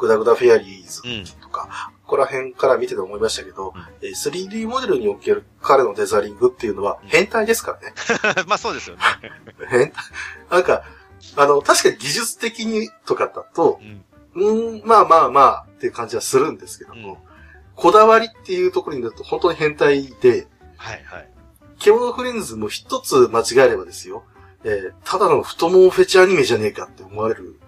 [0.00, 1.40] グダグダフェアリーズうん。
[1.40, 7.94] とか、ここら辺から見てて思いましたけど、うんえー 3D モデルにおける彼のデザリングっていうのは変態ですからね。
[8.46, 9.02] まあそうですよね。
[9.68, 9.92] 変態。
[10.50, 10.84] なんか、
[11.36, 13.80] あの、確かに技術的にとかだと、
[14.34, 14.76] うん。
[14.80, 17.34] ん、まあまあまあっていう感じはするんですけども、うん
[17.76, 21.28] こだわりっていうところになると本当に変態で、はいはい。
[21.78, 24.22] 獣フレンズも一つ間違えればですよ、
[24.62, 27.58] えーただの太ももフェチアニメじゃねえかって思われる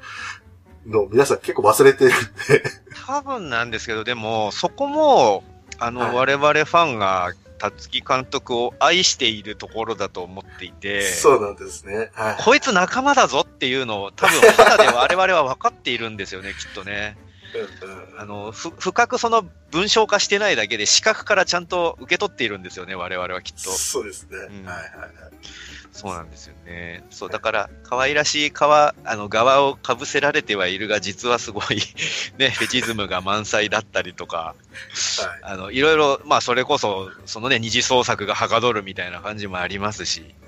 [0.86, 2.62] のを皆さん結構忘れてるんで、
[3.06, 5.44] 多分なんですけど、でも、そこも、
[5.78, 12.10] あの、はい我々ファンが、辰木監督を愛しているところだと思っていて、そうなんですね。
[12.12, 12.42] はい。
[12.42, 17.16] こいつ仲間だぞっていうのを多分肌で我々は分かっているんですよね、きっとね。
[17.54, 23.70] うんあの、ふ、深くその文章化してないだけで、視覚からちゃんと受け取っているんですよね、我々はきっと。
[23.70, 24.62] そうですね。
[24.62, 25.10] んはいはいはい。
[25.92, 27.04] そうなんですよね。
[27.10, 31.80] そう、だから、可愛らしい皮、あの、側をかぶせられてはいるが、実はすごい、
[32.36, 34.56] ね、フェチズムが満載だったりとか、はい
[35.42, 40.45] あの、いろいろ、まあ、それこそ、そのね、二次創作がはかどるみたいな感じもありますし、はい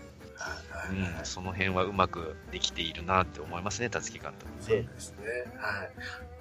[0.90, 4.82] うん、その辺はうまくできているなって思いますね、辰木監督そうね。
[4.82, 5.26] ですね。
[5.58, 5.90] はい。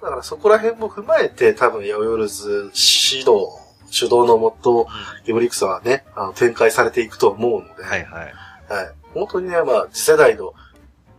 [0.02, 3.48] だからそこら辺も踏まえて、多分、ヤオヨルズ指導、
[3.90, 4.86] 主導のもと、
[5.24, 8.34] ゲブリクサはね、あの展開されていくと思うので、はいはい。
[8.72, 8.94] はい。
[9.14, 10.54] 本当にね、まあ、次世代の、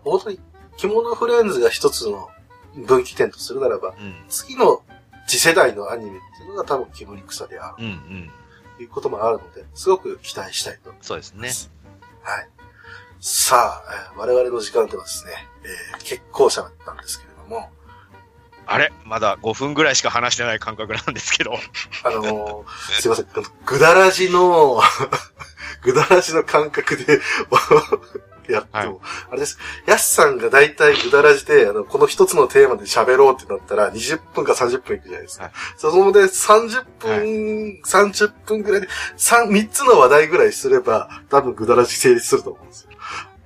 [0.03, 0.39] 本当に、
[0.77, 2.29] 着物フレンズが一つの
[2.87, 4.15] 分岐点とするならば、うん。
[4.29, 4.81] 次の
[5.27, 8.31] 次世代のアニメっていうのが多分キブリクサであるうんうん。
[8.77, 11.53] ということもあるので、すごく期待したいと思いそうですねま。
[11.53, 11.71] す。
[12.23, 12.49] はい。
[13.19, 15.31] さあ、えー我々の時間ではですね、
[15.63, 17.69] えー結構喋ったんですけれども、
[18.65, 18.91] あれ？
[19.05, 21.53] まだ5分ぐらいしか話してない感覚なんですけど。
[22.03, 22.65] あのー
[23.01, 23.27] すいません、
[23.65, 24.81] ぐだらじの、
[25.83, 27.19] ぐだらじの感覚で
[28.53, 29.57] やっても、あれです。
[29.85, 35.45] やすさんが大体ぐだらじで、あの、この一つのテーマで喋ろうってなったら、20分か30分いくじゃないですか。
[35.45, 42.89] はいそので30分、30分ぐらいで、3、3つの話題ぐらいすれば、多分ぐだらじ成立すると思うんですよ。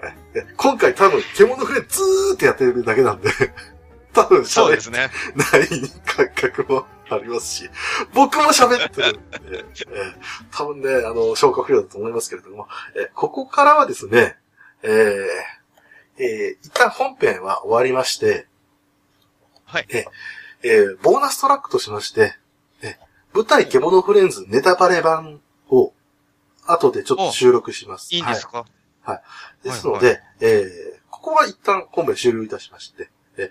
[0.03, 3.29] ええ今回多分、獣フレずーってやってるだけなんで、
[4.13, 5.09] 多分喋っそうですね。
[5.35, 5.67] ない
[6.05, 7.69] 感覚もありますし、
[8.13, 9.19] 僕も喋ってるんで、
[9.51, 10.13] ええ
[10.51, 14.37] 多分ね、あの、消化不良だと思いますけれども、えここからはですね、
[14.83, 18.47] えーえー一旦本編は終わりまして、
[19.65, 19.87] はい。
[19.91, 22.33] えーボーナストラックとしまして、
[22.81, 22.97] え
[23.33, 25.93] 舞台獣フレンズネタバレ版を、
[26.65, 28.13] 後でちょっと収録します。
[28.13, 28.65] いいんですか、
[29.01, 29.21] はい
[29.63, 33.49] ですので、えーここは一旦本編終了いたしまして、え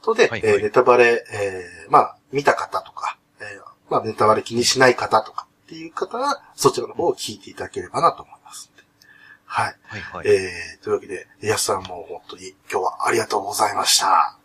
[0.00, 3.46] 後で、はいはいえーネタバレ、えーまあ、見た方とか、えー
[3.90, 8.31] まあ、ネタバレ気にしない方とかっていう方は、そちらの方を聞いていただければなと思います。
[9.52, 9.76] はい。
[9.82, 10.28] はいはい。
[10.28, 14.38] えー、というわけで、やすさんも本当に今日はありがとうございました。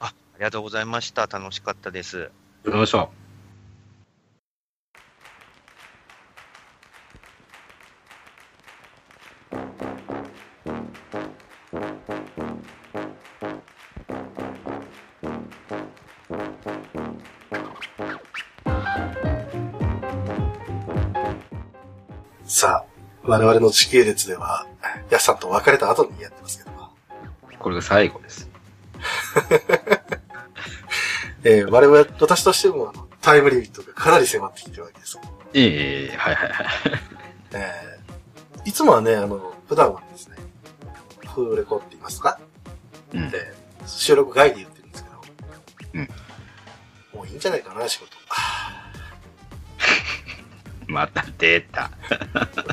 [0.00, 1.26] ありがとうございました。
[1.26, 2.18] 楽しかったです。
[2.18, 2.30] わか
[2.66, 3.23] りました。
[23.24, 24.66] 我々の時系列では、
[25.10, 26.90] やすさんと別れた後にやってますけども、
[27.58, 28.48] これが最後です。
[31.44, 35.18] えー我々、私としてもタイムリミットがかなり迫ってきてるわけです。
[35.52, 36.66] ええはいはいはい。
[37.52, 38.04] えー
[38.66, 40.36] いつもはね、あの、普段はですね、
[41.34, 42.40] フーレコって言いますか、
[43.12, 43.28] うん。
[43.28, 43.52] で
[43.86, 45.22] 収録外で言ってるんですけど、
[45.94, 46.08] うん
[47.12, 48.16] もういいんじゃないかな、仕事。
[50.86, 51.90] また出た。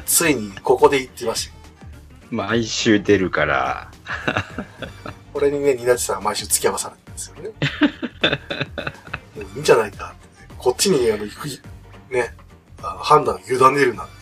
[0.05, 1.55] ついにここで言ってました。
[2.29, 3.91] 毎週出るから。
[5.33, 7.51] これにね、ニナチさんは毎週付き合わされてるんですよね。
[9.55, 10.55] いいんじゃないかって、ね。
[10.57, 11.47] こっちに、あの、行く、
[12.09, 12.33] ね、
[12.81, 13.43] あの判断を委
[13.75, 14.13] ねるなって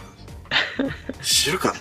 [1.22, 1.46] 話。
[1.46, 1.80] 知るかって。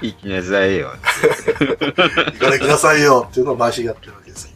[0.00, 0.92] 行きなさいよ。
[0.92, 4.50] 行かなきなさいよっていうのを毎週やってるわけですよ。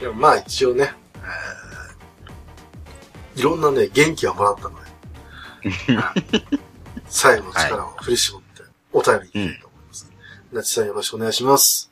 [0.00, 1.59] でもまあ一応ね、えー
[3.40, 4.80] いろんなね、元気はもらったので、
[7.08, 8.62] 最後の力を振り絞って、
[8.92, 10.12] お便りいきたいと思います。
[10.52, 11.90] なちさんよろしくお願いします。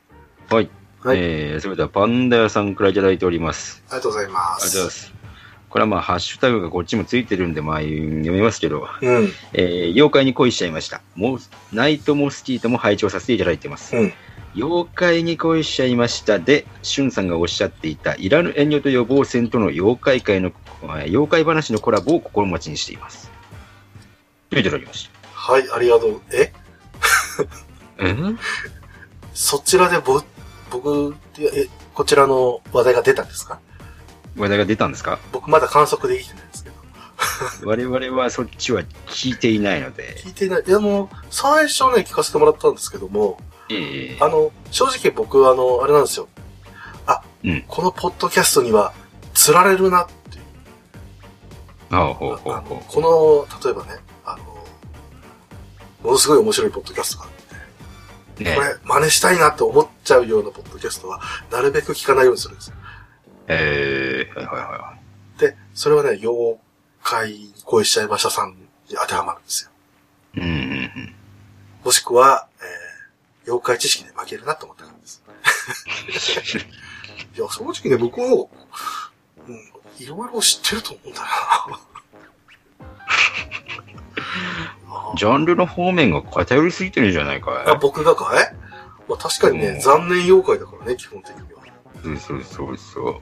[0.50, 0.68] はい。
[1.00, 3.82] はいえー、それではパンダ屋さんからいただいております。
[3.88, 5.00] ありがとうございまありがとうごす。
[5.00, 5.14] ざいます。
[5.70, 11.00] これはまあ、ハッシュタグがこっちもついてるんで、まあ、読みますけど、うん、えー、妖怪に恋しちゃいました。
[11.14, 13.96] モスナイトモスキートも拝聴させていただいてます。
[13.96, 14.12] うん、
[14.54, 23.30] 妖怪に恋しちゃいましたで、しゅんさんがおっしゃっていた、いらぬ遠慮と予防線との妖怪界の、えー妖怪話のコラボを心待ちにしています。
[24.50, 26.20] といただきましはい、ありがとう。
[26.32, 26.52] え？
[27.98, 28.04] た。
[28.04, 28.38] うん
[29.34, 30.20] そちらでぼ、
[30.70, 33.60] 僕、え、こちらの話題が出たんですか？
[34.36, 35.18] 話題が出たんですか？
[35.32, 36.76] 僕まだ観測できてないんですけど。
[37.68, 40.64] 我々はそっちは聞いていないので、聞いてない。
[40.66, 43.38] いや、もう、最初ね、聞かせてもらったんですけども、
[43.70, 46.28] ええあの、正直僕、あの、あれなんですよ。
[47.06, 48.92] あ、うんこのポッドキャストには、
[49.34, 50.37] 釣られるなって。
[51.90, 52.78] あほうほうあのほう。
[52.86, 54.44] この、例えばね、あの、
[56.02, 57.30] ものすごい面白いポッドキャストがあっ
[58.36, 61.20] て、ねこれ、真似したいなって思っちゃうようなポッドキャストは、
[61.50, 62.76] なるべく聞かないようにするんですよ。
[63.48, 64.98] ええはいはいは
[65.38, 66.58] で、それはね、妖
[67.02, 69.70] 怪に恋しちゃいましたさんに当てはまるんですよ。
[70.36, 70.40] い。
[70.40, 70.54] うんうんう
[70.84, 71.14] ん。
[71.84, 75.22] もしくは、えー、妖怪知識で負けるなと思ったからです。
[77.36, 78.67] いや、正直ね、僕も、うん、
[79.98, 81.24] いろいろ知ってると思うんだよ
[81.70, 81.80] な。
[85.16, 88.54] ジャンルの方面が偏りすぎてるんじゃないかあ僕がかい？
[89.08, 92.14] まあ確かにね、うん残念妖怪だからね、基本的には。
[92.14, 93.20] いそうそうそう。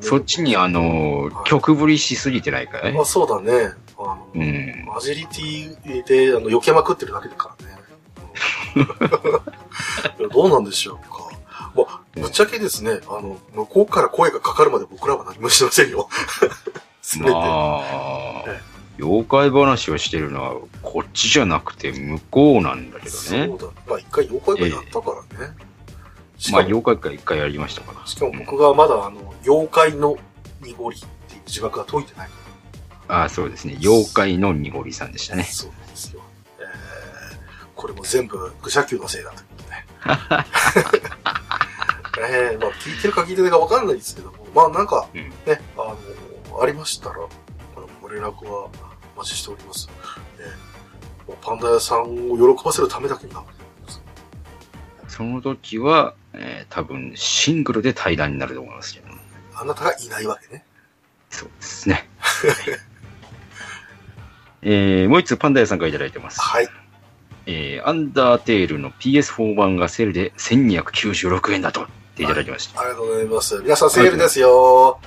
[0.00, 2.92] そっちにあのはい、曲振りしすぎてないかい？
[2.92, 3.72] まあそうだね。
[3.98, 4.86] あの、うん。
[4.96, 7.72] アジリティで、あの、避けまくってるだけだからね。
[10.32, 11.31] どうなんでしょうか。
[11.88, 16.08] まあ、ぶっちゃけですね、あの、向こうから声がかかるまで僕らは何もしてませんよ。
[17.02, 17.30] すべて。
[17.30, 18.44] まあ、
[18.98, 23.20] 妖怪話をしてるのはこっちじゃなくて向こうなんだけどね。
[23.20, 23.66] そうだ。
[23.86, 25.54] まあ一回妖怪がやったからね。
[26.38, 28.06] しまあ妖怪会一回やりましたから。
[28.06, 30.16] しかも僕がまだあの、妖怪の
[30.62, 32.28] 濁りっていう自爆が解いてない。
[33.08, 33.76] ああ、そうですね。
[33.80, 35.44] 妖怪の濁りさんでしたね。
[35.44, 36.22] そうですよ。
[36.58, 41.12] えー、これも全部愚者級のせいだということで。
[42.28, 45.94] えー、まあ聞いてるか聞いてないかわかんないですけども、まあなんか、うんね、あ
[46.50, 47.16] の、ありましたら、
[48.00, 48.68] ご連絡は
[49.16, 49.88] お待ちしております。
[50.38, 53.42] えー、パンダ屋さんを喜ばせるためだけにな
[55.08, 59.08] その時は、えー多分シングルで対談になると思いますけど。
[59.54, 60.64] あなたがいないわけね。
[61.28, 62.08] そうですね。
[64.62, 66.40] えー、もう一つパンダ屋さんからいただいてます。
[66.40, 66.68] はい。
[67.46, 72.80] えー、アンダーテールの PS4 版がセールで1296円だとていただきました。
[72.80, 73.56] ありがとうございます。
[73.62, 75.00] 皆さんセールですよ。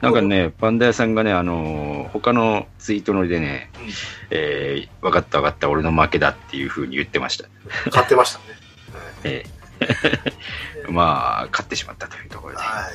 [0.00, 3.90] なんかね、パンダ屋さんがね、あのー他のツイートのりでね、うん
[4.30, 7.48] えー、分かった分かった、俺の負けだっていうふうに言ってました。
[7.90, 8.44] 買ってましたね。
[9.24, 9.56] えー
[10.90, 12.60] まあ、勝ってしまったというところで。
[12.60, 12.92] はい。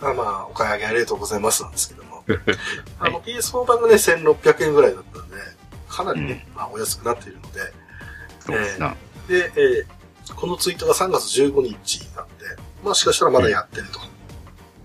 [0.00, 2.24] まあまあ、お買い上げありがとうございますなんですけども。
[3.00, 5.36] あの PS4 版がね、1600円ぐらいだったんで、
[5.88, 7.60] かなりね、まあお安くなっているので、
[8.40, 8.94] そうですな。
[9.28, 9.86] で、えー
[10.36, 12.26] このツイートが3月15日なん
[12.82, 13.86] で、まあしかしたらまだやってる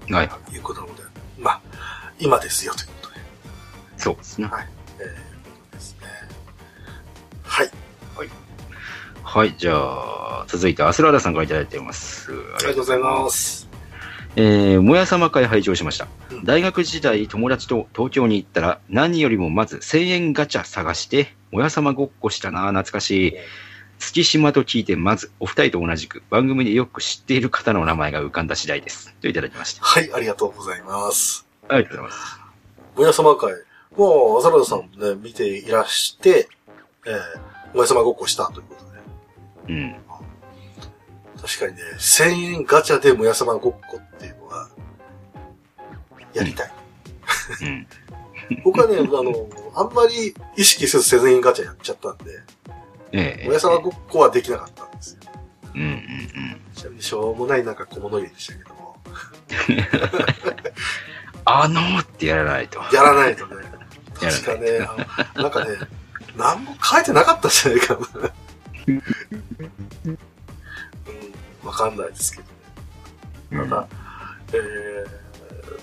[0.09, 0.29] はい。
[0.29, 1.03] ということなので、
[1.37, 1.61] まあ、
[2.19, 3.15] 今ですよということで、
[3.97, 4.49] そうですね。
[4.99, 5.11] えー、こ
[5.71, 6.07] とですね。
[7.43, 7.71] はい。
[9.23, 12.31] はい、じゃあ、続いてアスラーダさんからいただいています。
[12.31, 13.67] ありがとうございます。
[14.37, 16.45] えー、もやさま会拝聴しましたうん。
[16.45, 23.33] 大学時代友達と東京に行ったら何よりもまず1000円ガチャ探して、もやさまごっこしたな懐かしい。
[23.99, 29.13] 月島と聞いてまずお二人と同じく番組でよく知っている方の名前が浮かんだ次第です。
[29.21, 29.83] といただきました。
[29.83, 31.45] はい、ありがとうございます。
[31.67, 32.47] ありがとうございます。
[32.95, 33.53] もやさま会。
[33.95, 36.47] もう、アザラダさんもね、見ていらして、
[37.05, 39.73] えー、もやさまごっこしたということで。
[39.73, 39.95] うん。
[41.41, 44.69] 確かにね、1000円ガチャでもやさまごっこっていうのは、
[46.33, 46.71] やりたい。
[47.61, 47.87] うん。
[48.63, 52.39] 僕はね、あの、あんまり意識せず1000円ガチャやっちゃったんで、
[53.11, 55.19] ええもやさまごっこはできなかったんですよ。
[55.75, 56.01] うんうんうん。
[56.73, 58.97] ちなみにしょうもないなんか小物入れでしたけども、
[61.45, 62.79] あのーってやらないと。
[62.93, 63.55] やらないとね、
[64.19, 64.95] 確かね、あ
[65.35, 65.77] のなんかね、
[66.35, 67.99] 何も書いてなかったんじゃないかな。
[68.87, 69.03] うん、
[71.63, 72.41] わかんないですけ
[73.51, 73.69] どね。
[73.69, 73.87] ただ、
[74.53, 74.57] え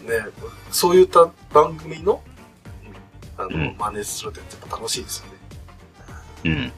[0.06, 0.30] ー、ね、
[0.70, 2.22] そういった番組の、
[3.36, 5.32] うんあの、うん真似するってやっぱ楽しいですよね。
[6.44, 6.72] うん。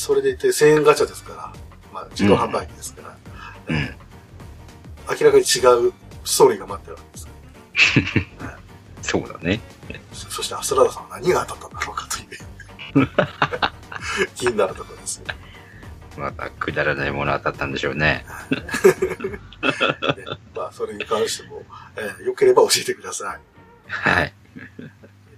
[0.00, 1.52] それでいて1000円ガチャですから、
[1.92, 3.16] まあ自動販売機ですから、
[3.68, 3.76] うん。
[5.20, 5.92] 明らかに違う
[6.24, 7.28] ストーリーが待ってるわけです。
[9.12, 9.60] そうだね。
[10.14, 13.08] そそしてアストラダさんは何が当たったんだろうかという
[14.34, 15.26] 気になるところですよ。
[15.26, 15.34] ね
[16.16, 18.24] またくだらないもの当たったんでしょうね。
[20.56, 21.62] まあそれに関しても、
[21.96, 23.40] えー、よければ教えてください。
[23.86, 24.32] はい。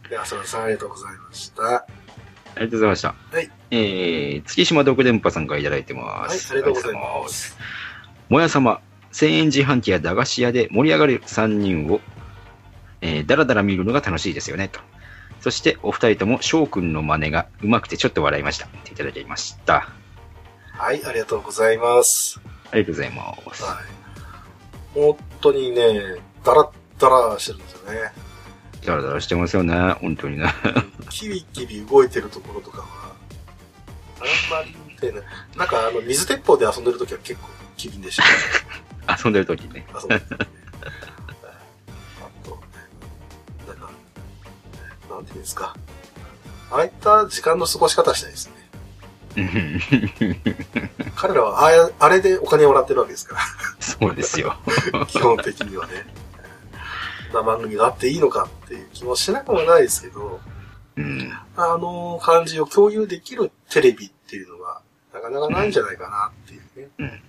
[0.09, 1.85] で、アストラダさんありがとうございました。
[2.55, 3.15] ありがとうございました。
[3.31, 3.51] はい。
[3.71, 6.53] えー、月島独電波さんからいただいてます。
[6.53, 7.57] はいありがとうございます。
[8.29, 8.81] もや様、
[9.13, 12.01] 1000円自販機や駄菓子屋で盛り上がる3人を、
[13.01, 14.81] えー、だらだら見るのが楽しいですよね、と。
[15.41, 18.67] そして、お二人とも翔くんの真似が上手くてちょっと笑いました。
[18.67, 19.89] っていただきました。
[20.73, 22.41] はい、ありがとうございます。
[22.71, 23.63] ありがとうございます。
[23.65, 24.03] はい。
[24.95, 28.13] 本当にね、ダラッダラしてるんですよね。
[28.85, 30.53] だらだらしてますよね、本当にね。
[31.11, 32.87] キビキビ動いてるところとかは、
[34.21, 35.23] あんまり見てない。
[35.57, 38.17] なんかあの、水鉄砲で遊んでるときは結構機敏でし
[39.07, 39.17] た。
[39.23, 39.87] 遊んでる時ね。
[39.95, 40.47] 遊んでる時ね。
[42.21, 42.61] あと、
[43.69, 43.91] なんか、
[45.11, 45.77] なんていうんですか。
[46.71, 48.63] ああいった時間の過ごし方したいですね。
[49.37, 49.81] う ん
[51.15, 53.43] 彼らはあやあれでお金をもらってるわけですから。
[53.81, 54.57] そうですよ。
[55.09, 56.07] 基本的にはね。
[57.33, 60.41] な番組があっていいのかっていう気もしなくもないですけど、
[60.97, 61.33] うん。
[61.57, 64.83] あの感じを共有できるテレビっていうのは、
[65.13, 66.89] なかなかないんじゃないかなっていうね。
[66.99, 67.23] うん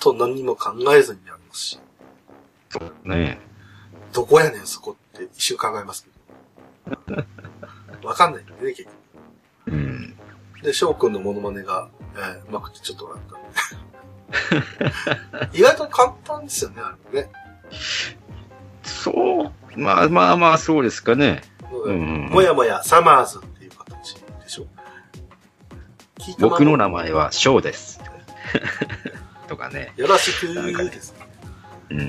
[0.00, 1.78] 本と何にも考えずにやりますし、
[2.70, 3.38] そうね。
[4.12, 6.10] どこやねん、そこって一瞬考えますけ
[8.02, 8.06] ど。
[8.08, 8.94] わかんないんだよね、結局。
[9.66, 10.16] うん。
[10.62, 13.36] で、翔くんのモノマネが、えーうまくてちょっと笑った。
[15.52, 17.30] 意外と簡単ですよね、あれね。
[18.82, 19.78] そう。
[19.80, 21.42] まあまあまあ、そうですかね。
[21.84, 24.66] うんもやもやサマーズっていう形でしょ。
[26.38, 28.00] 僕の名前は翔です。
[29.48, 29.92] とかね。
[29.96, 31.14] よろしくなんかねです。
[31.90, 32.00] うん。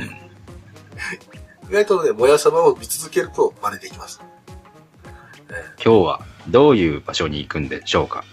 [1.69, 4.21] 意外とね、もや様を見続けると真似できます。
[5.83, 8.23] 今日はどういう場所に行くんでしょうか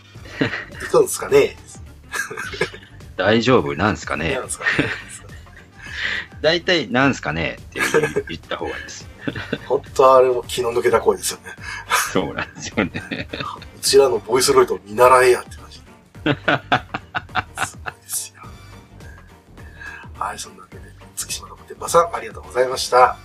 [0.72, 1.56] いかがですかね？
[3.16, 4.34] 大丈夫なんすかね？
[4.34, 4.70] なんですかね？
[6.44, 7.80] 大体なんすかねって
[8.28, 9.08] 言った方がいいです。
[9.66, 11.44] 本当あれも気の抜けた声ですよね。
[12.12, 12.92] そうなんですよね。
[13.74, 15.78] うちらのボイスロイドを見習えやって感じ。
[17.66, 18.42] すごいですよ。
[20.18, 20.82] はい、そんなわけで、
[21.16, 23.16] 月島の天馬さん、ありがとうございました。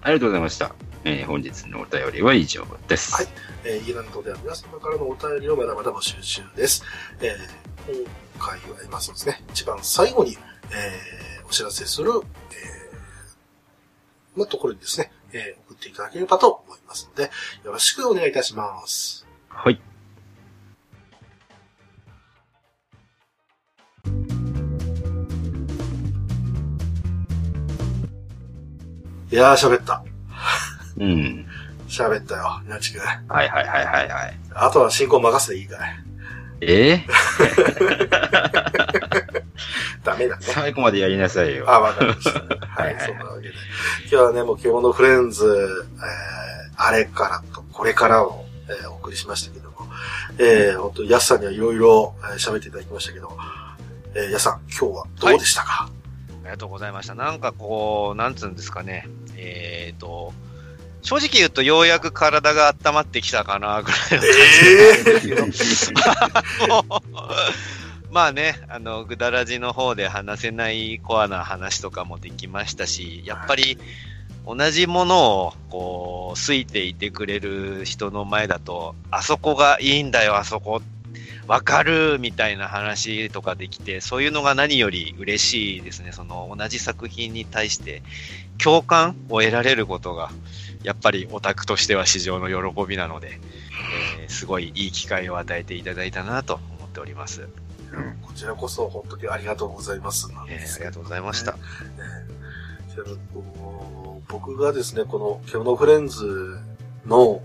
[0.00, 0.74] ありがとうございました。
[1.04, 3.12] えー本日のお便りは以上です。
[3.12, 3.26] はい
[3.64, 6.82] えー、イラン島では皆様からのお便りをまだまだ募集中です。
[7.20, 8.04] えー
[8.38, 10.38] 今回は、まあそうですね、一番最後に、
[10.70, 17.30] えーお知らせする、えーのところにですね、えー送っていただければと思いますので、
[17.64, 19.24] よろしくお願いいたします。
[19.48, 19.80] はい。
[29.30, 30.04] いやー、喋った。
[30.96, 31.46] うん。
[31.88, 33.00] 喋ったよ、ニャチ君。
[33.02, 34.34] はいはいはいはいはい。
[34.52, 35.90] あとは進行任せていいかい
[36.60, 37.10] えー、
[40.04, 40.42] ダメだね。
[40.46, 41.68] 最後までやりなさいよ。
[41.68, 42.40] あ、わかりました。
[42.40, 43.54] ははいい、そんなわけで。
[44.02, 49.76] 今日はね、もう獣フレンズ、えー、あれからとこれからを、えーお送りしましたけども、
[50.38, 53.36] えー、本当ヤスさんにはいろいろえー喋っていただきましたけど、
[54.14, 57.14] えー、ヤスさん、今日はどうでしたか、ありがとうございました。
[57.14, 59.08] なんかこう、なんつうんですかね。
[59.36, 60.32] えっ、と、
[61.02, 64.00] 正直言うとようやく体が温まってきたかな、ぐらい
[65.04, 65.94] の感じなんですけ
[66.68, 66.82] ど。
[66.84, 67.02] もう
[68.14, 73.76] まあね、あの、ぐだらじの方で話せないコアな話とかもできましたし、やっぱり
[74.46, 80.80] 同じものをこう、好いていてくれる人の前だと、あそこがいいんだよ、あそこ。
[81.48, 86.12] わかるみたいな話とかできて、そういうのが何より嬉しいですね。
[86.12, 88.04] その同じ作品に対して
[88.62, 90.30] 共感を得られることが、
[90.84, 93.40] やっぱりオタクとしては市場の喜びなので、
[94.20, 97.48] えーすごいいい機会を与えていただいたなと思っております。
[98.22, 100.28] こちらこそ本当にありがとうございます。
[100.30, 101.52] えーありがとうございました。
[101.52, 101.58] ね
[102.96, 103.18] えー
[104.28, 106.58] 僕がですね、この獣フレンズ
[107.06, 107.42] の、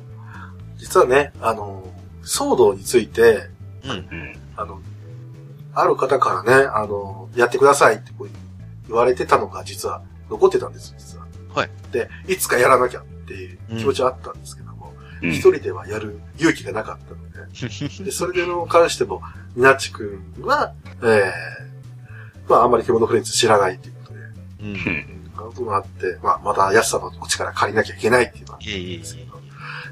[0.77, 1.83] 実はね、あの、
[2.23, 3.49] 騒動について、
[3.83, 3.91] うん。
[3.91, 4.39] うん。
[4.55, 4.79] あの、
[5.73, 8.29] ある方からね、あの、やってくださいってこう
[8.87, 11.27] 言われてたのが実は残ってたんです、実は。
[11.53, 11.69] はい。
[11.91, 14.68] で、いつかやらなきゃっていう気持ちはあったんですけど
[15.21, 19.21] 一、人ではやる勇気がなかったので、 で、それでの関しても、
[19.55, 20.73] みなちくんは、
[21.03, 21.69] ええ
[22.47, 24.19] まあ、あんまり獣フレンズ知らないっていうことで、
[24.61, 25.19] うん。
[25.35, 29.29] ことがあって、まあ、また安さのお力借りなきゃいけないっていうのは、いえいえいえ。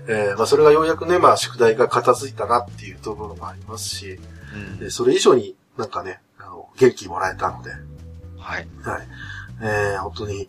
[0.10, 4.20] ええまあ、それがようやくね、まあ、宿題が片付いたなっていうところもありますし、
[4.54, 7.72] うんでそれ以上になんかね、あの、元気もらえたので、
[8.40, 8.68] はい。
[8.82, 9.08] はい。
[9.62, 10.48] えー、本当に、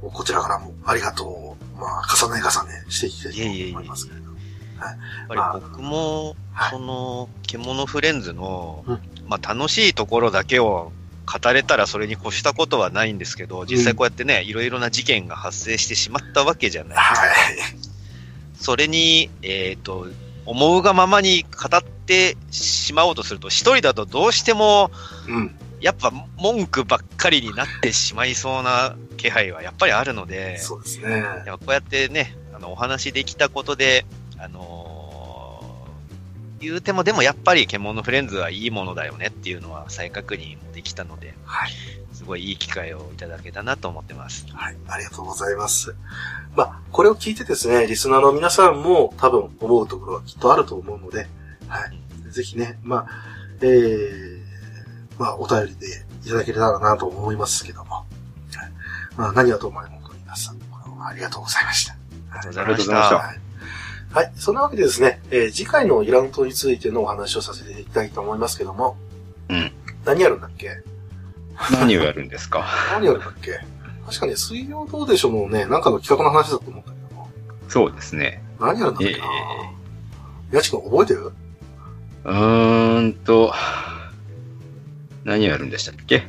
[0.00, 1.49] こちらからもありがとうを、
[1.80, 4.30] まあ、重ね重ねしていきたいと思いますけれど。
[4.80, 10.92] やっぱり僕も、はいその、獣フレンズのうん、まあ楽しいところだけを
[11.26, 16.98] 語れたらそれに越したことはないんですけど、実際こうやってね、いろいろな事件が発生してしまったわけじゃない。
[16.98, 17.28] はい。
[18.58, 20.08] それに、えっ、と、
[20.44, 24.90] 思うがままに語ってしまおうとすると、一人だとどうしても、
[25.28, 25.54] うん。
[25.80, 31.10] やっぱ文句ばっかりになってしまいそうな気配はやっぱりあるので、そうですね。
[31.10, 34.04] やっぱこうやってね、あの、お話できたことで、
[34.38, 34.90] あのー
[36.60, 41.70] 言うても、でもやっぱり獣フレンズはいいものだよねっていうのは再確認もできたので、はい。
[42.12, 44.46] すごいいい機会をいただけたなと思ってます。
[44.52, 44.76] はい。
[44.88, 45.94] ありがとうございます。
[46.54, 51.28] まあ、これを聞いてですね、リスナーの皆さんも多分思うところはきっとあると思うので、
[51.66, 52.30] はい。
[52.30, 53.08] ぜひね、まあ、
[53.62, 54.29] えー、
[55.20, 55.86] まあ、お便りで
[56.24, 58.06] いただけたらなと思いますけども、はい。
[59.18, 60.56] まあ、何はともあれ本当に皆さん、
[61.06, 61.92] ありがとうございました。
[62.32, 63.16] ありがとうございましたた。
[63.18, 63.38] はい。
[64.12, 64.32] はい。
[64.34, 68.96] そんなわけでですね、えー次回のイラントについてのお話をさせていただきたいと思いますけども、
[69.50, 69.70] うん。
[70.06, 70.82] 何やるんだっけ？
[71.72, 72.64] 何をやるんですか？
[72.92, 73.60] 何やるんだっけ？
[74.06, 77.28] 確かに水曜どうでしょうもね、なんかの企画の話だと思ったけども、
[77.68, 78.42] そうですね。
[78.58, 79.24] 何やるんだっけな？
[80.52, 81.32] えやちくん覚えてる？
[82.24, 83.52] うーんと、
[85.24, 86.24] 何をやるんでしたっけ？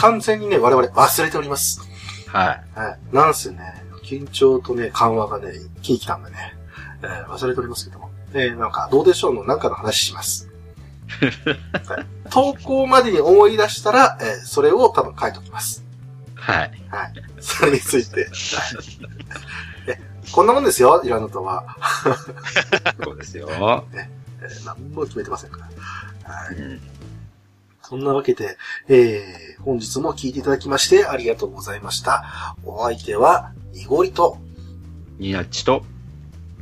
[0.00, 1.80] 完全にね、我々忘れております。
[2.28, 2.78] はい。
[2.78, 2.98] はい。
[3.14, 3.58] なんせね、
[4.04, 6.54] 緊張とね、緩和がね、一気に来たんでね、
[7.02, 8.10] えー忘れておりますけども。
[8.34, 9.44] えーなんか、どうでしょうの？
[9.44, 10.48] なんかの話します。
[11.88, 15.84] はい、投稿までに思い出したら、えーそれを多分書いておきます。
[16.34, 16.72] はい。
[16.90, 17.12] はい。
[17.40, 18.28] それについて。
[20.32, 21.64] こんなもんですよ、イラノとは。
[23.02, 23.48] そうですよ。
[23.92, 25.58] えー何も決めてませんか
[26.26, 26.34] ら。
[26.34, 26.54] はい。
[26.56, 26.80] うん
[27.88, 28.58] そんなわけで、
[28.88, 32.56] えー、本日も聞いていただきましてありがとうございました。
[32.64, 34.38] お相手は、イゴリと、
[35.18, 35.84] ニナッチと、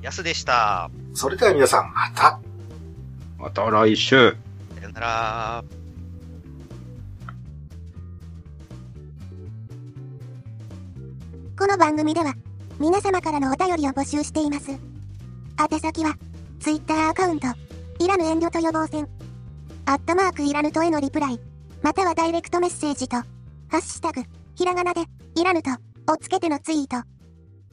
[0.02, 0.90] やすでした。
[1.14, 2.38] それでは皆さんまた。
[3.38, 4.36] また来週。
[4.76, 5.64] さよなら。
[11.59, 12.34] この番組では、
[12.78, 14.72] 皆様からのお便りを募集しています。
[14.72, 16.18] 宛先は、
[16.60, 17.46] ツイッターアカウント、
[17.98, 19.09] いらぬ遠慮と予防線、
[19.86, 21.40] アットマークいらぬとへのリプライ、
[21.82, 23.24] またはダイレクトメッセージと、ハ
[23.73, 24.23] ッシュタグ、
[24.55, 25.02] ひらがなで、
[25.35, 25.70] いらぬと、
[26.11, 27.06] をつけてのツイート。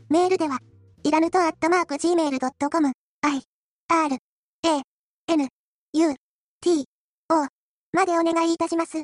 [0.10, 0.60] メールでは、
[1.04, 3.42] いらぬとアットマーク gmail.com、i,
[3.88, 4.82] r, a,
[5.30, 5.48] n,
[5.94, 6.16] u,
[6.60, 6.86] t,
[7.30, 7.48] o
[7.94, 8.98] までお願いいたします。